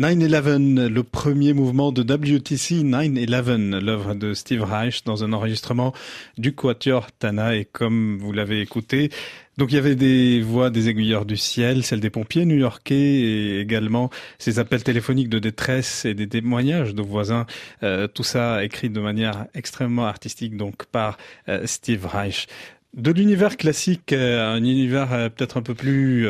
9-11, 0.00 0.86
le 0.86 1.02
premier 1.02 1.52
mouvement 1.52 1.92
de 1.92 2.00
WTC 2.00 2.84
9-11, 2.84 3.80
l'œuvre 3.80 4.14
de 4.14 4.32
Steve 4.32 4.62
Reich 4.62 5.04
dans 5.04 5.24
un 5.24 5.34
enregistrement 5.34 5.92
du 6.38 6.54
Quatuor 6.54 7.12
Tana 7.12 7.54
et 7.54 7.66
comme 7.66 8.16
vous 8.16 8.32
l'avez 8.32 8.62
écouté, 8.62 9.10
donc 9.58 9.72
il 9.72 9.74
y 9.74 9.78
avait 9.78 9.96
des 9.96 10.40
voix 10.40 10.70
des 10.70 10.88
aiguilleurs 10.88 11.26
du 11.26 11.36
ciel, 11.36 11.84
celles 11.84 12.00
des 12.00 12.08
pompiers 12.08 12.46
new-yorkais 12.46 12.94
et 12.94 13.60
également 13.60 14.08
ces 14.38 14.58
appels 14.58 14.82
téléphoniques 14.82 15.28
de 15.28 15.38
détresse 15.38 16.06
et 16.06 16.14
des 16.14 16.28
témoignages 16.28 16.94
de 16.94 17.02
voisins, 17.02 17.44
euh, 17.82 18.08
tout 18.08 18.24
ça 18.24 18.64
écrit 18.64 18.88
de 18.88 19.00
manière 19.00 19.48
extrêmement 19.52 20.06
artistique 20.06 20.56
donc 20.56 20.86
par 20.86 21.18
euh, 21.50 21.66
Steve 21.66 22.06
Reich. 22.06 22.46
De 22.94 23.12
l'univers 23.12 23.56
classique, 23.56 24.12
euh, 24.12 24.52
un 24.52 24.64
univers 24.64 25.12
euh, 25.12 25.28
peut-être 25.28 25.56
un 25.56 25.62
peu 25.62 25.74
plus 25.74 26.26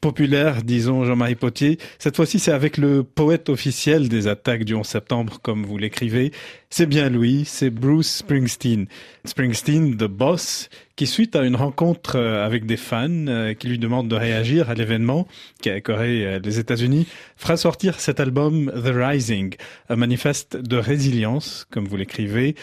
populaire, 0.00 0.62
disons 0.62 1.04
Jean-Marie 1.04 1.34
Potier. 1.34 1.78
Cette 1.98 2.16
fois-ci, 2.16 2.38
c'est 2.38 2.52
avec 2.52 2.76
le 2.76 3.02
poète 3.02 3.48
officiel 3.48 4.08
des 4.08 4.28
attaques 4.28 4.64
du 4.64 4.74
11 4.74 4.86
septembre, 4.86 5.40
comme 5.42 5.64
vous 5.64 5.76
l'écrivez. 5.76 6.32
C'est 6.70 6.86
bien 6.86 7.08
lui, 7.08 7.44
c'est 7.44 7.70
Bruce 7.70 8.18
Springsteen. 8.18 8.86
Springsteen, 9.24 9.96
the 9.96 10.04
boss, 10.04 10.68
qui 10.96 11.06
suite 11.06 11.34
à 11.34 11.44
une 11.44 11.56
rencontre 11.56 12.16
euh, 12.16 12.46
avec 12.46 12.66
des 12.66 12.76
fans 12.76 13.08
euh, 13.08 13.54
qui 13.54 13.68
lui 13.68 13.78
demandent 13.78 14.08
de 14.08 14.16
réagir 14.16 14.70
à 14.70 14.74
l'événement 14.74 15.26
qui 15.60 15.70
a 15.70 15.76
écoré 15.76 16.26
euh, 16.26 16.40
les 16.42 16.58
États-Unis, 16.58 17.06
fera 17.36 17.56
sortir 17.56 17.98
cet 17.98 18.20
album 18.20 18.70
The 18.72 18.92
Rising, 18.94 19.54
un 19.88 19.96
manifeste 19.96 20.56
de 20.56 20.76
résilience, 20.76 21.66
comme 21.70 21.86
vous 21.86 21.96
l'écrivez, 21.96 22.54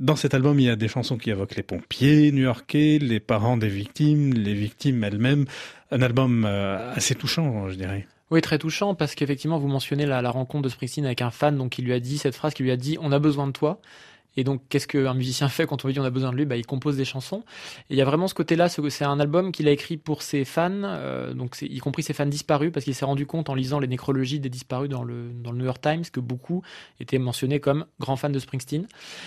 dans 0.00 0.16
cet 0.16 0.32
album, 0.32 0.58
il 0.58 0.64
y 0.64 0.70
a 0.70 0.76
des 0.76 0.88
chansons 0.88 1.18
qui 1.18 1.28
évoquent 1.28 1.56
les 1.56 1.62
pompiers 1.62 2.32
new-yorkais, 2.32 2.98
les 2.98 3.20
parents 3.20 3.58
des 3.58 3.68
victimes, 3.68 4.32
les 4.32 4.54
victimes 4.54 5.04
elles-mêmes. 5.04 5.44
Un 5.90 6.02
album 6.02 6.44
euh, 6.44 6.92
assez 6.94 7.14
touchant, 7.14 7.68
je 7.68 7.74
dirais. 7.74 8.06
Oui, 8.30 8.40
très 8.40 8.58
touchant 8.58 8.94
parce 8.94 9.14
qu'effectivement, 9.16 9.58
vous 9.58 9.66
mentionnez 9.68 10.06
la, 10.06 10.30
rencontre 10.30 10.62
de 10.62 10.68
Springsteen 10.68 11.04
avec 11.04 11.20
un 11.20 11.30
fan, 11.30 11.56
donc 11.56 11.78
il 11.78 11.84
lui 11.84 11.92
a 11.92 12.00
dit 12.00 12.16
cette 12.18 12.36
phrase, 12.36 12.54
qui 12.54 12.62
lui 12.62 12.70
a 12.70 12.76
dit 12.76 12.96
"On 13.00 13.10
a 13.10 13.18
besoin 13.18 13.46
de 13.46 13.52
toi." 13.52 13.80
Et 14.36 14.44
donc, 14.44 14.62
qu'est-ce 14.68 14.86
qu'un 14.86 15.14
musicien 15.14 15.48
fait 15.48 15.66
quand 15.66 15.84
on 15.84 15.88
lui 15.88 15.94
dit 15.94 16.00
on 16.00 16.04
a 16.04 16.10
besoin 16.10 16.30
de 16.30 16.36
lui 16.36 16.44
bah, 16.44 16.56
Il 16.56 16.64
compose 16.64 16.96
des 16.96 17.04
chansons. 17.04 17.42
Et 17.90 17.94
il 17.94 17.96
y 17.96 18.00
a 18.00 18.04
vraiment 18.04 18.28
ce 18.28 18.34
côté-là, 18.34 18.68
ce- 18.68 18.88
c'est 18.88 19.04
un 19.04 19.18
album 19.18 19.50
qu'il 19.50 19.66
a 19.66 19.72
écrit 19.72 19.96
pour 19.96 20.22
ses 20.22 20.44
fans, 20.44 20.70
euh, 20.84 21.34
donc 21.34 21.56
y 21.60 21.78
compris 21.78 22.02
ses 22.04 22.12
fans 22.12 22.26
disparus, 22.26 22.70
parce 22.72 22.84
qu'il 22.84 22.94
s'est 22.94 23.04
rendu 23.04 23.26
compte 23.26 23.48
en 23.48 23.54
lisant 23.54 23.80
les 23.80 23.88
nécrologies 23.88 24.38
des 24.38 24.48
disparus 24.48 24.88
dans 24.88 25.02
le, 25.02 25.30
dans 25.32 25.50
le 25.50 25.58
New 25.58 25.64
York 25.64 25.80
Times 25.82 26.04
que 26.12 26.20
beaucoup 26.20 26.62
étaient 27.00 27.18
mentionnés 27.18 27.58
comme 27.58 27.86
grands 27.98 28.16
fans 28.16 28.30
de 28.30 28.38
Springsteen. 28.38 28.86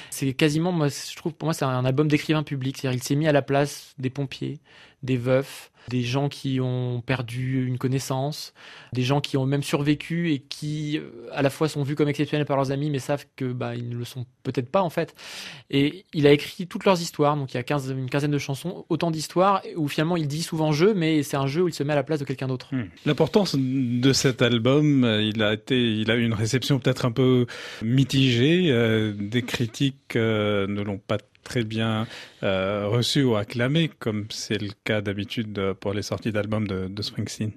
C'est 0.09 0.33
quasiment, 0.33 0.71
moi, 0.71 0.87
je 0.87 1.15
trouve, 1.17 1.33
pour 1.33 1.47
moi, 1.47 1.53
c'est 1.53 1.65
un 1.65 1.83
album 1.85 2.07
d'écrivain 2.07 2.43
public. 2.43 2.77
C'est-à-dire, 2.77 2.97
il 2.97 3.03
s'est 3.03 3.15
mis 3.15 3.27
à 3.27 3.33
la 3.33 3.41
place 3.41 3.93
des 3.97 4.09
pompiers, 4.09 4.59
des 5.03 5.17
veufs, 5.17 5.69
des 5.89 6.01
gens 6.01 6.29
qui 6.29 6.59
ont 6.61 7.01
perdu 7.05 7.65
une 7.65 7.77
connaissance, 7.77 8.53
des 8.93 9.03
gens 9.03 9.21
qui 9.21 9.37
ont 9.37 9.45
même 9.45 9.63
survécu 9.63 10.31
et 10.31 10.39
qui 10.39 10.97
euh, 10.97 11.27
à 11.31 11.41
la 11.41 11.49
fois 11.49 11.67
sont 11.67 11.83
vus 11.83 11.95
comme 11.95 12.09
exceptionnels 12.09 12.45
par 12.45 12.57
leurs 12.57 12.71
amis 12.71 12.89
mais 12.89 12.99
savent 12.99 13.25
que 13.35 13.51
bah 13.51 13.75
ils 13.75 13.89
ne 13.89 13.95
le 13.95 14.05
sont 14.05 14.25
peut-être 14.43 14.69
pas 14.69 14.81
en 14.81 14.89
fait. 14.89 15.15
Et 15.69 16.05
il 16.13 16.27
a 16.27 16.31
écrit 16.31 16.67
toutes 16.67 16.85
leurs 16.85 17.01
histoires, 17.01 17.35
donc 17.35 17.53
il 17.53 17.57
y 17.57 17.59
a 17.59 17.63
15, 17.63 17.91
une 17.97 18.09
quinzaine 18.09 18.31
de 18.31 18.37
chansons, 18.37 18.85
autant 18.89 19.11
d'histoires 19.11 19.61
où 19.75 19.87
finalement 19.87 20.17
il 20.17 20.27
dit 20.27 20.43
souvent 20.43 20.71
jeu 20.71 20.93
mais 20.93 21.23
c'est 21.23 21.37
un 21.37 21.47
jeu 21.47 21.63
où 21.63 21.67
il 21.67 21.73
se 21.73 21.83
met 21.83 21.93
à 21.93 21.97
la 21.97 22.03
place 22.03 22.19
de 22.19 22.25
quelqu'un 22.25 22.47
d'autre. 22.47 22.71
L'importance 23.05 23.55
de 23.55 24.13
cet 24.13 24.41
album, 24.41 25.03
euh, 25.03 25.21
il 25.21 25.41
a 25.43 25.53
été, 25.53 25.81
il 25.81 26.09
a 26.11 26.15
eu 26.15 26.23
une 26.23 26.33
réception 26.33 26.79
peut-être 26.79 27.05
un 27.05 27.11
peu 27.11 27.45
mitigée. 27.81 28.71
euh, 28.71 29.13
des 29.13 29.41
critiques 29.41 30.15
ne 30.15 30.81
l'ont 30.81 30.97
pas 30.97 31.17
très 31.43 31.63
bien 31.63 32.07
euh, 32.43 32.87
reçu 32.87 33.23
ou 33.23 33.35
acclamé, 33.35 33.89
comme 33.99 34.25
c'est 34.29 34.61
le 34.61 34.71
cas 34.83 35.01
d'habitude 35.01 35.57
euh, 35.59 35.73
pour 35.73 35.93
les 35.93 36.01
sorties 36.01 36.31
d'albums 36.31 36.67
de, 36.67 36.87
de 36.87 37.01
Springsteen. 37.01 37.51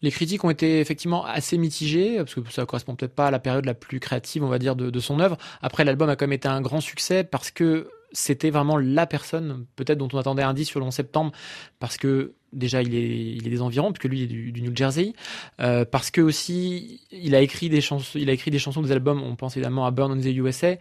Les 0.00 0.12
critiques 0.12 0.44
ont 0.44 0.50
été 0.50 0.78
effectivement 0.80 1.24
assez 1.24 1.58
mitigées, 1.58 2.18
parce 2.18 2.34
que 2.34 2.40
ça 2.50 2.64
correspond 2.66 2.94
peut-être 2.94 3.14
pas 3.14 3.26
à 3.26 3.30
la 3.32 3.40
période 3.40 3.64
la 3.64 3.74
plus 3.74 3.98
créative, 3.98 4.44
on 4.44 4.48
va 4.48 4.58
dire, 4.58 4.76
de, 4.76 5.00
son 5.00 5.18
œuvre. 5.18 5.36
Après, 5.60 5.84
l'album 5.84 6.08
a 6.08 6.14
quand 6.14 6.26
même 6.26 6.34
été 6.34 6.46
un 6.46 6.60
grand 6.60 6.80
succès 6.80 7.24
parce 7.24 7.50
que 7.50 7.90
c'était 8.12 8.50
vraiment 8.50 8.76
la 8.76 9.06
personne, 9.06 9.66
peut-être 9.74 9.98
dont 9.98 10.08
on 10.12 10.18
attendait 10.18 10.42
un 10.42 10.54
disque 10.54 10.70
sur 10.70 10.80
le 10.80 10.86
11 10.86 10.94
septembre, 10.94 11.32
parce 11.80 11.96
que 11.96 12.34
déjà 12.52 12.80
il 12.80 12.94
est, 12.94 13.40
des 13.40 13.60
environs, 13.60 13.92
puisque 13.92 14.10
lui 14.10 14.22
est 14.22 14.26
du, 14.26 14.62
New 14.62 14.74
Jersey, 14.74 15.14
euh, 15.60 15.84
parce 15.84 16.10
que 16.10 16.20
aussi 16.20 17.00
il 17.10 17.34
a 17.34 17.40
écrit 17.40 17.68
des 17.68 17.80
chansons, 17.80 18.18
il 18.18 18.30
a 18.30 18.32
écrit 18.32 18.50
des 18.50 18.58
chansons, 18.58 18.82
des 18.82 18.92
albums. 18.92 19.22
On 19.22 19.34
pense 19.34 19.56
évidemment 19.56 19.84
à 19.84 19.90
Burn 19.90 20.12
on 20.12 20.20
the 20.20 20.26
USA, 20.26 20.76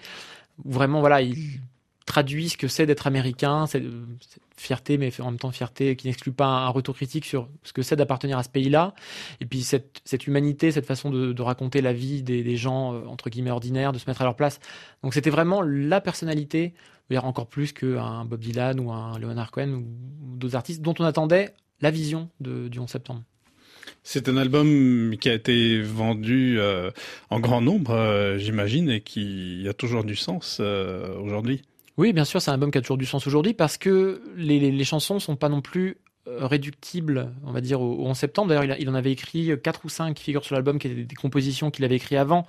vraiment 0.63 0.99
voilà, 0.99 1.21
il 1.21 1.59
traduit 2.07 2.49
ce 2.49 2.57
que 2.57 2.67
c'est 2.67 2.87
d'être 2.87 3.05
américain, 3.05 3.67
cette 3.67 3.83
fierté, 4.55 4.97
mais 4.97 5.11
en 5.21 5.25
même 5.25 5.37
temps 5.37 5.51
fierté 5.51 5.95
qui 5.95 6.07
n'exclut 6.07 6.31
pas 6.31 6.47
un 6.47 6.69
retour 6.69 6.95
critique 6.95 7.25
sur 7.25 7.49
ce 7.63 7.73
que 7.73 7.83
c'est 7.83 7.95
d'appartenir 7.95 8.39
à 8.39 8.43
ce 8.43 8.49
pays-là. 8.49 8.95
Et 9.41 9.45
puis 9.45 9.61
cette, 9.61 10.01
cette 10.05 10.25
humanité, 10.25 10.71
cette 10.71 10.85
façon 10.85 11.11
de, 11.11 11.41
raconter 11.41 11.81
la 11.81 11.93
vie 11.93 12.23
des, 12.23 12.57
gens, 12.57 12.93
euh, 12.93 13.05
entre 13.05 13.29
guillemets, 13.29 13.51
ordinaires, 13.51 13.91
de 13.91 13.99
se 13.99 14.09
mettre 14.09 14.21
à 14.21 14.23
leur 14.23 14.35
place. 14.35 14.59
Donc 15.03 15.13
c'était 15.13 15.29
vraiment 15.29 15.61
la 15.61 16.01
personnalité, 16.01 16.73
encore 17.15 17.47
plus 17.47 17.73
qu'un 17.73 18.25
Bob 18.25 18.39
Dylan 18.39 18.79
ou 18.79 18.91
un 18.91 19.19
Leonard 19.19 19.51
Cohen 19.51 19.69
ou 19.73 20.37
d'autres 20.37 20.55
artistes 20.55 20.81
dont 20.81 20.95
on 20.99 21.03
attendait 21.03 21.53
la 21.81 21.91
vision 21.91 22.29
de, 22.39 22.69
du 22.69 22.79
11 22.79 22.89
septembre. 22.89 23.23
C'est 24.03 24.27
un 24.29 24.37
album 24.37 25.15
qui 25.19 25.29
a 25.29 25.33
été 25.33 25.81
vendu 25.81 26.59
euh, 26.59 26.91
en 27.29 27.39
grand 27.39 27.61
nombre, 27.61 27.91
euh, 27.91 28.37
j'imagine, 28.37 28.89
et 28.89 29.01
qui 29.01 29.65
a 29.69 29.73
toujours 29.73 30.03
du 30.03 30.15
sens 30.15 30.59
aujourd'hui. 30.59 31.63
Oui, 31.97 32.13
bien 32.13 32.25
sûr, 32.25 32.41
c'est 32.41 32.51
un 32.51 32.55
album 32.55 32.71
qui 32.71 32.77
a 32.77 32.81
toujours 32.81 32.97
du 32.97 33.05
sens 33.05 33.25
aujourd'hui 33.27 33.53
parce 33.53 33.77
que 33.77 34.21
les, 34.35 34.59
les, 34.71 34.83
chansons 34.83 35.19
sont 35.19 35.35
pas 35.35 35.49
non 35.49 35.61
plus 35.61 35.97
euh, 36.27 36.45
réductibles, 36.45 37.33
on 37.43 37.51
va 37.51 37.61
dire, 37.61 37.81
au, 37.81 37.95
au 37.95 38.05
11 38.05 38.15
septembre. 38.15 38.49
D'ailleurs, 38.49 38.77
il, 38.79 38.89
en 38.89 38.93
avait 38.93 39.11
écrit 39.11 39.51
quatre 39.63 39.83
ou 39.85 39.89
cinq 39.89 40.13
qui 40.13 40.23
figurent 40.23 40.45
sur 40.45 40.55
l'album, 40.55 40.77
qui 40.77 40.87
étaient 40.87 41.03
des 41.03 41.15
compositions 41.15 41.71
qu'il 41.71 41.85
avait 41.85 41.95
écrites 41.95 42.19
avant 42.19 42.45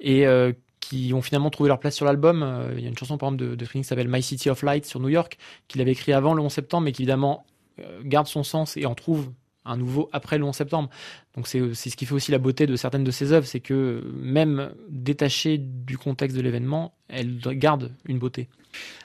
et 0.00 0.26
euh, 0.26 0.52
qui 0.80 1.12
ont 1.14 1.22
finalement 1.22 1.50
trouvé 1.50 1.68
leur 1.68 1.78
place 1.78 1.94
sur 1.94 2.04
l'album. 2.06 2.42
Euh, 2.42 2.74
Il 2.76 2.82
y 2.82 2.86
a 2.86 2.88
une 2.88 2.96
chanson, 2.96 3.18
par 3.18 3.28
exemple, 3.28 3.44
de, 3.44 3.54
de 3.54 3.64
qui 3.66 3.84
s'appelle 3.84 4.08
My 4.08 4.22
City 4.22 4.50
of 4.50 4.62
Light 4.62 4.84
sur 4.86 5.00
New 5.00 5.08
York, 5.08 5.38
qu'il 5.68 5.80
avait 5.80 5.92
écrit 5.92 6.12
avant 6.12 6.34
le 6.34 6.42
11 6.42 6.52
septembre, 6.52 6.84
mais 6.84 6.92
qui 6.92 7.02
évidemment 7.02 7.44
euh, 7.80 8.00
garde 8.04 8.26
son 8.26 8.42
sens 8.42 8.76
et 8.76 8.86
en 8.86 8.94
trouve 8.94 9.32
un 9.66 9.76
nouveau 9.76 10.08
après 10.12 10.38
le 10.38 10.44
11 10.44 10.54
septembre. 10.54 10.90
Donc 11.36 11.46
c'est 11.46 11.74
ce 11.74 11.96
qui 11.96 12.06
fait 12.06 12.14
aussi 12.14 12.32
la 12.32 12.38
beauté 12.38 12.66
de 12.66 12.76
certaines 12.76 13.04
de 13.04 13.10
ses 13.10 13.32
œuvres, 13.32 13.46
c'est 13.46 13.60
que 13.60 14.02
même 14.20 14.70
détachées 14.88 15.58
du 15.58 15.98
contexte 15.98 16.36
de 16.36 16.42
l'événement, 16.42 16.94
elles 17.08 17.38
gardent 17.38 17.92
une 18.06 18.18
beauté. 18.18 18.48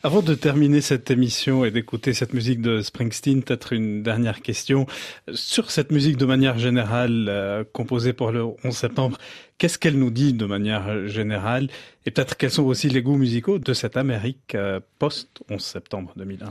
Avant 0.04 0.22
de 0.22 0.34
terminer 0.34 0.82
cette 0.82 1.12
émission 1.12 1.64
et 1.64 1.72
d'écouter 1.72 2.14
cette 2.14 2.34
musique 2.34 2.62
de 2.62 2.82
Springsteen, 2.82 3.44
peut-être 3.44 3.74
une 3.74 4.04
dernière 4.04 4.42
question. 4.42 4.86
Sur 5.34 5.72
cette 5.72 5.92
musique 5.92 6.18
de 6.18 6.26
manière 6.26 6.58
générale, 6.58 7.28
euh, 7.30 7.64
composée 7.72 8.14
pour 8.14 8.32
le 8.32 8.44
11 8.64 8.76
septembre, 8.76 9.18
qu'est-ce 9.58 9.78
qu'elle 9.78 9.98
nous 9.98 10.12
dit 10.12 10.34
de 10.34 10.46
manière 10.46 11.08
générale? 11.08 11.70
Et 12.06 12.12
peut-être 12.12 12.36
quels 12.36 12.52
sont 12.52 12.64
aussi 12.64 12.90
les 12.90 13.02
goûts 13.02 13.18
musicaux 13.18 13.60
de 13.60 13.74
cette 13.74 13.98
Amérique 13.98 14.56
euh, 14.56 14.80
post-11 15.00 15.60
septembre 15.60 16.14
2001 16.16 16.50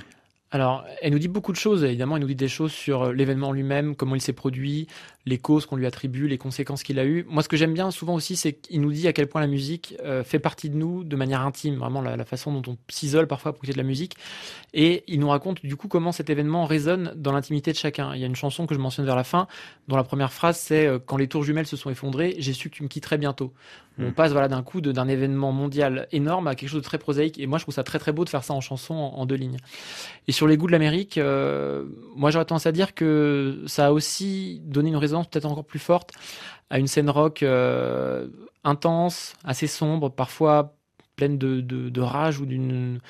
alors, 0.53 0.85
elle 1.01 1.13
nous 1.13 1.21
dit 1.21 1.29
beaucoup 1.29 1.53
de 1.53 1.57
choses. 1.57 1.85
Évidemment, 1.85 2.17
elle 2.17 2.23
nous 2.23 2.29
dit 2.29 2.35
des 2.35 2.49
choses 2.49 2.73
sur 2.73 3.03
euh, 3.05 3.13
l'événement 3.13 3.53
lui-même, 3.53 3.95
comment 3.95 4.17
il 4.17 4.21
s'est 4.21 4.33
produit, 4.33 4.89
les 5.25 5.39
causes 5.39 5.65
qu'on 5.65 5.77
lui 5.77 5.87
attribue, 5.87 6.27
les 6.27 6.39
conséquences 6.39 6.83
qu'il 6.83 6.99
a 6.99 7.05
eues. 7.05 7.25
Moi, 7.29 7.45
ce 7.45 7.49
que 7.49 7.57
j'aime 7.57 7.73
bien 7.73 7.93
souvent 7.93 8.15
aussi, 8.15 8.35
c'est 8.35 8.55
qu'il 8.55 8.81
nous 8.81 8.91
dit 8.91 9.07
à 9.07 9.13
quel 9.13 9.29
point 9.29 9.41
la 9.41 9.47
musique 9.47 9.95
euh, 10.03 10.25
fait 10.25 10.41
partie 10.41 10.69
de 10.69 10.77
nous 10.77 11.05
de 11.05 11.15
manière 11.15 11.43
intime, 11.43 11.77
vraiment 11.77 12.03
la, 12.03 12.17
la 12.17 12.25
façon 12.25 12.53
dont 12.53 12.73
on 12.73 12.77
s'isole 12.89 13.29
parfois 13.29 13.53
pour 13.53 13.59
écouter 13.59 13.73
de 13.75 13.79
la 13.79 13.85
musique. 13.85 14.17
Et 14.75 15.05
il 15.07 15.21
nous 15.21 15.29
raconte 15.29 15.65
du 15.65 15.77
coup 15.77 15.87
comment 15.87 16.11
cet 16.11 16.31
événement 16.31 16.65
résonne 16.65 17.13
dans 17.15 17.33
l'intimité 17.33 17.71
de 17.71 17.77
chacun. 17.77 18.13
Il 18.15 18.21
y 18.21 18.25
a 18.25 18.27
une 18.27 18.37
chanson 18.37 18.67
que 18.67 18.75
je 18.75 18.81
mentionne 18.81 19.07
vers 19.07 19.17
la 19.17 19.25
fin, 19.25 19.47
dont 19.87 19.97
la 19.97 20.05
première 20.05 20.33
phrase 20.33 20.59
c'est 20.59 20.87
euh, 20.87 20.99
Quand 20.99 21.17
les 21.17 21.29
tours 21.29 21.45
jumelles 21.45 21.67
se 21.67 21.77
sont 21.77 21.91
effondrées, 21.91 22.35
j'ai 22.39 22.55
su 22.55 22.71
que 22.71 22.75
tu 22.75 22.83
me 22.83 22.89
quitterais 22.89 23.19
bientôt. 23.19 23.53
On 23.99 24.09
Mm. 24.09 24.13
passe 24.13 24.33
voilà 24.33 24.49
d'un 24.49 24.63
coup 24.63 24.81
d'un 24.81 25.09
événement 25.09 25.53
mondial 25.53 26.09
énorme 26.13 26.47
à 26.47 26.55
quelque 26.55 26.71
chose 26.71 26.81
de 26.81 26.85
très 26.85 26.99
prosaïque. 26.99 27.39
Et 27.39 27.47
moi, 27.47 27.59
je 27.59 27.65
trouve 27.65 27.75
ça 27.75 27.85
très 27.85 27.99
très 27.99 28.13
beau 28.13 28.25
de 28.25 28.31
faire 28.31 28.45
ça 28.45 28.55
en 28.55 28.61
chanson 28.61 28.95
en, 28.95 29.19
en 29.19 29.27
deux 29.27 29.35
lignes. 29.35 29.59
Et 30.27 30.33
sur 30.41 30.47
les 30.47 30.57
goûts 30.57 30.69
de 30.69 30.73
l'Amérique, 30.73 31.19
euh, 31.19 31.85
moi 32.17 32.31
j'aurais 32.31 32.47
tendance 32.47 32.65
à 32.65 32.73
dire 32.73 32.95
que 32.95 33.63
ça 33.67 33.89
a 33.89 33.93
aussi 33.93 34.63
donné 34.65 34.89
une 34.89 34.97
résonance 34.97 35.27
peut-être 35.27 35.45
encore 35.45 35.67
plus 35.67 35.79
forte 35.79 36.13
à 36.71 36.79
une 36.79 36.87
scène 36.87 37.11
rock 37.11 37.43
euh, 37.43 38.27
intense, 38.65 39.35
assez 39.45 39.67
sombre, 39.67 40.09
parfois 40.09 40.79
pleine 41.17 41.37
de, 41.37 42.01
rage 42.01 42.41
ou 42.41 42.47
d'une 42.47 43.01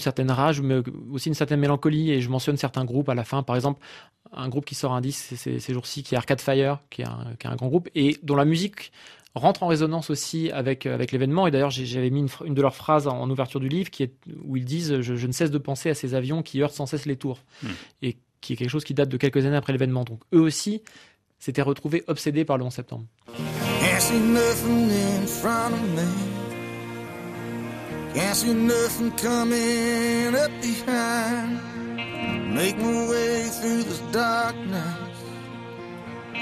certaine 0.00 0.32
rage, 0.32 0.60
mais 0.60 0.82
aussi 1.12 1.28
une 1.28 1.36
certaine 1.36 1.60
mélancolie. 1.60 2.10
Et 2.10 2.20
je 2.20 2.28
mentionne 2.28 2.56
certains 2.56 2.84
groupes 2.84 3.10
à 3.10 3.14
la 3.14 3.22
fin, 3.22 3.44
par 3.44 3.54
exemple, 3.54 3.80
un 4.32 4.48
groupe 4.48 4.64
qui 4.64 4.74
sort 4.74 4.92
un 4.92 5.00
disque 5.00 5.22
ces- 5.22 5.36
ces, 5.36 5.60
ces 5.60 5.72
jours-ci, 5.72 6.02
qui 6.02 6.16
est 6.16 6.18
Arcade 6.18 6.40
Fire, 6.40 6.80
qui 6.90 7.02
est, 7.02 7.06
un, 7.06 7.36
qui 7.38 7.46
est 7.46 7.50
un 7.50 7.54
grand 7.54 7.68
groupe, 7.68 7.88
et 7.94 8.18
dont 8.24 8.34
la 8.34 8.44
musique 8.44 8.90
rentre 9.34 9.62
en 9.62 9.66
résonance 9.66 10.10
aussi 10.10 10.50
avec, 10.50 10.86
avec 10.86 11.12
l'événement. 11.12 11.46
Et 11.46 11.50
d'ailleurs, 11.50 11.70
j'avais 11.70 12.10
mis 12.10 12.26
une, 12.44 12.54
de 12.54 12.62
leurs 12.62 12.76
phrases 12.76 13.06
en, 13.06 13.20
en 13.20 13.30
ouverture 13.30 13.60
du 13.60 13.68
livre, 13.68 13.90
qui 13.90 14.02
est, 14.02 14.14
où 14.44 14.56
ils 14.56 14.64
disent 14.64 15.00
je, 15.00 15.16
je 15.16 15.26
ne 15.26 15.32
cesse 15.32 15.50
de 15.50 15.58
penser 15.58 15.90
à 15.90 15.94
ces 15.94 16.14
avions 16.14 16.42
qui 16.42 16.62
heurtent 16.62 16.74
sans 16.74 16.86
cesse 16.86 17.06
les 17.06 17.16
tours. 17.16 17.40
Hmm. 17.62 17.68
Et 18.02 18.16
qui 18.44 18.52
est 18.52 18.56
quelque 18.56 18.70
chose 18.70 18.84
qui 18.84 18.94
date 18.94 19.08
de 19.08 19.16
quelques 19.16 19.44
années 19.46 19.56
après 19.56 19.72
l'événement. 19.72 20.04
Donc 20.04 20.20
eux 20.34 20.40
aussi 20.40 20.82
s'étaient 21.38 21.62
retrouvés 21.62 22.04
obsédés 22.06 22.44
par 22.44 22.58
le 22.58 22.64
11 22.64 22.72
septembre. 22.72 23.06
Can't 34.54 35.03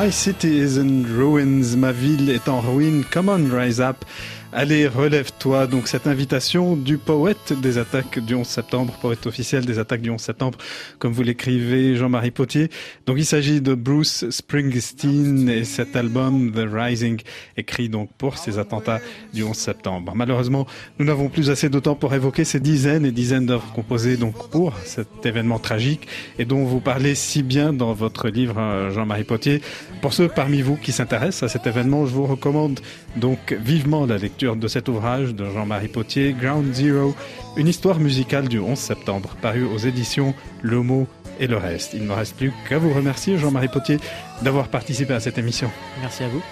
My 0.00 0.08
city 0.08 0.58
is 0.58 0.78
in 0.78 1.04
ruins, 1.04 1.76
ma 1.76 1.92
ville 1.92 2.30
est 2.30 2.48
en 2.48 2.62
ruine, 2.62 3.04
come 3.04 3.28
on 3.28 3.50
rise 3.50 3.78
up. 3.78 4.06
Allez, 4.52 4.88
relève-toi. 4.88 5.68
Donc 5.68 5.86
cette 5.86 6.08
invitation 6.08 6.74
du 6.74 6.98
poète 6.98 7.52
des 7.52 7.78
attaques 7.78 8.18
du 8.18 8.34
11 8.34 8.44
septembre, 8.44 8.94
poète 9.00 9.24
officiel 9.26 9.64
des 9.64 9.78
attaques 9.78 10.00
du 10.00 10.10
11 10.10 10.20
septembre, 10.20 10.58
comme 10.98 11.12
vous 11.12 11.22
l'écrivez 11.22 11.94
Jean-Marie 11.94 12.32
Potier. 12.32 12.68
Donc 13.06 13.18
il 13.18 13.24
s'agit 13.24 13.60
de 13.60 13.74
Bruce 13.74 14.28
Springsteen 14.28 15.48
et 15.48 15.62
cet 15.62 15.94
album 15.94 16.50
The 16.50 16.66
Rising, 16.68 17.20
écrit 17.56 17.88
donc 17.88 18.10
pour 18.18 18.38
ces 18.38 18.58
attentats 18.58 18.98
du 19.32 19.44
11 19.44 19.56
septembre. 19.56 20.14
Malheureusement, 20.16 20.66
nous 20.98 21.06
n'avons 21.06 21.28
plus 21.28 21.48
assez 21.48 21.68
de 21.68 21.78
temps 21.78 21.94
pour 21.94 22.12
évoquer 22.12 22.42
ces 22.42 22.58
dizaines 22.58 23.06
et 23.06 23.12
dizaines 23.12 23.46
d'œuvres 23.46 23.72
composées 23.72 24.16
donc 24.16 24.50
pour 24.50 24.76
cet 24.84 25.24
événement 25.24 25.60
tragique 25.60 26.08
et 26.40 26.44
dont 26.44 26.64
vous 26.64 26.80
parlez 26.80 27.14
si 27.14 27.44
bien 27.44 27.72
dans 27.72 27.92
votre 27.92 28.28
livre 28.28 28.58
euh, 28.58 28.90
Jean-Marie 28.90 29.22
Potier. 29.22 29.62
Pour 30.02 30.12
ceux 30.12 30.26
parmi 30.26 30.60
vous 30.60 30.74
qui 30.74 30.90
s'intéressent 30.90 31.44
à 31.44 31.48
cet 31.48 31.68
événement, 31.68 32.04
je 32.04 32.12
vous 32.12 32.26
recommande 32.26 32.80
donc 33.14 33.52
vivement 33.52 34.06
la 34.06 34.18
lecture 34.18 34.39
de 34.40 34.68
cet 34.68 34.88
ouvrage 34.88 35.34
de 35.34 35.44
Jean-Marie 35.44 35.88
Potier, 35.88 36.32
Ground 36.32 36.72
Zero, 36.72 37.14
une 37.56 37.68
histoire 37.68 38.00
musicale 38.00 38.48
du 38.48 38.58
11 38.58 38.78
septembre, 38.78 39.36
paru 39.42 39.64
aux 39.66 39.76
éditions 39.76 40.34
Le 40.62 40.80
Mot 40.80 41.06
et 41.38 41.46
le 41.46 41.58
reste. 41.58 41.92
Il 41.92 42.04
ne 42.04 42.08
me 42.08 42.14
reste 42.14 42.36
plus 42.36 42.50
qu'à 42.66 42.78
vous 42.78 42.92
remercier, 42.92 43.36
Jean-Marie 43.36 43.68
Potier, 43.68 43.98
d'avoir 44.40 44.68
participé 44.68 45.12
à 45.12 45.20
cette 45.20 45.36
émission. 45.36 45.70
Merci 46.00 46.24
à 46.24 46.28
vous. 46.28 46.42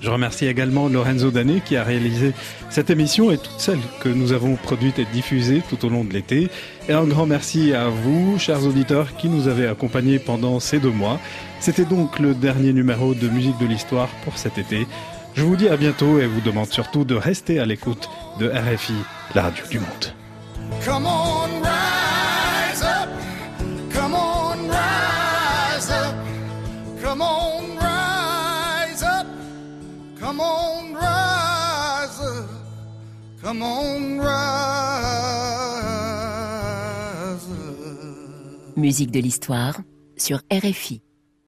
Je 0.00 0.08
remercie 0.08 0.46
également 0.46 0.88
Lorenzo 0.88 1.30
Danet 1.30 1.60
qui 1.60 1.76
a 1.76 1.84
réalisé 1.84 2.32
cette 2.70 2.88
émission 2.88 3.30
et 3.30 3.36
toutes 3.36 3.60
celles 3.60 3.82
que 4.02 4.08
nous 4.08 4.32
avons 4.32 4.56
produites 4.56 4.98
et 4.98 5.04
diffusées 5.04 5.62
tout 5.68 5.84
au 5.84 5.90
long 5.90 6.04
de 6.04 6.14
l'été. 6.14 6.48
Et 6.88 6.94
un 6.94 7.04
grand 7.04 7.26
merci 7.26 7.74
à 7.74 7.90
vous, 7.90 8.38
chers 8.38 8.64
auditeurs, 8.66 9.14
qui 9.18 9.28
nous 9.28 9.46
avez 9.46 9.66
accompagnés 9.66 10.18
pendant 10.18 10.58
ces 10.58 10.78
deux 10.78 10.90
mois. 10.90 11.20
C'était 11.60 11.84
donc 11.84 12.18
le 12.18 12.34
dernier 12.34 12.72
numéro 12.72 13.12
de 13.12 13.28
Musique 13.28 13.58
de 13.58 13.66
l'Histoire 13.66 14.08
pour 14.24 14.38
cet 14.38 14.56
été. 14.56 14.86
Je 15.34 15.42
vous 15.42 15.56
dis 15.56 15.68
à 15.68 15.76
bientôt 15.76 16.18
et 16.18 16.26
vous 16.26 16.40
demande 16.40 16.70
surtout 16.70 17.04
de 17.04 17.14
rester 17.14 17.60
à 17.60 17.66
l'écoute 17.66 18.08
de 18.38 18.48
RFI, 18.48 18.94
la 19.34 19.42
radio 19.42 19.64
du 19.70 19.78
monde. 19.78 20.14
Come 20.84 21.06
on, 21.06 21.62
rise 21.62 22.82
up. 22.82 23.08
Come 23.92 24.14
on, 24.14 24.68
rise 24.68 25.90
up. 25.90 26.14
Come 27.02 27.20
on, 27.22 27.76
rise 27.78 29.02
up. 29.02 29.26
Come 30.18 30.40
on, 30.40 30.94
rise 30.94 32.20
Come 33.42 33.62
on, 33.62 34.18
rise 34.18 34.28
up. 37.50 38.76
Musique 38.76 39.10
de 39.10 39.20
l'histoire 39.20 39.80
sur 40.16 40.40
RFI. 40.50 41.02